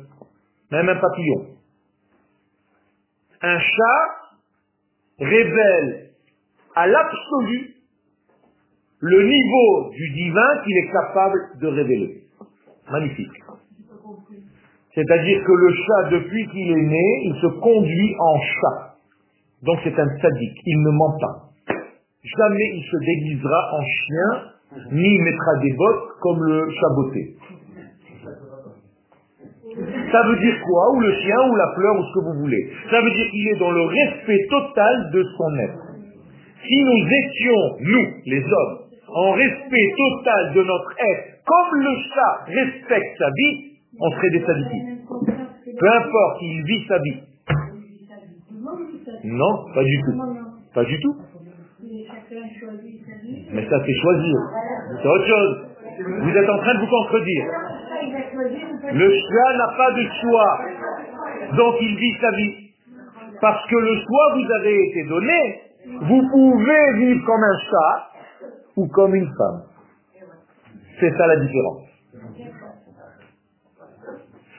même 0.70 0.88
un 0.88 0.96
papillon. 0.96 1.46
Un 3.42 3.58
chat 3.58 4.23
révèle 5.18 6.10
à 6.74 6.86
l'absolu 6.86 7.74
le 9.00 9.22
niveau 9.22 9.90
du 9.90 10.10
divin 10.10 10.62
qu'il 10.64 10.76
est 10.78 10.90
capable 10.90 11.38
de 11.60 11.66
révéler. 11.68 12.22
Magnifique. 12.90 13.30
C'est-à-dire 14.94 15.44
que 15.44 15.52
le 15.52 15.74
chat, 15.74 16.10
depuis 16.10 16.48
qu'il 16.48 16.70
est 16.70 16.86
né, 16.86 17.22
il 17.24 17.34
se 17.40 17.46
conduit 17.58 18.14
en 18.18 18.40
chat. 18.40 18.96
Donc 19.62 19.78
c'est 19.82 19.98
un 19.98 20.08
sadique, 20.20 20.58
il 20.64 20.82
ne 20.82 20.90
ment 20.90 21.18
pas. 21.18 21.74
Jamais 22.22 22.70
il 22.74 22.84
se 22.84 22.96
déguisera 22.96 23.70
en 23.74 23.82
chien, 23.82 24.88
ni 24.92 25.18
mettra 25.18 25.56
des 25.62 25.72
bottes 25.72 26.08
comme 26.20 26.42
le 26.42 26.70
chaboté. 26.70 27.36
Ça 30.14 30.22
veut 30.28 30.38
dire 30.38 30.54
quoi? 30.62 30.92
Ou 30.94 31.00
le 31.00 31.12
chien, 31.12 31.36
ou 31.50 31.56
la 31.56 31.74
fleur, 31.74 31.98
ou 31.98 32.04
ce 32.04 32.12
que 32.14 32.24
vous 32.24 32.38
voulez. 32.38 32.70
Ça 32.88 33.00
veut 33.00 33.10
dire 33.10 33.26
qu'il 33.32 33.48
est 33.48 33.58
dans 33.58 33.72
le 33.72 33.82
respect 33.82 34.46
total 34.48 35.10
de 35.12 35.24
son 35.36 35.58
être. 35.58 35.82
Si 36.62 36.78
nous 36.84 37.02
étions, 37.02 37.62
nous, 37.80 38.06
les 38.24 38.44
hommes, 38.44 38.78
en 39.08 39.32
respect 39.32 39.88
total 39.96 40.54
de 40.54 40.62
notre 40.62 40.94
être, 41.00 41.42
comme 41.44 41.80
le 41.80 41.96
chat 42.14 42.44
respecte 42.46 43.18
sa 43.18 43.26
vie, 43.26 43.74
on 44.00 44.10
serait 44.12 44.30
des 44.30 44.44
sadiques. 44.46 44.94
Peu 45.80 45.88
importe, 45.90 46.42
il 46.42 46.62
vit 46.62 46.86
sa 46.86 46.98
vie. 46.98 47.20
Non, 49.24 49.64
pas 49.74 49.82
du 49.82 50.00
tout. 50.04 50.22
Pas 50.74 50.84
du 50.84 51.00
tout. 51.00 51.16
Mais 53.50 53.68
ça 53.68 53.82
c'est 53.84 53.94
choisir. 53.94 54.36
C'est 55.02 55.08
autre 55.08 55.26
chose. 55.26 55.66
Vous 56.22 56.30
êtes 56.30 56.50
en 56.50 56.58
train 56.58 56.74
de 56.74 56.80
vous 56.80 56.86
contredire. 56.86 57.44
Le 58.92 59.10
chat 59.10 59.56
n'a 59.56 59.68
pas 59.76 59.92
de 59.92 60.04
choix. 60.20 60.58
Donc 61.56 61.74
il 61.80 61.96
vit 61.96 62.14
sa 62.20 62.30
vie. 62.32 62.70
Parce 63.40 63.66
que 63.68 63.76
le 63.76 63.94
choix 63.96 64.34
vous 64.34 64.52
avait 64.60 64.86
été 64.88 65.04
donné. 65.08 65.62
Vous 65.86 66.28
pouvez 66.30 66.92
vivre 66.94 67.24
comme 67.26 67.42
un 67.42 67.58
chat 67.58 68.10
ou 68.76 68.88
comme 68.88 69.14
une 69.14 69.30
femme. 69.36 69.62
C'est 71.00 71.10
ça 71.16 71.26
la 71.26 71.36
différence. 71.36 71.82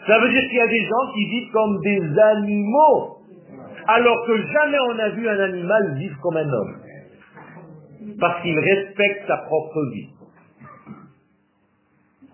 Ça 0.08 0.20
veut 0.20 0.30
dire 0.30 0.42
qu'il 0.50 0.58
y 0.58 0.62
a 0.62 0.68
des 0.68 0.86
gens 0.86 1.14
qui 1.14 1.26
vivent 1.26 1.52
comme 1.52 1.82
des 1.82 2.20
animaux, 2.20 3.18
alors 3.88 4.26
que 4.28 4.38
jamais 4.38 4.78
on 4.90 5.00
a 5.00 5.10
vu 5.10 5.28
un 5.28 5.40
animal 5.40 5.96
vivre 5.98 6.18
comme 6.22 6.38
un 6.38 6.48
homme. 6.48 6.76
Parce 8.20 8.42
qu'il 8.44 8.58
respecte 8.60 9.28
sa 9.28 9.38
propre 9.38 9.82
vie. 9.94 10.10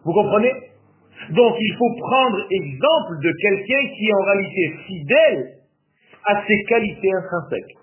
Vous 0.04 0.14
comprenez? 0.14 0.71
Donc 1.30 1.56
il 1.60 1.76
faut 1.78 1.94
prendre 2.00 2.38
exemple 2.50 3.24
de 3.24 3.32
quelqu'un 3.32 3.88
qui 3.96 4.08
est 4.08 4.14
en 4.14 4.24
réalité 4.24 4.74
fidèle 4.88 5.54
à 6.26 6.44
ses 6.46 6.64
qualités 6.68 7.10
intrinsèques. 7.14 7.78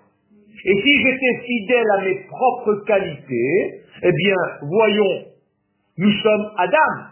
Et 0.64 0.82
si 0.82 1.03
j'étais 1.03 1.47
fidèle 1.47 1.86
à 1.99 2.03
mes 2.05 2.26
propres 2.26 2.84
qualités, 2.86 3.82
eh 4.03 4.12
bien, 4.12 4.36
voyons, 4.62 5.24
nous 5.99 6.12
sommes 6.12 6.51
Adam. 6.57 7.09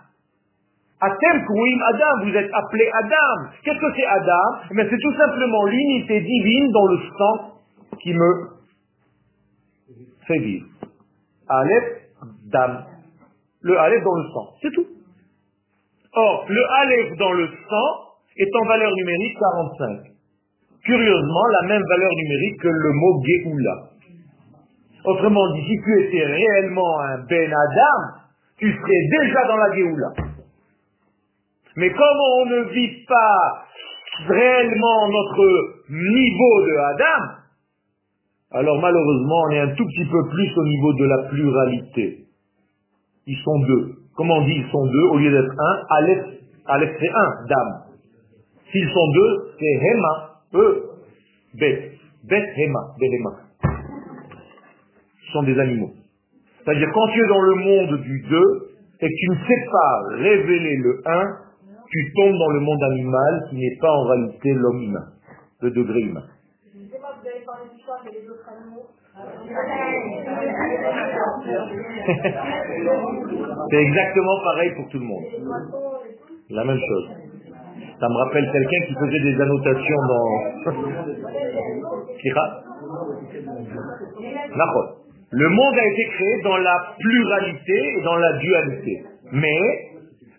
Atem 1.00 1.44
Kouim 1.44 1.78
Adam, 1.94 2.24
vous 2.24 2.36
êtes 2.36 2.50
appelé 2.52 2.90
Adam. 3.04 3.50
Qu'est-ce 3.62 3.78
que 3.78 3.94
c'est 3.96 4.06
Adam? 4.06 4.60
Eh 4.70 4.74
C'est 4.90 4.98
tout 4.98 5.16
simplement 5.16 5.64
l'unité 5.66 6.20
divine 6.20 6.72
dans 6.72 6.86
le 6.86 6.98
sang 7.18 7.52
qui 8.00 8.14
me 8.14 8.32
fait 10.26 10.38
vivre. 10.38 10.66
Aleph, 11.48 11.84
Dam. 12.50 12.84
Le 13.60 13.78
Aleph 13.78 14.02
dans 14.02 14.14
le 14.14 14.24
sang, 14.32 14.54
c'est 14.62 14.70
tout. 14.70 14.86
Or, 16.16 16.46
le 16.48 16.62
Aleph 16.80 17.18
dans 17.18 17.32
le 17.32 17.46
sang 17.68 17.88
est 18.38 18.56
en 18.56 18.66
valeur 18.66 18.90
numérique 18.90 19.36
45. 19.38 20.16
Curieusement, 20.84 21.46
la 21.60 21.68
même 21.68 21.82
valeur 21.88 22.10
numérique 22.10 22.60
que 22.60 22.68
le 22.68 22.92
mot 22.92 23.22
Géoula. 23.26 23.74
Autrement 25.04 25.52
dit, 25.52 25.62
si 25.66 25.76
tu 25.84 26.04
étais 26.04 26.24
réellement 26.24 27.00
un 27.00 27.18
Ben 27.28 27.52
Adam, 27.52 28.20
tu 28.58 28.72
serais 28.72 29.20
déjà 29.20 29.46
dans 29.46 29.56
la 29.56 29.74
Géoula. 29.76 30.12
Mais 31.76 31.90
comme 31.90 32.18
on 32.38 32.46
ne 32.46 32.62
vit 32.72 33.04
pas 33.06 33.64
réellement 34.26 35.08
notre 35.08 35.44
niveau 35.90 36.66
de 36.66 36.76
Adam, 36.94 37.34
alors 38.52 38.80
malheureusement 38.80 39.42
on 39.48 39.50
est 39.50 39.60
un 39.60 39.74
tout 39.74 39.84
petit 39.84 40.10
peu 40.10 40.28
plus 40.30 40.56
au 40.56 40.64
niveau 40.64 40.92
de 40.94 41.04
la 41.04 41.28
pluralité. 41.28 42.24
Ils 43.26 43.38
sont 43.44 43.58
deux. 43.66 44.05
Comment 44.16 44.38
on 44.38 44.44
dit 44.46 44.54
ils 44.56 44.70
sont 44.70 44.86
deux 44.86 45.04
au 45.12 45.18
lieu 45.18 45.30
d'être 45.30 45.52
un 45.58 45.82
Aleph, 45.96 46.24
Aleph 46.66 46.96
c'est 46.98 47.10
un, 47.10 47.46
dame. 47.48 47.82
S'ils 48.72 48.88
sont 48.88 49.12
deux, 49.12 49.52
c'est 49.58 49.86
Hema, 49.86 50.40
eux, 50.54 50.90
Bet. 51.54 51.92
Bet 52.24 52.44
Hema, 52.56 52.80
Behema. 52.98 53.30
Ce 55.26 55.32
sont 55.32 55.42
des 55.42 55.58
animaux. 55.58 55.90
C'est-à-dire 56.64 56.88
quand 56.92 57.06
tu 57.08 57.24
es 57.24 57.28
dans 57.28 57.42
le 57.42 57.54
monde 57.54 58.00
du 58.02 58.22
deux 58.28 58.70
et 59.00 59.06
que 59.06 59.14
tu 59.14 59.28
ne 59.30 59.36
sais 59.46 59.70
pas 59.70 60.02
révéler 60.16 60.76
le 60.78 61.02
un, 61.06 61.36
tu 61.88 62.12
tombes 62.14 62.38
dans 62.38 62.50
le 62.50 62.60
monde 62.60 62.82
animal 62.90 63.46
qui 63.50 63.56
n'est 63.56 63.76
pas 63.80 63.92
en 63.92 64.04
réalité 64.04 64.54
l'homme 64.54 64.82
humain, 64.82 65.06
le 65.60 65.70
degré 65.70 66.00
humain. 66.00 66.24
C'est 73.70 73.82
exactement 73.82 74.38
pareil 74.44 74.70
pour 74.76 74.88
tout 74.88 74.98
le 74.98 75.04
monde. 75.04 75.24
La 76.50 76.64
même 76.64 76.78
chose. 76.78 77.10
Ça 77.98 78.06
me 78.08 78.14
rappelle 78.24 78.46
quelqu'un 78.52 78.86
qui 78.86 78.94
faisait 78.94 79.20
des 79.20 79.40
annotations 79.40 79.96
dans... 80.08 80.28
Le 85.32 85.48
monde 85.48 85.74
a 85.76 85.86
été 85.86 86.04
créé 86.10 86.40
dans 86.42 86.56
la 86.56 86.94
pluralité 86.98 87.98
et 87.98 88.02
dans 88.02 88.16
la 88.16 88.32
dualité. 88.38 89.02
Mais 89.32 89.60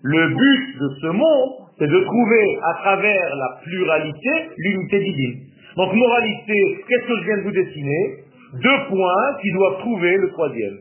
le 0.01 0.28
but 0.30 0.80
de 0.80 0.89
ce 1.01 1.08
monde, 1.08 1.49
c'est 1.78 1.88
de 1.88 1.99
trouver 1.99 2.60
à 2.64 2.74
travers 2.82 3.36
la 3.36 3.60
pluralité 3.64 4.30
l'unité 4.58 4.99
divine. 4.99 5.41
Donc 5.76 5.93
moralité, 5.93 6.78
qu'est-ce 6.88 7.08
que 7.08 7.18
je 7.20 7.26
viens 7.26 7.38
de 7.38 7.43
vous 7.43 7.51
dessiner? 7.51 8.24
Deux 8.53 8.88
points 8.89 9.36
qui 9.41 9.51
doivent 9.51 9.80
trouver 9.80 10.18
le 10.18 10.30
troisième. 10.30 10.78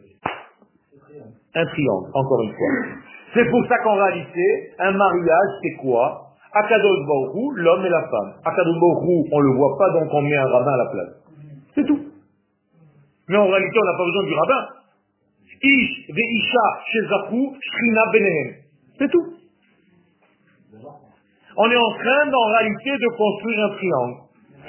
Un 1.56 1.66
triangle, 1.66 2.10
encore 2.12 2.42
une 2.42 2.52
fois. 2.52 2.68
C'est 3.32 3.48
pour 3.50 3.66
ça 3.66 3.78
qu'en 3.78 3.94
réalité, 3.96 4.72
un 4.78 4.92
mariage, 4.92 5.50
c'est 5.62 5.76
quoi? 5.80 6.26
Akadosh 6.52 7.06
Baruchou, 7.06 7.50
l'homme 7.56 7.84
et 7.84 7.88
la 7.88 8.02
femme. 8.02 8.32
Akadosh 8.44 8.78
Baruchou, 8.80 9.24
on 9.32 9.38
ne 9.40 9.44
le 9.44 9.56
voit 9.56 9.76
pas, 9.78 9.90
donc 9.90 10.08
on 10.12 10.22
met 10.22 10.36
un 10.36 10.46
rabbin 10.46 10.72
à 10.72 10.76
la 10.76 10.86
place. 10.86 11.14
C'est 11.74 11.86
tout. 11.86 12.00
Mais 13.28 13.36
en 13.36 13.48
réalité, 13.48 13.78
on 13.80 13.84
n'a 13.84 13.96
pas 13.96 14.04
besoin 14.04 14.24
du 14.24 14.34
rabbin. 14.34 14.66
Ish 15.62 16.08
ve'isha 16.08 16.66
shezaku 16.86 17.56
shrina. 17.60 18.02
C'est 18.98 19.10
tout. 19.10 19.26
On 21.58 21.70
est 21.70 21.76
en 21.76 21.90
train, 21.92 22.32
en 22.32 22.46
réalité, 22.52 22.90
de 22.90 23.16
construire 23.16 23.64
un 23.64 23.70
triangle. 23.76 24.14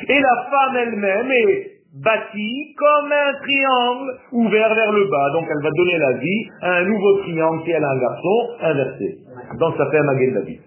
Et 0.07 0.19
la 0.21 0.49
femme 0.49 0.75
elle-même 0.77 1.31
est 1.31 1.76
bâtie 1.93 2.75
comme 2.77 3.11
un 3.11 3.33
triangle 3.41 4.19
ouvert 4.31 4.73
vers 4.75 4.91
le 4.91 5.05
bas. 5.05 5.29
Donc 5.33 5.47
elle 5.49 5.63
va 5.63 5.69
donner 5.71 5.97
la 5.97 6.13
vie 6.13 6.49
à 6.61 6.71
un 6.77 6.85
nouveau 6.85 7.19
triangle 7.19 7.61
si 7.63 7.71
elle 7.71 7.83
a 7.83 7.89
un 7.89 7.99
garçon 7.99 8.49
inversé. 8.61 9.17
Donc 9.59 9.75
ça 9.77 9.89
fait 9.89 9.97
un 9.97 10.03
Maguel 10.03 10.33
David. 10.33 10.61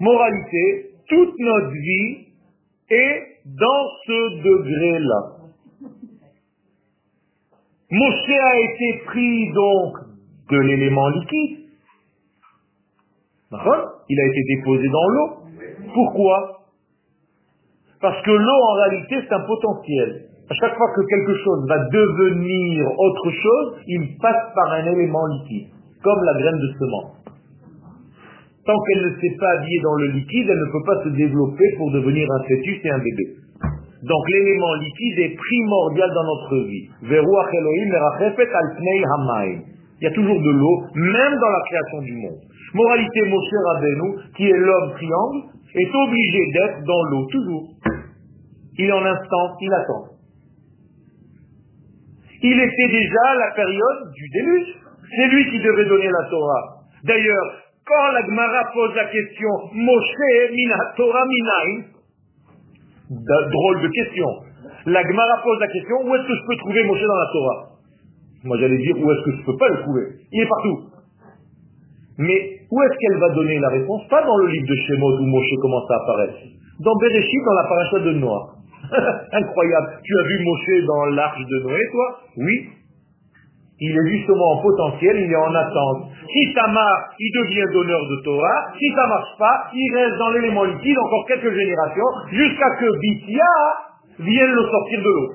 Moralité, 0.00 0.90
toute 1.08 1.38
notre 1.38 1.70
vie 1.70 2.26
est 2.90 3.22
dans 3.46 3.86
ce 4.06 4.42
degré-là. 4.42 5.42
Moshe 7.90 8.30
a 8.30 8.58
été 8.58 9.02
pris 9.04 9.52
donc 9.52 9.96
de 10.50 10.58
l'élément 10.58 11.08
liquide. 11.08 11.58
Il 14.08 14.20
a 14.20 14.26
été 14.26 14.42
déposé 14.56 14.88
dans 14.88 15.08
l'eau. 15.08 15.36
Pourquoi? 15.92 16.61
Parce 18.02 18.20
que 18.22 18.32
l'eau, 18.32 18.60
en 18.68 18.74
réalité, 18.82 19.14
c'est 19.22 19.32
un 19.32 19.46
potentiel. 19.46 20.26
À 20.50 20.54
chaque 20.54 20.76
fois 20.76 20.90
que 20.94 21.06
quelque 21.06 21.34
chose 21.38 21.68
va 21.68 21.78
devenir 21.78 22.84
autre 22.98 23.30
chose, 23.30 23.78
il 23.86 24.18
passe 24.20 24.52
par 24.54 24.72
un 24.72 24.84
élément 24.84 25.24
liquide, 25.38 25.68
comme 26.02 26.22
la 26.24 26.34
graine 26.34 26.58
de 26.58 26.68
semence. 26.78 27.22
Tant 28.66 28.78
qu'elle 28.82 29.04
ne 29.06 29.14
s'est 29.20 29.36
pas 29.38 29.50
habillée 29.58 29.80
dans 29.82 29.94
le 29.94 30.06
liquide, 30.18 30.50
elle 30.50 30.58
ne 30.58 30.72
peut 30.72 30.84
pas 30.84 31.02
se 31.04 31.08
développer 31.10 31.64
pour 31.78 31.92
devenir 31.92 32.26
un 32.30 32.42
fœtus 32.42 32.80
et 32.84 32.90
un 32.90 32.98
bébé. 32.98 33.38
Donc 34.02 34.28
l'élément 34.28 34.74
liquide 34.74 35.18
est 35.18 35.36
primordial 35.36 36.10
dans 36.12 36.24
notre 36.24 36.56
vie. 36.66 36.90
Il 40.00 40.04
y 40.04 40.06
a 40.06 40.10
toujours 40.10 40.40
de 40.42 40.50
l'eau, 40.50 40.82
même 40.96 41.38
dans 41.38 41.50
la 41.50 41.62
création 41.70 42.02
du 42.02 42.16
monde. 42.16 42.40
Moralité, 42.74 43.20
Moshe 43.30 43.54
Rabbeinu, 43.66 44.18
qui 44.36 44.50
est 44.50 44.58
l'homme 44.58 44.90
triangle, 44.94 45.52
est 45.74 45.94
obligé 45.94 46.38
d'être 46.52 46.82
dans 46.84 47.02
l'eau, 47.10 47.26
toujours. 47.30 47.68
Il 48.78 48.86
est 48.86 48.92
en 48.92 49.04
instant, 49.04 49.56
il 49.60 49.72
attend. 49.72 50.04
Il 52.42 52.58
était 52.58 52.88
déjà 52.90 53.24
à 53.28 53.34
la 53.36 53.50
période 53.54 54.12
du 54.14 54.28
déluge. 54.30 54.76
C'est 55.14 55.28
lui 55.28 55.44
qui 55.50 55.58
devait 55.62 55.84
donner 55.86 56.08
la 56.08 56.28
Torah. 56.30 56.80
D'ailleurs, 57.04 57.62
quand 57.86 58.12
la 58.12 58.24
Gemara 58.24 58.70
pose 58.72 58.94
la 58.96 59.04
question, 59.06 59.50
Moshe 59.74 60.50
mina 60.52 60.76
Torah 60.96 61.24
minaï, 61.26 61.84
drôle 63.10 63.82
de 63.82 63.88
question. 63.88 64.26
La 64.86 65.02
Gemara 65.02 65.42
pose 65.44 65.60
la 65.60 65.68
question, 65.68 65.96
où 66.04 66.14
est-ce 66.14 66.26
que 66.26 66.34
je 66.34 66.46
peux 66.48 66.56
trouver 66.56 66.84
Moshe 66.84 67.02
dans 67.02 67.16
la 67.16 67.30
Torah? 67.32 67.68
Moi 68.44 68.56
j'allais 68.58 68.78
dire, 68.78 68.96
où 68.98 69.10
est-ce 69.12 69.24
que 69.24 69.30
je 69.32 69.40
ne 69.40 69.46
peux 69.46 69.56
pas 69.56 69.68
le 69.68 69.82
trouver? 69.82 70.02
Il 70.32 70.42
est 70.42 70.48
partout. 70.48 70.78
Mais 72.18 72.58
où 72.70 72.82
est-ce 72.82 72.96
qu'elle 72.98 73.18
va 73.20 73.28
donner 73.34 73.58
la 73.58 73.68
réponse? 73.68 74.08
Pas 74.08 74.24
dans 74.24 74.36
le 74.38 74.46
livre 74.48 74.66
de 74.66 74.74
Shemot 74.74 75.18
où 75.20 75.26
Moshe 75.26 75.60
commence 75.60 75.90
à 75.90 75.96
apparaître. 76.02 76.38
Dans 76.80 76.96
Bereshit, 76.96 77.44
dans 77.44 77.54
la 77.54 77.68
paracha 77.68 77.98
de 78.00 78.12
Noir. 78.18 78.61
Incroyable. 79.32 80.00
Tu 80.02 80.12
as 80.18 80.26
vu 80.28 80.44
Moshe 80.44 80.86
dans 80.86 81.04
l'arche 81.16 81.44
de 81.46 81.62
Noé, 81.62 81.80
toi 81.92 82.20
Oui 82.38 82.68
il 83.84 83.90
est 83.90 84.10
justement 84.16 84.52
en 84.52 84.62
potentiel, 84.62 85.16
il 85.18 85.32
est 85.32 85.36
en 85.36 85.52
attente. 85.52 86.06
Si 86.30 86.54
ça 86.54 86.68
marche, 86.68 87.16
il 87.18 87.32
devient 87.34 87.66
donneur 87.72 87.98
de 87.98 88.22
Torah. 88.22 88.70
Si 88.78 88.88
ça 88.94 89.08
marche 89.08 89.36
pas, 89.38 89.66
il 89.74 89.96
reste 89.96 90.18
dans 90.18 90.30
l'élément 90.30 90.62
liquide 90.62 90.96
encore 90.98 91.26
quelques 91.26 91.52
générations, 91.52 92.06
jusqu'à 92.30 92.76
que 92.78 92.86
Bithia 93.00 93.52
vienne 94.20 94.52
le 94.52 94.62
sortir 94.70 94.98
de 95.00 95.10
l'eau. 95.10 95.28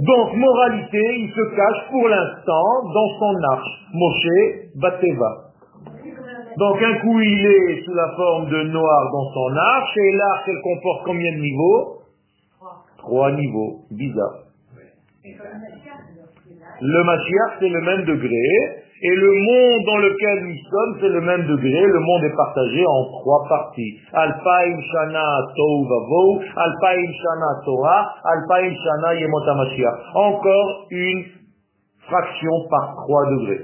Donc, 0.00 0.36
moralité, 0.36 1.02
il 1.18 1.30
se 1.30 1.54
cache 1.54 1.90
pour 1.90 2.08
l'instant 2.08 2.68
dans 2.94 3.18
son 3.18 3.34
arche. 3.52 3.72
Moshe 3.92 4.72
Bateva. 4.76 5.53
Donc, 6.56 6.82
un 6.82 6.94
coup, 7.00 7.20
il 7.20 7.46
est 7.46 7.82
sous 7.84 7.94
la 7.94 8.14
forme 8.16 8.48
de 8.48 8.62
noir 8.70 9.10
dans 9.12 9.32
son 9.32 9.56
arche, 9.56 9.96
et 9.96 10.12
l'arche, 10.12 10.48
elle 10.48 10.60
comporte 10.62 11.04
combien 11.04 11.32
de 11.32 11.40
niveaux? 11.40 11.98
Trois 12.98 13.32
niveaux. 13.32 13.80
Bizarre. 13.90 14.44
Le 16.80 17.04
Mashiach, 17.04 17.58
c'est 17.60 17.68
le 17.68 17.80
même 17.80 18.04
degré, 18.04 18.84
et 19.02 19.14
le 19.16 19.32
monde 19.32 19.84
dans 19.84 19.98
lequel 19.98 20.44
nous 20.44 20.56
sommes, 20.70 20.98
c'est 21.00 21.08
le 21.08 21.20
même 21.20 21.46
degré. 21.46 21.86
Le 21.86 22.00
monde 22.00 22.24
est 22.24 22.36
partagé 22.36 22.86
en 22.86 23.04
trois 23.20 23.44
parties. 23.48 23.98
Alpaim 24.12 24.80
Shana 24.80 25.38
Tov 25.56 25.88
Vavo, 25.88 26.40
Alpaim 26.56 27.12
Shana 27.12 27.64
Torah, 27.64 28.14
Alpaim 28.24 28.72
Shana 28.72 29.14
Yemot. 29.14 29.42
Encore 30.14 30.86
une 30.90 31.24
fraction 32.08 32.52
par 32.70 32.94
trois 33.04 33.26
degrés. 33.30 33.60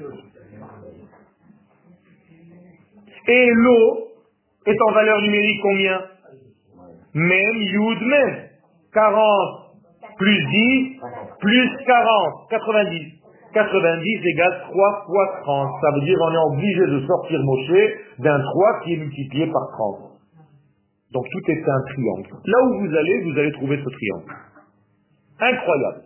Et 3.29 3.51
l'eau 3.53 4.09
est 4.67 4.83
en 4.83 4.93
valeur 4.93 5.21
numérique 5.23 5.61
combien? 5.63 6.01
Même 7.15 7.57
Yud 7.57 8.03
même. 8.03 8.49
40 8.93 9.71
plus 10.17 10.47
10, 10.47 11.01
plus 11.41 11.71
40, 11.87 12.51
90. 12.51 13.21
90 13.53 14.21
égale 14.27 14.63
3 14.71 15.05
fois 15.07 15.41
30. 15.43 15.71
Ça 15.81 15.91
veut 15.95 16.03
dire 16.03 16.17
qu'on 16.19 16.33
est 16.33 16.55
obligé 16.55 16.87
de 16.87 17.07
sortir 17.07 17.41
Moshe 17.43 18.19
d'un 18.19 18.41
3 18.41 18.81
qui 18.85 18.95
est 18.95 18.97
multiplié 18.99 19.47
par 19.47 19.63
30. 19.73 20.11
Donc 21.13 21.25
tout 21.33 21.51
est 21.51 21.69
un 21.69 21.83
triangle. 21.93 22.31
Là 22.45 22.59
où 22.65 22.81
vous 22.81 22.95
allez, 22.95 23.23
vous 23.25 23.39
allez 23.39 23.53
trouver 23.53 23.77
ce 23.79 23.91
triangle. 23.91 24.35
Incroyable. 25.41 26.03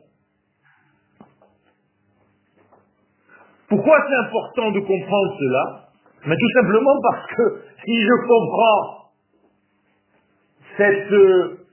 Pourquoi 3.68 3.98
c'est 4.08 4.14
important 4.14 4.70
de 4.70 4.80
comprendre 4.80 5.36
cela? 5.38 5.83
Mais 6.26 6.36
tout 6.36 6.50
simplement 6.54 7.00
parce 7.02 7.26
que 7.34 7.60
si 7.84 8.00
je 8.02 8.26
comprends 8.26 9.04
cette 10.76 11.12
euh, 11.12 11.64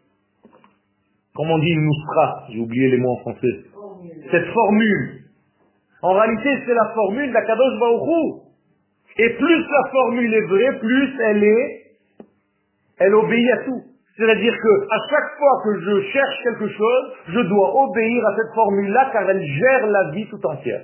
Comment 1.34 1.54
on 1.54 1.60
dit 1.60 1.72
une 1.72 1.86
noustra 1.86 2.44
J'ai 2.50 2.60
oublié 2.60 2.90
les 2.90 2.98
mots 2.98 3.14
en 3.14 3.18
français. 3.18 3.64
Cette 4.32 4.48
formule. 4.48 5.22
En 6.02 6.14
réalité, 6.14 6.50
c'est 6.66 6.74
la 6.74 6.92
formule 6.94 7.32
d'Akadosh 7.32 7.80
Baruchou. 7.80 8.42
Et 9.18 9.30
plus 9.30 9.60
la 9.60 9.92
formule 9.92 10.34
est 10.34 10.48
vraie, 10.48 10.80
plus 10.80 11.20
elle 11.22 11.44
est, 11.44 11.82
elle 13.00 13.16
obéit 13.16 13.52
à 13.52 13.58
tout. 13.66 13.82
C'est-à-dire 14.18 14.54
que 14.54 14.88
à 14.90 14.98
chaque 15.10 15.38
fois 15.38 15.62
que 15.64 15.80
je 15.80 16.02
cherche 16.12 16.44
quelque 16.44 16.68
chose, 16.68 17.14
je 17.30 17.40
dois 17.40 17.84
obéir 17.84 18.26
à 18.26 18.36
cette 18.36 18.54
formule-là 18.54 19.10
car 19.14 19.30
elle 19.30 19.44
gère 19.44 19.88
la 19.88 20.12
vie 20.12 20.28
tout 20.30 20.46
entière. 20.46 20.82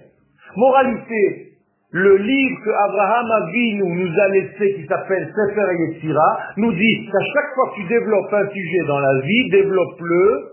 Moralité, 0.55 1.57
le 1.92 2.18
livre 2.18 2.60
que 2.66 2.70
Abraham 2.70 3.32
Avinu 3.32 3.84
nous 3.84 4.20
a 4.20 4.28
laissé, 4.30 4.76
qui 4.76 4.86
s'appelle 4.88 5.34
Sefer 5.34 5.74
Yetzira, 5.80 6.40
nous 6.58 6.74
dit 6.74 7.06
qu'à 7.06 7.26
chaque 7.34 7.54
fois 7.56 7.70
que 7.70 7.82
tu 7.82 7.88
développes 7.88 8.34
un 8.34 8.50
sujet 8.50 8.88
dans 8.88 9.00
la 9.00 9.22
vie, 9.22 9.50
développe-le 9.52 10.52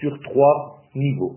sur 0.00 0.18
trois 0.20 0.82
niveaux. 0.94 1.36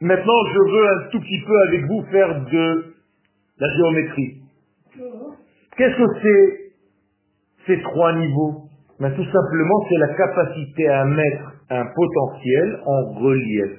Maintenant, 0.00 0.44
je 0.52 0.72
veux 0.72 0.88
un 0.88 1.10
tout 1.10 1.20
petit 1.20 1.42
peu 1.46 1.60
avec 1.68 1.84
vous 1.86 2.02
faire 2.10 2.44
de 2.44 2.94
la 3.58 3.66
géométrie. 3.76 4.36
Qu'est-ce 5.76 5.96
que 5.96 6.20
c'est 6.22 6.72
ces 7.66 7.82
trois 7.82 8.14
niveaux? 8.14 8.62
Ben, 9.00 9.14
Tout 9.14 9.24
simplement, 9.24 9.86
c'est 9.88 9.98
la 9.98 10.14
capacité 10.14 10.88
à 10.88 11.04
mettre 11.04 11.52
un 11.70 11.86
potentiel 11.86 12.80
en 12.84 13.14
relief. 13.14 13.78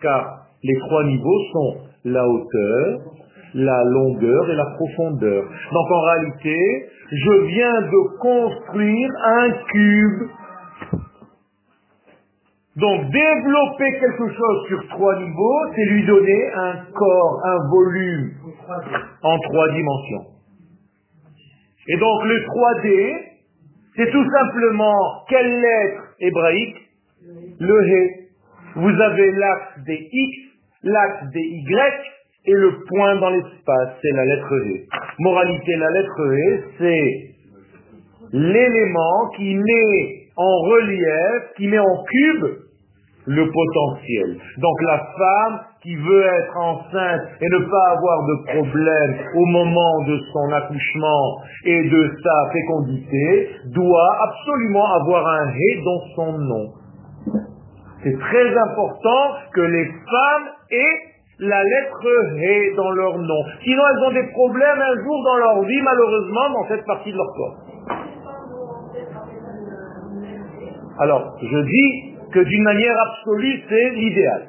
Car 0.00 0.41
les 0.62 0.78
trois 0.86 1.04
niveaux 1.04 1.40
sont 1.52 1.76
la 2.04 2.26
hauteur, 2.26 3.00
la 3.54 3.84
longueur 3.84 4.50
et 4.50 4.54
la 4.54 4.66
profondeur. 4.76 5.44
Donc 5.44 5.90
en 5.90 6.00
réalité, 6.00 6.88
je 7.10 7.46
viens 7.46 7.82
de 7.82 8.18
construire 8.18 9.10
un 9.24 9.50
cube 9.72 10.28
donc 12.76 13.02
développer 13.10 14.00
quelque 14.00 14.28
chose 14.28 14.66
sur 14.68 14.88
trois 14.88 15.18
niveaux, 15.18 15.58
c'est 15.76 15.84
lui 15.84 16.06
donner 16.06 16.52
un 16.54 16.76
corps, 16.94 17.40
un 17.44 17.68
volume 17.68 18.30
en 19.22 19.38
trois 19.40 19.70
dimensions. 19.72 20.26
Et 21.88 21.96
donc 21.98 22.24
le 22.24 22.40
3D, 22.46 23.14
c'est 23.96 24.10
tout 24.10 24.24
simplement 24.30 24.96
quelle 25.28 25.60
lettre 25.60 26.02
hébraïque? 26.20 26.76
Le 27.60 27.88
He. 27.88 28.10
Vous 28.76 29.00
avez 29.00 29.32
l'axe 29.32 29.84
des 29.84 30.08
X, 30.10 30.51
l'axe 30.84 31.30
des 31.32 31.40
Y 31.40 32.12
et 32.44 32.52
le 32.52 32.84
point 32.88 33.16
dans 33.16 33.30
l'espace, 33.30 33.90
c'est 34.02 34.16
la 34.16 34.24
lettre 34.24 34.52
He. 34.66 34.86
Moralité, 35.18 35.76
la 35.76 35.90
lettre 35.90 36.32
He, 36.32 36.60
c'est 36.78 37.32
l'élément 38.32 39.30
qui 39.36 39.54
met 39.54 40.22
en 40.36 40.58
relief, 40.58 41.52
qui 41.56 41.68
met 41.68 41.78
en 41.78 42.04
cube 42.04 42.46
le 43.26 43.50
potentiel. 43.50 44.36
Donc 44.58 44.82
la 44.82 44.98
femme 45.16 45.60
qui 45.82 45.94
veut 45.94 46.24
être 46.24 46.56
enceinte 46.56 47.22
et 47.40 47.48
ne 47.48 47.58
pas 47.70 47.90
avoir 47.90 48.26
de 48.26 48.52
problème 48.52 49.16
au 49.34 49.46
moment 49.46 50.04
de 50.06 50.18
son 50.32 50.52
accouchement 50.52 51.42
et 51.64 51.88
de 51.88 52.10
sa 52.22 52.52
fécondité 52.52 53.50
doit 53.74 54.18
absolument 54.22 54.94
avoir 54.94 55.26
un 55.26 55.52
hé 55.52 55.82
dans 55.84 56.00
son 56.16 56.38
nom. 56.38 56.81
C'est 58.02 58.18
très 58.18 58.58
important 58.58 59.34
que 59.54 59.60
les 59.60 59.84
femmes 59.84 60.48
aient 60.70 61.12
la 61.38 61.62
lettre 61.62 62.06
hé 62.38 62.74
dans 62.76 62.90
leur 62.92 63.18
nom. 63.18 63.44
Sinon 63.62 63.82
elles 63.90 64.04
ont 64.04 64.12
des 64.12 64.28
problèmes 64.32 64.80
un 64.80 65.02
jour 65.02 65.24
dans 65.24 65.36
leur 65.36 65.62
vie, 65.62 65.82
malheureusement, 65.82 66.50
dans 66.50 66.68
cette 66.68 66.84
partie 66.84 67.12
de 67.12 67.16
leur 67.16 67.32
corps. 67.36 67.56
Alors, 70.98 71.36
je 71.40 71.58
dis 71.58 72.14
que 72.32 72.40
d'une 72.40 72.62
manière 72.64 72.94
absolue, 73.00 73.62
c'est 73.68 73.90
l'idéal. 73.90 74.48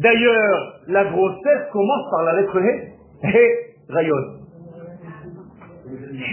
D'ailleurs, 0.00 0.80
la 0.88 1.04
grossesse 1.04 1.68
commence 1.72 2.10
par 2.10 2.24
la 2.24 2.40
lettre 2.40 2.58
He, 2.58 2.92
He 3.24 3.38
rayonne. 3.88 4.38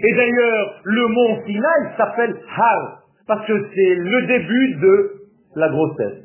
Et 0.03 0.15
d'ailleurs, 0.15 0.81
le 0.83 1.07
mont 1.07 1.43
Sinaï 1.45 1.97
s'appelle 1.97 2.35
Har, 2.57 2.98
parce 3.29 3.45
que 3.45 3.53
c'est 3.53 3.95
le 3.95 4.25
début 4.25 4.75
de 4.81 5.11
la 5.55 5.69
grossesse. 5.69 6.23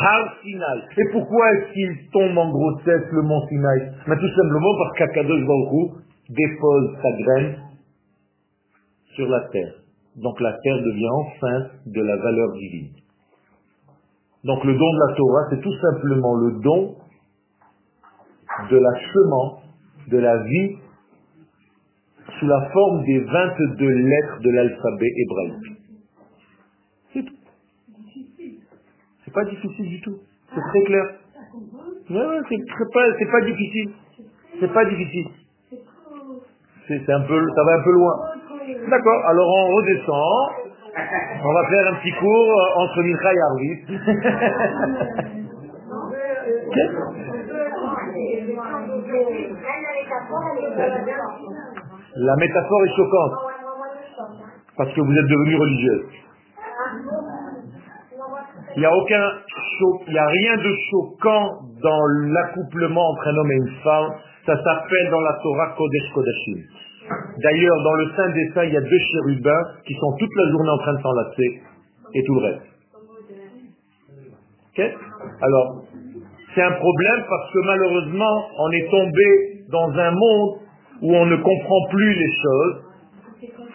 Har 0.00 0.36
Sinaï. 0.42 0.82
Et 0.98 1.12
pourquoi 1.12 1.50
est-ce 1.52 1.72
qu'il 1.72 2.10
tombe 2.10 2.36
en 2.36 2.50
grossesse, 2.50 3.08
le 3.10 3.22
mont 3.22 3.48
Sinaï 3.48 3.90
Mais 4.06 4.16
Tout 4.16 4.28
simplement 4.28 4.74
parce 4.78 4.98
qu'Akadosh 4.98 5.46
Baruch 5.46 5.92
dépose 6.28 6.96
sa 7.02 7.22
graine 7.22 7.56
sur 9.16 9.28
la 9.28 9.40
terre. 9.48 9.74
Donc 10.16 10.38
la 10.40 10.52
terre 10.52 10.76
devient 10.76 11.08
enceinte 11.08 11.70
de 11.86 12.02
la 12.02 12.16
valeur 12.16 12.52
divine. 12.52 12.92
Donc 14.44 14.62
le 14.62 14.74
don 14.74 14.92
de 14.92 15.08
la 15.08 15.16
Torah, 15.16 15.46
c'est 15.50 15.60
tout 15.62 15.78
simplement 15.80 16.34
le 16.36 16.60
don 16.60 16.96
de 18.70 18.76
la 18.76 18.92
semence, 19.14 19.62
de 20.08 20.18
la 20.18 20.36
vie, 20.44 20.76
sous 22.38 22.46
la 22.46 22.70
forme 22.72 23.04
des 23.04 23.18
22 23.20 23.88
lettres 23.88 24.38
de 24.40 24.50
l'alphabet 24.50 25.12
hébraïque. 25.16 25.78
C'est 27.12 27.22
tout. 27.24 27.34
C'est 29.24 29.34
pas 29.34 29.44
difficile 29.44 29.88
du 29.88 30.00
tout. 30.00 30.18
C'est 30.54 30.60
très 30.60 30.82
clair. 30.84 31.04
Ouais, 32.10 32.40
c'est 32.48 32.58
pas, 32.92 33.04
c'est 33.18 33.30
pas 33.30 33.40
difficile. 33.42 33.90
C'est 34.60 34.72
pas 34.72 34.84
difficile. 34.84 35.26
C'est 36.86 37.10
un 37.12 37.20
peu, 37.20 37.46
ça 37.54 37.64
va 37.64 37.74
un 37.74 37.82
peu 37.82 37.92
loin. 37.92 38.14
D'accord, 38.88 39.26
alors 39.26 39.46
on 39.46 39.74
redescend. 39.76 40.52
On 41.44 41.52
va 41.52 41.68
faire 41.68 41.92
un 41.92 41.96
petit 41.96 42.12
cours 42.12 42.50
euh, 42.50 42.80
entre 42.80 43.02
Mincha 43.02 43.32
et 43.32 43.40
Arvis. 43.40 43.84
La 52.18 52.34
métaphore 52.36 52.84
est 52.84 52.96
choquante. 52.96 53.32
Parce 54.76 54.92
que 54.92 55.00
vous 55.00 55.12
êtes 55.12 55.26
devenu 55.26 55.56
religieuse. 55.56 56.06
Il 58.76 58.80
n'y 58.80 60.18
a 60.18 60.26
rien 60.26 60.56
de 60.56 60.74
choquant 60.90 61.58
dans 61.82 62.06
l'accouplement 62.32 63.10
entre 63.10 63.28
un 63.28 63.36
homme 63.36 63.50
et 63.50 63.56
une 63.56 63.74
femme. 63.82 64.10
Ça 64.46 64.56
s'appelle 64.56 65.10
dans 65.10 65.20
la 65.20 65.38
Torah 65.42 65.74
Kodesh 65.76 66.12
Kodashim. 66.14 66.62
D'ailleurs, 67.42 67.82
dans 67.84 67.94
le 67.94 68.10
sein 68.16 68.28
des 68.30 68.52
il 68.66 68.72
y 68.72 68.76
a 68.76 68.80
deux 68.80 68.98
chérubins 69.12 69.64
qui 69.86 69.94
sont 69.94 70.16
toute 70.18 70.34
la 70.36 70.50
journée 70.50 70.70
en 70.70 70.78
train 70.78 70.94
de 70.94 71.02
s'enlacer 71.02 71.62
et 72.14 72.24
tout 72.24 72.34
le 72.34 72.40
reste. 72.40 72.62
Alors, 75.42 75.82
c'est 76.54 76.62
un 76.62 76.72
problème 76.72 77.24
parce 77.28 77.52
que 77.52 77.58
malheureusement, 77.66 78.48
on 78.58 78.70
est 78.70 78.90
tombé 78.90 79.64
dans 79.70 79.90
un 79.90 80.10
monde 80.12 80.67
où 81.02 81.14
on 81.14 81.26
ne 81.26 81.36
comprend 81.36 81.80
plus 81.90 82.14
les 82.14 82.32
choses. 82.42 82.82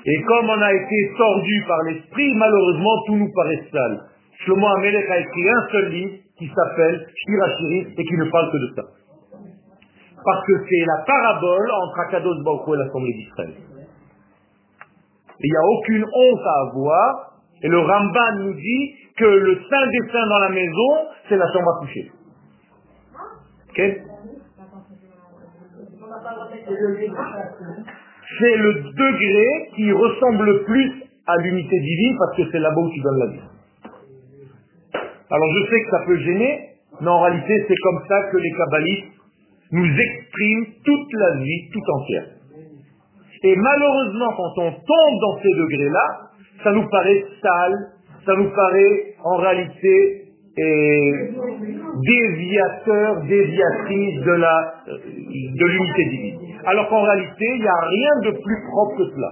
Et 0.06 0.22
comme 0.24 0.50
on 0.50 0.62
a 0.62 0.74
été 0.74 1.12
tordu 1.18 1.64
par 1.68 1.82
l'esprit, 1.84 2.34
malheureusement, 2.36 2.96
tout 3.08 3.16
nous 3.16 3.32
paraît 3.34 3.64
sale. 3.72 4.02
Shlomo 4.40 4.68
Amelech 4.78 5.10
a 5.10 5.20
écrit 5.20 5.50
un 5.50 5.68
seul 5.72 5.90
livre 5.90 6.16
qui 6.38 6.52
s'appelle 6.54 7.08
Shirachiri 7.16 7.94
et 7.98 8.04
qui 8.04 8.18
ne 8.18 8.26
parle 8.30 8.52
que 8.52 8.58
de 8.58 8.74
ça. 8.76 8.84
Parce 10.26 10.46
que 10.46 10.54
c'est 10.70 10.86
la 10.86 11.04
parabole 11.06 11.72
entre 11.72 12.00
Akados 12.00 12.44
Baruch 12.44 12.68
et 12.68 12.78
l'Assemblée 12.84 13.14
d'Israël. 13.14 13.54
Il 15.40 15.50
n'y 15.50 15.58
a 15.58 15.66
aucune 15.66 16.06
honte 16.06 16.42
à 16.46 16.70
avoir. 16.70 17.30
Et 17.62 17.68
le 17.70 17.80
Ramban 17.80 18.40
nous 18.40 18.54
dit 18.54 18.96
que 19.18 19.26
le 19.26 19.56
saint 19.70 19.88
des 19.88 20.12
saints 20.12 20.28
dans 20.28 20.40
la 20.40 20.50
maison, 20.50 21.08
c'est 21.30 21.38
la 21.38 21.46
chambre 21.48 21.78
à 21.78 21.80
coucher. 21.80 22.12
C'est 28.39 28.55
le 28.57 28.74
degré 28.74 29.70
qui 29.76 29.91
ressemble 29.91 30.45
le 30.45 30.64
plus 30.64 31.03
à 31.28 31.38
l'unité 31.38 31.80
divine 31.80 32.18
parce 32.18 32.38
que 32.38 32.43
c'est 32.51 32.59
là-bas 32.59 32.82
où 32.82 32.89
tu 32.89 33.01
donnes 33.01 33.20
la 33.20 33.28
vie. 33.28 33.39
Alors 35.30 35.49
je 35.57 35.70
sais 35.70 35.84
que 35.84 35.89
ça 35.89 35.99
peut 36.05 36.18
gêner, 36.18 36.59
mais 37.01 37.07
en 37.07 37.22
réalité 37.22 37.66
c'est 37.68 37.76
comme 37.84 38.01
ça 38.07 38.24
que 38.32 38.38
les 38.38 38.51
kabbalistes 38.51 39.14
nous 39.72 39.86
expriment 39.86 40.66
toute 40.86 41.14
la 41.14 41.38
vie 41.38 41.70
tout 41.72 41.91
entière. 41.91 42.28
Et 43.45 43.55
malheureusement, 43.55 44.34
quand 44.38 44.61
on 44.64 44.72
tombe 44.72 45.20
dans 45.22 45.41
ces 45.41 45.49
degrés-là, 45.49 46.30
ça 46.64 46.72
nous 46.72 46.88
paraît 46.88 47.26
sale, 47.41 47.89
ça 48.26 48.36
nous 48.36 48.49
paraît 48.51 49.16
en 49.24 49.38
réalité 49.38 50.24
déviateur, 52.05 53.22
déviatrice 53.24 54.22
de 54.22 54.32
la 54.32 54.74
de 54.88 55.66
l'unité 55.66 56.05
divine. 56.05 56.43
Alors 56.66 56.88
qu'en 56.89 57.01
réalité, 57.01 57.45
il 57.55 57.61
n'y 57.61 57.68
a 57.68 57.82
rien 57.82 58.32
de 58.32 58.32
plus 58.32 58.64
propre 58.70 58.97
que 58.97 59.09
cela. 59.11 59.32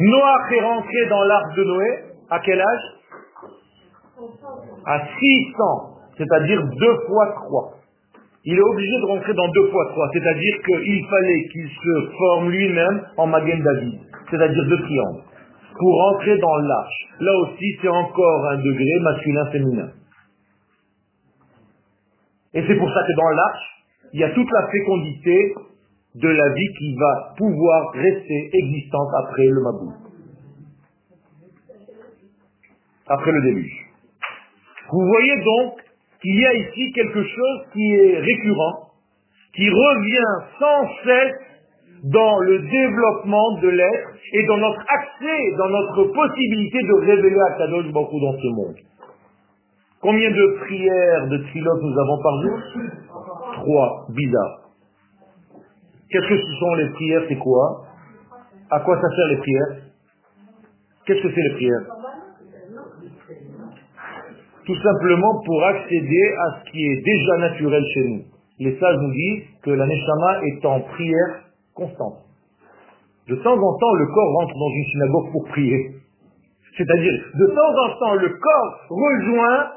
Noah 0.00 0.38
est 0.52 0.60
rentré 0.60 1.06
dans 1.08 1.24
l'arche 1.24 1.54
de 1.56 1.64
Noé, 1.64 1.98
à 2.30 2.38
quel 2.40 2.60
âge? 2.60 2.82
À 4.86 5.00
600, 5.00 5.54
c'est-à-dire 6.16 6.62
deux 6.62 6.96
fois 7.06 7.34
trois. 7.46 7.74
Il 8.44 8.56
est 8.56 8.62
obligé 8.62 8.92
de 9.02 9.06
rentrer 9.06 9.34
dans 9.34 9.48
deux 9.48 9.70
fois 9.70 9.86
trois, 9.90 10.08
c'est-à-dire 10.12 10.54
qu'il 10.64 11.06
fallait 11.08 11.48
qu'il 11.52 11.68
se 11.68 12.10
forme 12.16 12.50
lui-même 12.50 13.02
en 13.16 13.26
Magen 13.26 13.62
David, 13.62 13.98
c'est-à-dire 14.30 14.64
deux 14.68 14.82
triangles. 14.82 15.22
pour 15.78 16.04
entrer 16.12 16.36
dans 16.38 16.56
l'arche. 16.56 17.08
Là 17.20 17.32
aussi, 17.42 17.78
c'est 17.80 17.88
encore 17.88 18.46
un 18.50 18.56
degré 18.56 19.00
masculin-féminin. 19.00 19.90
Et 22.54 22.64
c'est 22.66 22.76
pour 22.76 22.88
ça 22.88 23.00
que 23.06 23.16
dans 23.16 23.30
l'arche, 23.30 23.78
il 24.12 24.20
y 24.20 24.24
a 24.24 24.30
toute 24.30 24.50
la 24.50 24.68
fécondité 24.70 25.54
de 26.14 26.28
la 26.28 26.48
vie 26.54 26.68
qui 26.78 26.96
va 26.96 27.34
pouvoir 27.36 27.90
rester 27.92 28.50
existante 28.52 29.08
après 29.24 29.46
le 29.46 29.60
Mabou. 29.60 29.92
Après 33.06 33.32
le 33.32 33.42
déluge. 33.42 33.86
Vous 34.90 35.06
voyez 35.06 35.36
donc 35.44 35.80
qu'il 36.22 36.40
y 36.40 36.46
a 36.46 36.54
ici 36.54 36.92
quelque 36.92 37.22
chose 37.22 37.60
qui 37.72 37.94
est 37.94 38.18
récurrent, 38.18 38.90
qui 39.54 39.68
revient 39.68 40.48
sans 40.58 41.04
cesse 41.04 41.48
dans 42.04 42.38
le 42.40 42.58
développement 42.60 43.58
de 43.60 43.68
l'être 43.68 44.08
et 44.32 44.46
dans 44.46 44.58
notre 44.58 44.80
accès, 44.80 45.56
dans 45.56 45.68
notre 45.68 46.04
possibilité 46.04 46.78
de 46.82 47.06
révéler 47.06 47.40
à 47.50 47.58
Kadosh 47.58 47.92
beaucoup 47.92 48.20
dans 48.20 48.32
ce 48.38 48.46
monde. 48.54 48.76
Combien 50.00 50.30
de 50.30 50.58
prières, 50.60 51.26
de 51.28 51.38
trilotes 51.38 51.82
nous 51.82 51.98
avons 51.98 52.22
par 52.22 52.42
jour? 52.42 52.58
Trois. 53.54 54.06
Bizarre. 54.10 54.60
Qu'est-ce 56.10 56.28
que 56.28 56.38
ce 56.38 56.52
sont 56.60 56.74
les 56.74 56.88
prières? 56.90 57.22
C'est 57.28 57.38
quoi? 57.38 57.84
À 58.70 58.80
quoi 58.80 58.94
ça 59.00 59.08
sert 59.16 59.26
les 59.28 59.36
prières? 59.38 59.82
Qu'est-ce 61.04 61.22
que 61.22 61.34
c'est 61.34 61.42
les 61.42 61.54
prières? 61.54 61.86
Tout 64.66 64.76
simplement 64.76 65.42
pour 65.44 65.64
accéder 65.64 66.34
à 66.38 66.58
ce 66.58 66.70
qui 66.70 66.84
est 66.84 67.02
déjà 67.02 67.36
naturel 67.38 67.82
chez 67.94 68.04
nous. 68.08 68.22
Les 68.60 68.78
sages 68.78 68.98
nous 69.00 69.12
disent 69.12 69.44
que 69.62 69.70
la 69.70 69.86
Neshama 69.86 70.44
est 70.44 70.64
en 70.66 70.80
prière 70.80 71.44
constante. 71.74 72.18
De 73.28 73.34
temps 73.36 73.56
en 73.56 73.78
temps, 73.78 73.94
le 73.94 74.06
corps 74.06 74.32
rentre 74.40 74.54
dans 74.54 74.70
une 74.70 74.84
synagogue 74.84 75.32
pour 75.32 75.44
prier. 75.48 75.90
C'est-à-dire, 76.76 77.12
de 77.34 77.46
temps 77.46 77.82
en 77.84 77.98
temps, 77.98 78.14
le 78.14 78.28
corps 78.28 78.80
rejoint 78.90 79.70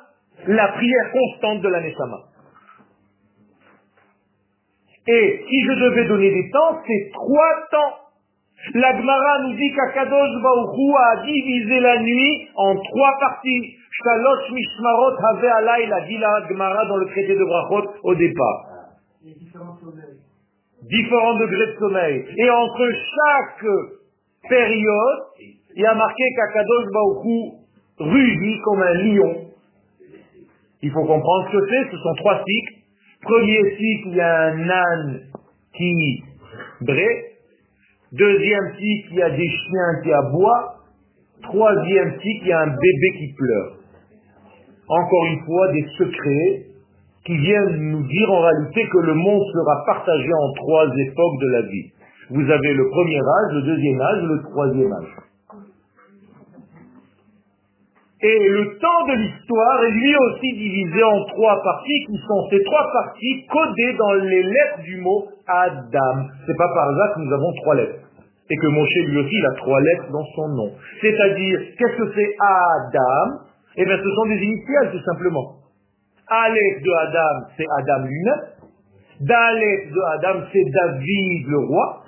la 0.47 0.67
prière 0.69 1.11
constante 1.11 1.61
de 1.61 1.69
la 1.69 1.81
Neshama. 1.81 2.17
Et 5.07 5.45
si 5.49 5.65
je 5.65 5.73
devais 5.73 6.05
donner 6.05 6.31
des 6.31 6.49
temps, 6.51 6.77
c'est 6.85 7.11
trois 7.13 7.67
temps. 7.71 7.97
La 8.75 8.95
Gemara 8.95 9.39
nous 9.47 9.55
dit 9.55 9.73
qu'Akadosh 9.73 10.41
Baruchou 10.43 10.95
a 10.95 11.25
divisé 11.25 11.79
la 11.79 11.99
nuit 11.99 12.47
en 12.55 12.75
trois 12.75 13.17
parties. 13.19 13.75
Shalosh 14.03 14.51
Mishmarot 14.51 15.15
Have 15.19 15.43
Alay, 15.43 15.87
la 15.87 16.01
dit 16.01 16.17
la 16.17 16.47
Gemara 16.47 16.85
dans 16.85 16.97
le 16.97 17.05
traité 17.07 17.35
de 17.35 17.43
Brachot 17.43 17.91
au 18.03 18.15
départ. 18.15 18.65
Différents 20.83 21.37
degrés 21.39 21.67
de 21.67 21.75
sommeil. 21.79 22.25
Et 22.37 22.49
entre 22.49 22.91
chaque 22.91 23.65
période, 24.47 25.19
il 25.75 25.81
y 25.81 25.85
a 25.85 25.95
marqué 25.95 26.23
qu'Akadosh 26.35 26.85
Baruchou 26.93 27.53
rugit 27.99 28.59
comme 28.63 28.81
un 28.81 28.93
lion. 28.93 29.50
Il 30.83 30.91
faut 30.91 31.05
comprendre 31.05 31.47
ce 31.51 31.57
que 31.57 31.65
c'est, 31.69 31.91
ce 31.91 31.97
sont 31.97 32.13
trois 32.17 32.43
cycles. 32.45 32.73
Premier 33.21 33.61
cycle, 33.77 34.07
il 34.07 34.15
y 34.15 34.21
a 34.21 34.41
un 34.47 34.69
âne 34.69 35.21
qui 35.75 36.23
brée. 36.81 37.25
Deuxième 38.11 38.73
cycle, 38.77 39.07
il 39.11 39.17
y 39.17 39.21
a 39.21 39.29
des 39.29 39.49
chiens 39.49 40.01
qui 40.03 40.11
aboient. 40.11 40.75
Troisième 41.43 42.11
cycle, 42.19 42.41
il 42.43 42.47
y 42.47 42.51
a 42.51 42.61
un 42.61 42.67
bébé 42.67 43.11
qui 43.19 43.33
pleure. 43.33 43.77
Encore 44.87 45.25
une 45.27 45.45
fois, 45.45 45.71
des 45.71 45.85
secrets 45.97 46.65
qui 47.25 47.37
viennent 47.37 47.91
nous 47.91 48.03
dire 48.07 48.31
en 48.31 48.41
réalité 48.41 48.83
que 48.91 48.97
le 48.97 49.13
monde 49.13 49.43
sera 49.53 49.83
partagé 49.85 50.29
en 50.33 50.53
trois 50.53 50.85
époques 50.85 51.39
de 51.41 51.47
la 51.51 51.61
vie. 51.61 51.91
Vous 52.31 52.49
avez 52.49 52.73
le 52.73 52.89
premier 52.89 53.19
âge, 53.19 53.53
le 53.53 53.61
deuxième 53.61 54.01
âge, 54.01 54.23
le 54.23 54.41
troisième 54.49 54.91
âge. 54.93 55.30
Et 58.23 58.49
le 58.49 58.77
temps 58.77 59.07
de 59.07 59.13
l'histoire 59.17 59.83
est 59.83 59.91
lui 59.91 60.15
aussi 60.15 60.53
divisé 60.53 61.03
en 61.03 61.25
trois 61.33 61.59
parties 61.63 62.05
qui 62.05 62.17
sont 62.27 62.47
ces 62.51 62.63
trois 62.63 62.87
parties 62.93 63.47
codées 63.49 63.97
dans 63.97 64.13
les 64.13 64.43
lettres 64.43 64.81
du 64.83 64.97
mot 65.01 65.27
Adam. 65.47 66.29
C'est 66.45 66.55
pas 66.55 66.69
par 66.71 66.89
hasard 66.89 67.15
que 67.15 67.21
nous 67.21 67.33
avons 67.33 67.51
trois 67.63 67.75
lettres. 67.75 67.99
Et 68.49 68.55
que 68.55 68.67
Moshe 68.67 68.93
lui 69.07 69.17
aussi 69.17 69.35
il 69.35 69.45
a 69.45 69.55
trois 69.57 69.79
lettres 69.81 70.11
dans 70.11 70.25
son 70.35 70.47
nom. 70.49 70.71
C'est-à-dire, 71.01 71.59
qu'est-ce 71.79 71.97
que 71.97 72.11
c'est 72.13 72.35
Adam? 72.39 73.41
Eh 73.77 73.85
bien, 73.85 73.97
ce 73.97 74.09
sont 74.11 74.25
des 74.27 74.43
initiales 74.43 74.91
tout 74.91 75.03
simplement. 75.03 75.55
Aleph 76.27 76.81
de 76.83 76.91
Adam, 77.07 77.47
c'est 77.57 77.65
Adam 77.79 78.05
lui-même. 78.05 78.61
De 79.21 80.17
Adam, 80.17 80.45
c'est 80.51 80.65
David 80.69 81.47
le 81.47 81.57
roi. 81.57 82.03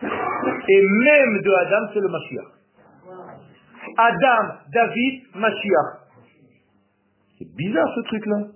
Et 0.69 0.81
même 0.81 1.41
de 1.41 1.51
Adam, 1.65 1.89
c'est 1.93 2.01
le 2.01 2.07
Mashiach. 2.07 2.49
Adam, 3.97 4.53
David, 4.73 5.21
Mashiach. 5.35 6.02
Bizarre 7.55 7.91
ce 7.95 8.01
truc-là. 8.07 8.47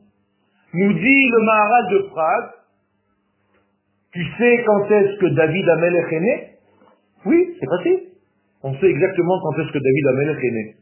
Nous 0.74 0.94
dit 0.94 1.30
le 1.30 1.46
Maharal 1.46 1.92
de 1.92 1.98
Prague, 2.10 2.50
tu 4.12 4.24
sais 4.38 4.64
quand 4.66 4.90
est-ce 4.90 5.20
que 5.20 5.28
David 5.28 5.70
Amelech 5.70 6.12
est 6.12 6.20
né? 6.20 6.52
Oui, 7.26 7.56
c'est 7.60 7.68
facile. 7.68 8.00
On 8.64 8.74
sait 8.76 8.88
exactement 8.88 9.40
quand 9.44 9.60
est-ce 9.60 9.72
que 9.72 9.80
David 9.80 10.08
Amelech 10.08 10.44
est 10.44 10.52
né. 10.52 10.76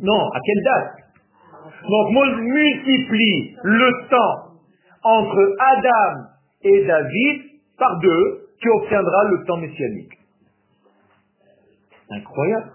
Non, 0.00 0.28
à 0.30 0.38
quelle 0.44 0.64
date? 0.64 0.92
Donc 1.88 2.12
moi 2.12 2.26
je 2.30 2.40
multiplie 2.40 3.56
le 3.62 4.08
temps 4.08 4.58
entre 5.02 5.56
Adam 5.58 6.26
et 6.62 6.86
David 6.86 7.42
par 7.78 7.98
deux, 8.00 8.48
tu 8.60 8.70
obtiendras 8.70 9.24
le 9.30 9.44
temps 9.44 9.58
messianique. 9.58 10.12
Incroyable. 12.10 12.70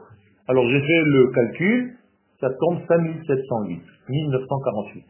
Alors 0.47 0.69
j'ai 0.69 0.81
fait 0.81 1.01
le 1.05 1.27
calcul, 1.33 1.95
ça 2.39 2.47
tombe 2.59 2.79
5708, 2.87 3.81
1948. 4.09 5.05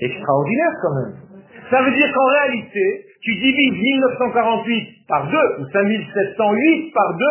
Extraordinaire 0.00 0.74
quand 0.82 0.94
même. 0.94 1.16
Ça 1.70 1.82
veut 1.82 1.92
dire 1.92 2.12
qu'en 2.12 2.26
réalité, 2.26 3.06
tu 3.22 3.34
divises 3.36 3.80
1948 3.80 5.06
par 5.08 5.30
2 5.30 5.36
ou 5.60 5.66
5708 5.72 6.92
par 6.92 7.16
2, 7.16 7.24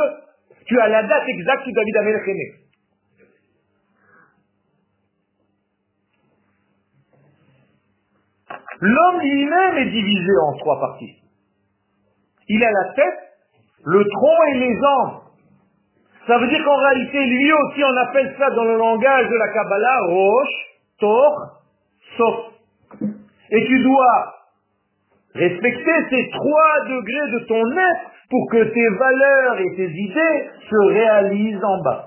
tu 0.66 0.80
as 0.80 0.88
la 0.88 1.04
date 1.04 1.24
exacte 1.28 1.68
où 1.68 1.72
David 1.72 1.98
Amelech 1.98 2.28
est 2.28 2.34
né. 2.34 2.64
L'homme 8.82 9.22
lui-même 9.22 9.78
est 9.78 9.92
divisé 9.92 10.32
en 10.46 10.58
trois 10.58 10.80
parties. 10.80 11.16
Il 12.50 12.64
a 12.64 12.72
la 12.72 12.94
tête, 12.96 13.20
le 13.86 14.04
tronc 14.04 14.38
et 14.54 14.60
les 14.60 14.76
jambes. 14.76 15.23
Ça 16.28 16.38
veut 16.38 16.48
dire 16.48 16.64
qu'en 16.64 16.78
réalité, 16.78 17.26
lui 17.26 17.52
aussi, 17.52 17.84
on 17.84 17.98
appelle 17.98 18.34
ça 18.38 18.50
dans 18.52 18.64
le 18.64 18.78
langage 18.78 19.28
de 19.30 19.36
la 19.36 19.48
Kabbalah, 19.50 20.00
Roche, 20.08 20.56
Tor, 21.00 21.36
Sof. 22.18 22.36
Et 23.52 23.66
tu 23.66 23.84
dois 23.84 24.34
respecter 25.36 25.92
ces 26.10 26.30
trois 26.30 26.86
degrés 26.88 27.32
de 27.34 27.40
ton 27.48 27.72
être 27.72 28.12
pour 28.30 28.50
que 28.52 28.64
tes 28.64 28.90
valeurs 28.98 29.60
et 29.60 29.76
tes 29.76 29.90
idées 29.92 30.50
se 30.70 30.94
réalisent 30.94 31.64
en 31.64 31.84
bas. 31.84 32.06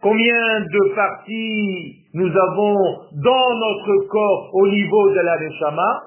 Combien 0.00 0.60
de 0.60 0.94
parties 0.94 2.04
nous 2.14 2.30
avons 2.30 2.76
dans 3.14 3.54
notre 3.58 4.06
corps 4.08 4.50
au 4.52 4.68
niveau 4.68 5.10
de 5.10 5.20
la 5.20 5.38
Neshama? 5.38 6.02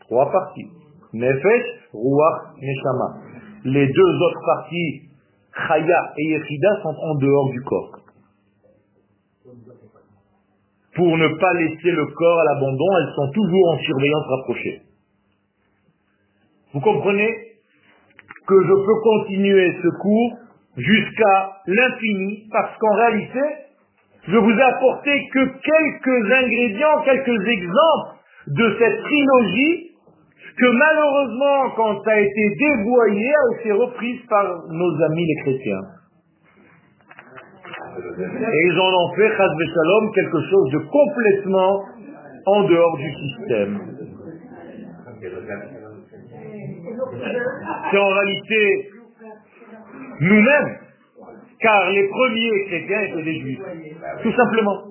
Trois 0.00 0.32
parties. 0.32 0.70
Nefesh, 1.12 1.66
Ruach, 1.92 2.56
Neshama. 2.60 3.20
Les 3.66 3.86
deux 3.86 4.22
autres 4.22 4.40
parties, 4.44 5.02
Chaya 5.56 6.12
et 6.16 6.24
Yechida, 6.24 6.82
sont 6.82 6.96
en 7.00 7.14
dehors 7.16 7.50
du 7.50 7.60
corps. 7.62 7.98
Pour 10.94 11.16
ne 11.16 11.28
pas 11.28 11.52
laisser 11.54 11.90
le 11.90 12.06
corps 12.06 12.40
à 12.40 12.44
l'abandon, 12.44 12.96
elles 12.98 13.14
sont 13.14 13.30
toujours 13.32 13.70
en 13.70 13.78
surveillance 13.78 14.26
rapprochée. 14.26 14.82
Vous 16.72 16.80
comprenez 16.80 17.28
que 18.46 18.62
je 18.62 18.72
peux 18.86 19.00
continuer 19.02 19.76
ce 19.82 19.88
cours 20.00 20.38
jusqu'à 20.76 21.60
l'infini, 21.66 22.48
parce 22.52 22.76
qu'en 22.78 22.94
réalité, 22.94 23.40
je 24.26 24.36
vous 24.36 24.50
ai 24.50 24.62
apporté 24.62 25.28
que 25.32 25.44
quelques 25.44 26.32
ingrédients, 26.32 27.02
quelques 27.04 27.48
exemples 27.48 28.14
de 28.48 28.76
cette 28.78 29.02
trilogie 29.02 29.93
que 30.56 30.66
malheureusement, 30.66 31.70
quand 31.76 32.04
ça 32.04 32.12
a 32.12 32.20
été 32.20 32.50
dévoyé, 32.58 33.28
a 33.28 33.60
été 33.60 33.72
reprise 33.72 34.20
par 34.28 34.44
nos 34.68 35.02
amis 35.04 35.26
les 35.26 35.42
chrétiens. 35.42 35.80
Et 37.96 38.66
ils 38.66 38.78
en 38.78 38.92
ont 38.92 39.14
fait, 39.14 39.30
Shalom, 39.30 40.12
quelque 40.14 40.40
chose 40.50 40.70
de 40.72 40.78
complètement 40.78 41.84
en 42.46 42.62
dehors 42.64 42.96
du 42.98 43.12
système. 43.14 43.80
C'est 47.90 47.98
en 47.98 48.08
réalité 48.08 48.90
nous-mêmes, 50.20 50.78
car 51.64 51.90
les 51.90 52.06
premiers 52.08 52.64
chrétiens 52.66 53.00
étaient 53.00 53.22
des 53.22 53.40
juifs. 53.40 53.60
Tout 54.22 54.32
simplement. 54.32 54.84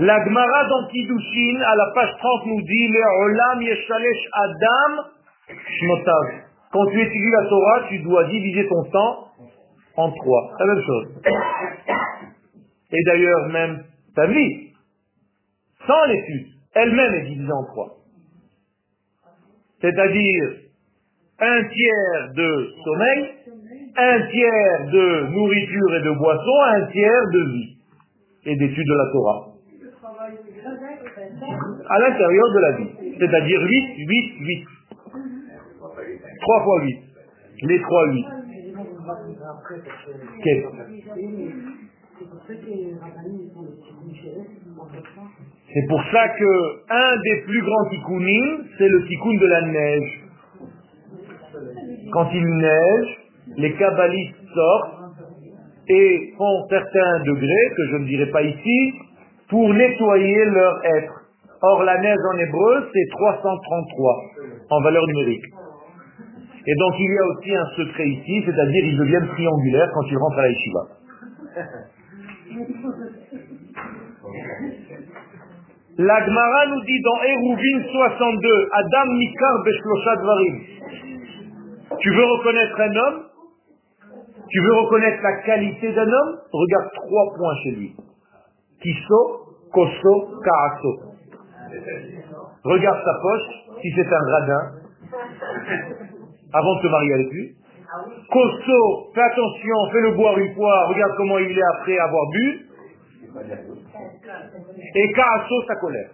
La 0.00 0.24
Gemara 0.24 0.68
dans 0.68 0.88
Kiddushin, 0.88 1.60
à 1.64 1.76
la 1.76 1.86
page 1.94 2.16
30, 2.18 2.46
nous 2.46 2.62
dit 2.62 2.88
Le 2.88 3.02
Adam 4.32 5.02
Shmotav. 5.46 6.26
Quand 6.72 6.86
tu 6.86 7.00
étudies 7.00 7.30
la 7.30 7.48
Torah, 7.48 7.82
tu 7.88 7.98
dois 8.00 8.24
diviser 8.24 8.66
ton 8.66 8.82
temps 8.90 9.28
en 9.98 10.10
trois. 10.10 10.50
La 10.58 10.66
même 10.66 10.82
chose. 10.84 11.08
Et 12.90 13.04
d'ailleurs, 13.06 13.48
même 13.50 13.84
ta 14.16 14.26
vie, 14.26 14.72
sans 15.86 16.06
l'étude, 16.06 16.46
elle-même 16.74 17.14
est 17.14 17.26
divisée 17.28 17.52
en 17.52 17.64
trois. 17.72 18.01
C'est-à-dire 19.82 20.44
un 21.40 21.64
tiers 21.64 22.32
de 22.36 22.68
sommeil, 22.84 23.30
un 23.96 24.26
tiers 24.28 24.86
de 24.92 25.26
nourriture 25.34 25.94
et 25.96 26.02
de 26.02 26.10
boisson, 26.18 26.62
un 26.68 26.86
tiers 26.86 27.26
de 27.32 27.52
vie 27.52 27.76
et 28.46 28.56
d'étude 28.56 28.86
de 28.86 28.94
la 28.94 29.10
Torah. 29.12 29.48
À 31.88 31.98
l'intérieur 31.98 32.52
de 32.52 32.60
la 32.60 32.72
vie. 32.78 32.90
C'est-à-dire 33.18 33.60
8, 33.60 33.94
8, 33.98 34.34
8. 34.40 34.66
3 36.40 36.64
fois 36.64 36.82
8. 36.82 36.98
Les 37.62 37.80
3 37.80 38.06
8. 38.12 38.26
Quel 40.44 40.64
c'est 45.74 45.86
pour 45.88 46.02
ça 46.12 46.28
que 46.28 46.82
un 46.90 47.16
des 47.22 47.42
plus 47.46 47.62
grands 47.62 47.88
tikkunim, 47.88 48.64
c'est 48.76 48.88
le 48.88 49.06
tikkun 49.06 49.34
de 49.38 49.46
la 49.46 49.62
neige. 49.62 50.20
Quand 52.12 52.28
il 52.34 52.46
neige, 52.46 53.18
les 53.56 53.72
kabbalistes 53.74 54.36
sortent 54.54 55.16
et 55.88 56.34
font 56.36 56.66
certains 56.68 57.20
degrés, 57.24 57.72
que 57.76 57.86
je 57.90 57.96
ne 57.96 58.04
dirai 58.04 58.26
pas 58.26 58.42
ici, 58.42 58.92
pour 59.48 59.72
nettoyer 59.72 60.44
leur 60.46 60.84
être. 60.84 61.12
Or, 61.62 61.84
la 61.84 61.98
neige 62.00 62.18
en 62.34 62.38
hébreu, 62.38 62.90
c'est 62.92 63.08
333 63.10 64.22
en 64.70 64.80
valeur 64.82 65.06
numérique. 65.06 65.44
Et 66.66 66.74
donc, 66.74 66.94
il 66.98 67.12
y 67.12 67.18
a 67.18 67.26
aussi 67.26 67.56
un 67.56 67.66
secret 67.76 68.08
ici, 68.08 68.42
c'est-à-dire 68.44 68.84
ils 68.84 68.98
deviennent 68.98 69.28
triangulaires 69.28 69.90
quand 69.94 70.06
ils 70.10 70.18
rentrent 70.18 70.38
à 70.38 70.42
la 70.42 70.48
yeshiva. 70.48 70.80
La 76.02 76.18
Gemara 76.26 76.66
nous 76.66 76.80
dit 76.80 77.00
dans 77.00 77.22
Eruvin 77.22 77.92
62, 77.92 78.68
Adam 78.72 79.12
Mikar 79.12 79.62
Beshlosha. 79.64 80.16
Tu 82.00 82.10
veux 82.10 82.24
reconnaître 82.24 82.80
un 82.80 82.96
homme? 82.96 83.22
Tu 84.50 84.60
veux 84.62 84.72
reconnaître 84.80 85.22
la 85.22 85.42
qualité 85.42 85.92
d'un 85.92 86.08
homme? 86.08 86.38
Regarde 86.52 86.90
trois 86.94 87.34
points 87.36 87.54
chez 87.62 87.70
lui. 87.70 87.94
Kiso, 88.82 89.20
Koso, 89.72 90.40
Kaaso. 90.42 90.92
Regarde 92.64 92.98
sa 93.04 93.14
poche, 93.22 93.80
si 93.80 93.92
c'est 93.94 94.12
un 94.12 94.32
radin, 94.32 94.72
avant 96.52 96.76
de 96.78 96.82
te 96.82 96.86
marier 96.88 97.14
avec 97.14 97.30
lui. 97.30 97.54
Koso, 98.28 99.12
fais 99.14 99.22
attention, 99.22 99.76
fais-le 99.92 100.16
boire 100.16 100.36
une 100.36 100.52
fois, 100.56 100.86
regarde 100.88 101.12
comment 101.16 101.38
il 101.38 101.56
est 101.56 101.62
après 101.78 101.96
avoir 101.96 102.22
bu. 102.32 102.66
Et 104.94 105.12
Kaaso, 105.12 105.62
sa 105.66 105.76
colère. 105.76 106.10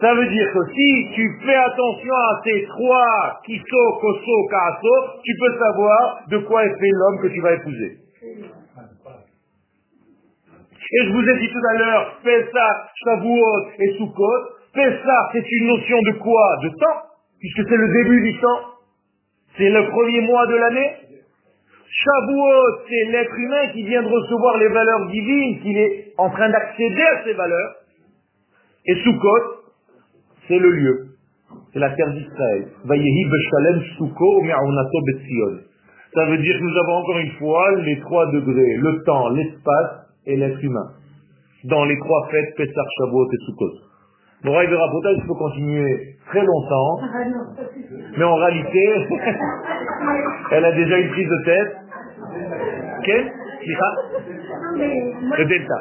Ça 0.00 0.14
veut 0.14 0.28
dire 0.28 0.52
que 0.52 0.72
si 0.74 1.08
tu 1.14 1.40
fais 1.44 1.56
attention 1.56 2.14
à 2.14 2.40
ces 2.44 2.66
trois 2.66 3.40
kiso, 3.44 3.98
koso, 4.00 4.48
kaaso, 4.48 5.20
tu 5.24 5.32
peux 5.40 5.58
savoir 5.58 6.20
de 6.28 6.38
quoi 6.38 6.64
est 6.64 6.78
fait 6.78 6.90
l'homme 6.92 7.20
que 7.20 7.28
tu 7.28 7.40
vas 7.40 7.54
épouser. 7.54 7.98
Et 10.90 11.04
je 11.04 11.12
vous 11.12 11.28
ai 11.28 11.38
dit 11.38 11.50
tout 11.52 11.66
à 11.68 11.78
l'heure, 11.78 12.20
Pessah, 12.22 12.88
Shavuot 13.04 13.70
et 13.78 13.92
Sukkot. 13.98 14.42
Pessah, 14.72 15.28
c'est 15.32 15.50
une 15.50 15.66
notion 15.66 15.98
de 15.98 16.12
quoi? 16.18 16.58
De 16.62 16.68
temps, 16.68 17.02
puisque 17.40 17.68
c'est 17.68 17.76
le 17.76 17.88
début 17.88 18.22
du 18.22 18.40
temps. 18.40 18.60
C'est 19.56 19.68
le 19.68 19.88
premier 19.88 20.20
mois 20.20 20.46
de 20.46 20.54
l'année. 20.54 20.96
Shavuot, 21.90 22.84
c'est 22.88 23.04
l'être 23.10 23.34
humain 23.34 23.68
qui 23.72 23.82
vient 23.82 24.02
de 24.02 24.08
recevoir 24.08 24.58
les 24.58 24.68
valeurs 24.68 25.06
divines, 25.10 25.60
qui 25.62 25.76
est 25.76 26.12
en 26.18 26.28
train 26.30 26.50
d'accéder 26.50 27.02
à 27.02 27.24
ces 27.24 27.32
valeurs. 27.32 27.76
Et 28.86 28.94
Sukkot, 28.96 29.62
c'est 30.46 30.58
le 30.58 30.70
lieu. 30.70 31.06
C'est 31.72 31.78
la 31.78 31.90
terre 31.90 32.12
d'Israël. 32.12 32.68
Ça 36.14 36.24
veut 36.24 36.38
dire 36.38 36.58
que 36.58 36.64
nous 36.64 36.78
avons 36.78 36.96
encore 36.96 37.18
une 37.18 37.32
fois 37.32 37.76
les 37.82 38.00
trois 38.00 38.30
degrés, 38.32 38.76
le 38.76 39.02
temps, 39.04 39.28
l'espace 39.30 40.08
et 40.26 40.36
l'être 40.36 40.62
humain. 40.62 40.92
Dans 41.64 41.84
les 41.84 41.98
trois 41.98 42.28
fêtes, 42.30 42.54
Pessah, 42.56 42.84
Shavuot 42.98 43.26
et 43.32 43.44
Sukkot. 43.46 43.87
Moraï 44.44 44.68
de 44.68 44.74
Rapota, 44.76 45.12
il 45.12 45.22
faut 45.26 45.34
continuer 45.34 46.16
très 46.28 46.44
longtemps, 46.44 47.00
mais 48.16 48.24
en 48.24 48.36
réalité, 48.36 49.06
elle 50.52 50.64
a 50.64 50.72
déjà 50.72 50.98
une 50.98 51.10
prise 51.10 51.28
de 51.28 51.44
tête. 51.44 51.76
Quel 53.04 53.32
Le 55.38 55.44
delta. 55.44 55.74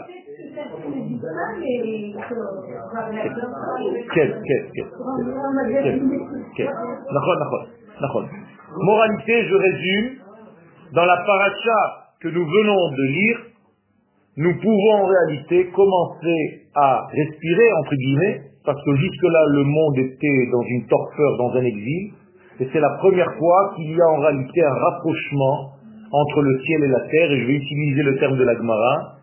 Moralité, 8.79 9.45
je 9.45 9.55
résume, 9.55 10.17
dans 10.93 11.05
la 11.05 11.17
paracha 11.17 12.07
que 12.21 12.27
nous 12.29 12.45
venons 12.45 12.91
de 12.91 13.03
lire, 13.11 13.37
nous 14.38 14.53
pouvons 14.53 14.93
en 14.93 15.05
réalité 15.05 15.71
commencer 15.71 16.69
à 16.75 17.07
respirer, 17.11 17.73
entre 17.81 17.95
guillemets, 17.95 18.41
parce 18.63 18.79
que 18.83 18.95
jusque-là, 18.95 19.43
le 19.49 19.63
monde 19.63 19.97
était 19.97 20.47
dans 20.51 20.61
une 20.61 20.85
torpeur, 20.85 21.38
dans 21.38 21.55
un 21.55 21.63
exil, 21.63 22.13
et 22.59 22.69
c'est 22.71 22.79
la 22.79 22.97
première 22.99 23.33
fois 23.38 23.73
qu'il 23.75 23.95
y 23.95 24.01
a 24.01 24.09
en 24.09 24.19
réalité 24.19 24.63
un 24.63 24.73
rapprochement 24.73 25.71
entre 26.11 26.41
le 26.41 26.59
ciel 26.59 26.83
et 26.83 26.88
la 26.88 27.01
terre, 27.09 27.31
et 27.31 27.41
je 27.41 27.47
vais 27.47 27.53
utiliser 27.53 28.03
le 28.03 28.19
terme 28.19 28.38
de 28.38 28.43
la 28.43 28.55
Gemara, 28.55 29.15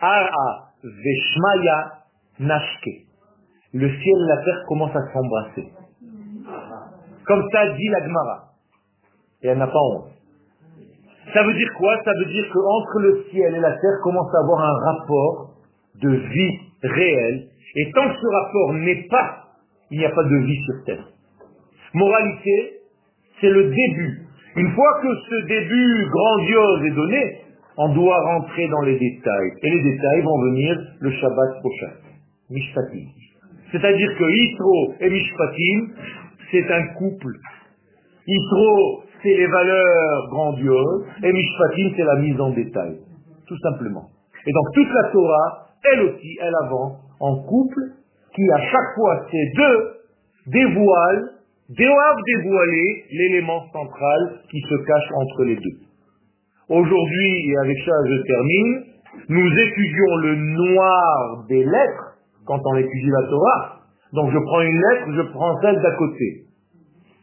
Ara 0.00 0.72
Veshmaya 0.82 1.92
Nashke. 2.40 3.06
Le 3.74 3.88
ciel 3.88 4.16
et 4.24 4.28
la 4.28 4.44
terre 4.44 4.62
commencent 4.68 4.96
à 4.96 5.12
s'embrasser. 5.12 5.68
Comme 7.26 7.44
ça 7.52 7.68
dit 7.76 7.88
la 7.88 8.06
Gemara. 8.06 8.44
Et 9.42 9.48
elle 9.48 9.58
n'a 9.58 9.66
pas 9.66 9.78
honte. 9.78 10.12
Ça 11.32 11.42
veut 11.44 11.54
dire 11.54 11.72
quoi? 11.78 11.96
Ça 12.04 12.12
veut 12.18 12.32
dire 12.32 12.44
qu'entre 12.52 12.98
le 13.00 13.24
ciel 13.30 13.54
et 13.54 13.60
la 13.60 13.72
terre 13.72 13.98
commence 14.02 14.28
à 14.34 14.38
avoir 14.44 14.60
un 14.60 14.92
rapport 14.92 15.50
de 16.02 16.10
vie 16.10 16.58
réelle. 16.82 17.48
Et 17.76 17.90
tant 17.92 18.08
que 18.08 18.16
ce 18.20 18.26
rapport 18.26 18.72
n'est 18.74 19.06
pas, 19.08 19.44
il 19.90 19.98
n'y 19.98 20.04
a 20.04 20.10
pas 20.10 20.24
de 20.24 20.36
vie 20.36 20.60
sur 20.64 20.84
terre. 20.84 21.08
Moralité, 21.94 22.80
c'est 23.40 23.50
le 23.50 23.64
début. 23.64 24.26
Une 24.56 24.70
fois 24.72 25.00
que 25.02 25.08
ce 25.30 25.46
début 25.46 26.06
grandiose 26.10 26.84
est 26.86 26.94
donné, 26.94 27.38
on 27.76 27.94
doit 27.94 28.20
rentrer 28.20 28.68
dans 28.68 28.82
les 28.82 28.98
détails. 28.98 29.52
Et 29.62 29.70
les 29.70 29.82
détails 29.82 30.22
vont 30.22 30.42
venir 30.42 30.78
le 31.00 31.10
Shabbat 31.12 31.60
prochain. 31.60 31.92
Mishpatim. 32.50 33.08
C'est-à 33.70 33.92
dire 33.94 34.14
que 34.18 34.24
Yitro 34.24 34.94
et 35.00 35.08
Mishpatim, 35.08 35.88
c'est 36.50 36.70
un 36.70 36.86
couple. 36.98 37.34
Yitro, 38.26 39.04
c'est 39.22 39.36
les 39.36 39.46
valeurs 39.46 40.28
grandioses, 40.30 41.06
et 41.22 41.32
Mishpatim, 41.32 41.94
c'est 41.96 42.04
la 42.04 42.16
mise 42.16 42.40
en 42.40 42.50
détail. 42.50 42.98
Tout 43.46 43.58
simplement. 43.58 44.08
Et 44.46 44.52
donc 44.52 44.64
toute 44.74 44.92
la 44.92 45.10
Torah, 45.10 45.66
elle 45.92 46.00
aussi, 46.02 46.38
elle 46.40 46.54
avance 46.64 46.98
en 47.20 47.42
couple, 47.44 47.80
qui 48.34 48.42
à 48.50 48.60
chaque 48.60 48.94
fois, 48.94 49.26
ces 49.30 49.52
deux 49.56 49.92
dévoilent, 50.46 51.30
doivent 51.68 52.22
dévoiler 52.26 53.04
l'élément 53.10 53.62
central 53.72 54.40
qui 54.50 54.60
se 54.60 54.74
cache 54.84 55.10
entre 55.14 55.44
les 55.44 55.56
deux. 55.56 55.78
Aujourd'hui, 56.68 57.50
et 57.50 57.58
avec 57.64 57.78
ça 57.84 57.92
je 58.08 58.22
termine, 58.22 58.84
nous 59.28 59.46
étudions 59.46 60.16
le 60.16 60.36
noir 60.36 61.44
des 61.48 61.64
lettres 61.64 62.16
quand 62.46 62.60
on 62.64 62.76
étudie 62.76 63.10
la 63.10 63.28
Torah. 63.28 63.78
Donc 64.12 64.30
je 64.32 64.38
prends 64.38 64.60
une 64.60 64.80
lettre, 64.80 65.06
je 65.14 65.22
prends 65.32 65.60
celle 65.60 65.80
d'à 65.80 65.92
côté. 65.96 66.44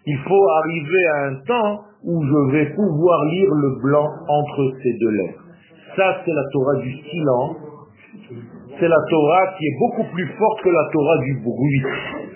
Il 0.05 0.17
faut 0.19 0.49
arriver 0.49 1.05
à 1.07 1.25
un 1.25 1.35
temps 1.45 1.81
où 2.05 2.23
je 2.23 2.51
vais 2.53 2.73
pouvoir 2.75 3.25
lire 3.25 3.49
le 3.51 3.81
blanc 3.81 4.07
entre 4.27 4.73
ces 4.81 4.93
deux 4.99 5.09
lettres. 5.09 5.43
Ça, 5.95 6.21
c'est 6.23 6.31
la 6.31 6.43
Torah 6.53 6.75
du 6.81 6.91
silence. 7.09 7.57
C'est 8.79 8.87
la 8.87 9.03
Torah 9.09 9.47
qui 9.57 9.65
est 9.65 9.77
beaucoup 9.79 10.09
plus 10.13 10.27
forte 10.37 10.61
que 10.61 10.69
la 10.69 10.87
Torah 10.93 11.17
du 11.19 11.41
bruit. 11.43 11.83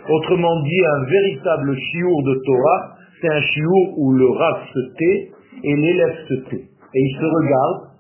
Autrement 0.10 0.62
dit, 0.64 0.82
un 0.86 1.04
véritable 1.06 1.76
chiour 1.78 2.24
de 2.24 2.42
Torah, 2.46 2.96
c'est 3.22 3.30
un 3.30 3.42
chiour 3.42 3.98
où 3.98 4.12
le 4.14 4.30
Rav 4.30 4.58
se 4.74 4.80
tait 4.98 5.32
et 5.64 5.76
l'élève 5.76 6.16
se 6.28 6.34
tait. 6.50 6.66
Et 6.96 7.00
ils 7.00 7.16
se 7.16 7.26
regardent 7.26 7.94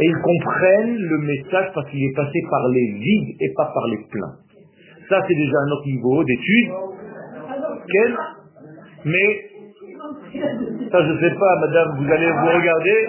et 0.00 0.06
ils 0.06 0.22
comprennent 0.22 0.96
le 0.96 1.18
message 1.18 1.70
parce 1.74 1.90
qu'il 1.90 2.02
est 2.02 2.16
passé 2.16 2.38
par 2.50 2.68
les 2.68 2.92
vides 2.98 3.36
et 3.40 3.52
pas 3.56 3.66
par 3.66 3.86
les 3.88 3.98
pleins. 4.10 4.36
Ça, 5.08 5.20
c'est 5.28 5.34
déjà 5.34 5.58
un 5.58 5.70
autre 5.72 5.86
niveau 5.86 6.24
d'étude. 6.24 6.70
Mais, 9.04 9.51
ça 10.90 10.98
je 11.02 11.12
sais 11.20 11.34
pas, 11.38 11.56
madame, 11.60 11.96
vous 11.98 12.12
allez 12.12 12.30
vous 12.30 12.46
regarder. 12.46 13.08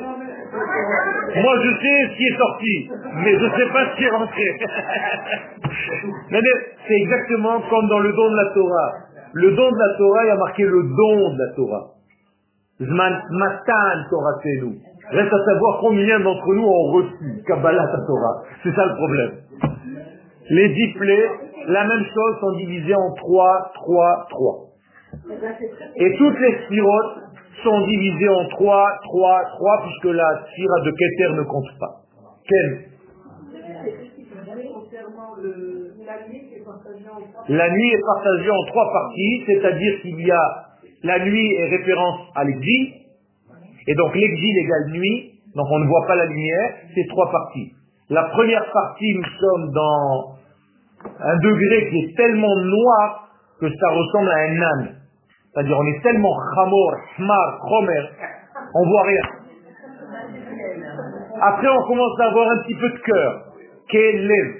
Moi, 1.35 1.53
je 1.63 1.71
sais 1.81 2.07
ce 2.09 2.17
qui 2.17 2.25
est 2.25 2.37
sorti, 2.37 2.89
mais 3.23 3.33
je 3.39 3.45
ne 3.45 3.49
sais 3.49 3.69
pas 3.73 3.85
ce 3.89 3.97
qui 3.97 4.03
est 4.03 4.09
rentré. 4.09 4.59
C'est 6.87 6.95
exactement 6.95 7.61
comme 7.69 7.87
dans 7.87 7.99
le 7.99 8.11
don 8.13 8.29
de 8.29 8.35
la 8.35 8.45
Torah. 8.53 8.91
Le 9.33 9.51
don 9.51 9.71
de 9.71 9.79
la 9.79 9.97
Torah, 9.97 10.23
il 10.25 10.27
y 10.27 10.31
a 10.31 10.35
marqué 10.35 10.63
le 10.63 10.83
don 10.83 11.33
de 11.33 11.39
la 11.39 11.53
Torah. 11.55 11.93
Zman 12.81 13.21
matan 13.31 14.03
Torah 14.09 14.35
nous. 14.61 14.75
Reste 15.09 15.33
à 15.33 15.45
savoir 15.45 15.79
combien 15.79 16.19
d'entre 16.19 16.53
nous 16.53 16.65
ont 16.65 16.91
reçu 16.91 17.43
Kabbalah 17.47 17.87
Torah. 18.07 18.43
C'est 18.63 18.75
ça 18.75 18.85
le 18.85 18.95
problème. 18.95 19.31
Les 20.49 20.69
dix 20.69 20.93
la 21.67 21.85
même 21.85 22.03
chose, 22.03 22.39
sont 22.41 22.51
divisés 22.57 22.95
en 22.95 23.13
trois, 23.13 23.71
trois, 23.75 24.27
trois. 24.29 24.72
Et 25.95 26.17
toutes 26.17 26.39
les 26.39 26.65
spirotes 26.65 27.17
sont 27.63 27.85
divisées 27.85 28.29
en 28.29 28.47
trois, 28.49 28.87
trois, 29.03 29.41
trois, 29.57 29.83
puisque 29.83 30.15
la 30.15 30.45
spira 30.47 30.81
de 30.81 30.91
Keter 30.91 31.33
ne 31.35 31.43
compte 31.43 31.79
pas. 31.79 32.01
Quel 32.47 32.89
La 37.49 37.69
nuit 37.69 37.89
est 37.93 38.05
partagée 38.05 38.51
en 38.51 38.65
trois 38.67 38.91
parties, 38.91 39.43
c'est-à-dire 39.47 40.01
qu'il 40.01 40.19
y 40.25 40.31
a 40.31 40.63
la 41.03 41.19
nuit 41.19 41.53
est 41.55 41.65
référence 41.65 42.19
à 42.35 42.45
l'exil, 42.45 42.93
et 43.87 43.95
donc 43.95 44.15
l'exil 44.15 44.57
égale 44.57 44.91
nuit, 44.91 45.33
donc 45.53 45.67
on 45.69 45.79
ne 45.79 45.87
voit 45.87 46.07
pas 46.07 46.15
la 46.15 46.25
lumière, 46.25 46.75
c'est 46.95 47.05
trois 47.09 47.29
parties. 47.29 47.73
La 48.09 48.23
première 48.23 48.65
partie, 48.71 49.13
nous 49.13 49.25
sommes 49.39 49.71
dans 49.73 50.37
un 51.19 51.37
degré 51.39 51.89
qui 51.89 51.97
est 51.99 52.15
tellement 52.15 52.55
noir 52.55 53.29
que 53.59 53.69
ça 53.69 53.89
ressemble 53.89 54.29
à 54.29 54.37
un 54.37 54.61
âne. 54.61 54.95
C'est-à-dire 55.53 55.77
on 55.77 55.85
est 55.85 56.01
tellement 56.01 56.35
chamor, 56.55 56.95
hmar, 57.19 57.59
chomer, 57.69 58.03
on 58.73 58.87
voit 58.87 59.03
rien. 59.03 59.25
Après 61.41 61.67
on 61.67 61.87
commence 61.87 62.19
à 62.19 62.25
avoir 62.29 62.49
un 62.51 62.57
petit 62.63 62.75
peu 62.75 62.89
de 62.89 62.97
cœur, 62.97 63.43
lève. 63.93 64.55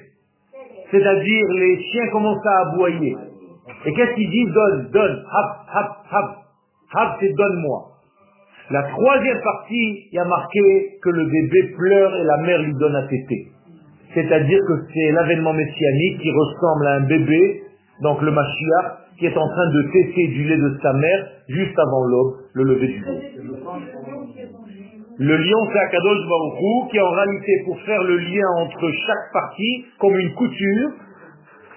C'est-à-dire 0.91 1.45
les 1.49 1.83
chiens 1.83 2.07
commencent 2.11 2.45
à 2.45 2.69
aboyer. 2.69 3.17
Et 3.85 3.93
qu'est-ce 3.93 4.13
qu'ils 4.13 4.29
disent? 4.29 4.53
Donne, 4.53 4.89
donne, 4.91 5.25
hap, 5.31 5.65
hap, 5.73 5.97
hap. 6.11 6.25
Hap, 6.95 7.17
c'est 7.19 7.33
donne-moi. 7.33 7.89
La 8.69 8.83
troisième 8.83 9.41
partie, 9.41 10.07
il 10.11 10.15
y 10.15 10.19
a 10.19 10.25
marqué 10.25 10.99
que 11.01 11.09
le 11.09 11.25
bébé 11.25 11.73
pleure 11.75 12.15
et 12.15 12.23
la 12.23 12.37
mère 12.37 12.61
lui 12.61 12.73
donne 12.75 12.95
à 12.95 13.03
téter. 13.03 13.47
C'est-à-dire 14.13 14.59
que 14.67 14.73
c'est 14.93 15.11
l'avènement 15.11 15.53
messianique 15.53 16.21
qui 16.21 16.31
ressemble 16.31 16.87
à 16.87 16.91
un 16.95 17.01
bébé, 17.01 17.63
donc 18.01 18.21
le 18.21 18.31
Mashiach, 18.31 19.02
qui 19.17 19.25
est 19.25 19.37
en 19.37 19.47
train 19.47 19.69
de 19.69 19.81
téter 19.91 20.27
du 20.27 20.43
lait 20.43 20.57
de 20.57 20.77
sa 20.81 20.93
mère 20.93 21.27
juste 21.49 21.77
avant 21.77 22.03
l'aube, 22.05 22.33
le 22.53 22.63
lever 22.63 22.87
du 22.87 23.03
jour. 23.03 23.19
Le 25.19 25.37
lion, 25.37 25.59
c'est 25.71 25.79
Akadosh 25.79 26.27
Baruchou, 26.27 26.87
qui 26.89 26.99
en 26.99 27.11
réalité, 27.11 27.51
pour 27.65 27.79
faire 27.81 28.03
le 28.03 28.17
lien 28.17 28.47
entre 28.57 28.91
chaque 29.05 29.31
partie, 29.31 29.85
comme 29.99 30.17
une 30.17 30.33
couture, 30.33 30.89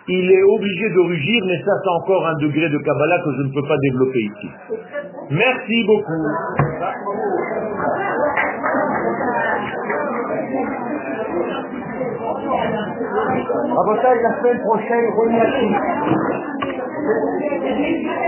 il 0.08 0.30
est 0.30 0.42
obligé 0.42 0.88
de 0.90 1.00
rugir, 1.00 1.42
mais 1.46 1.58
ça 1.64 1.72
c'est 1.82 1.90
encore 2.02 2.26
un 2.26 2.38
degré 2.40 2.68
de 2.68 2.78
Kabbalah 2.78 3.18
que 3.24 3.32
je 3.36 3.42
ne 3.42 3.52
peux 3.52 3.66
pas 3.66 3.76
développer 3.82 4.20
ici. 4.20 4.48
Merci 5.30 5.84
beaucoup. 5.86 6.22
Rabotaille, 13.76 14.22
la 14.22 14.38
semaine 14.40 14.60
prochaine, 14.60 15.06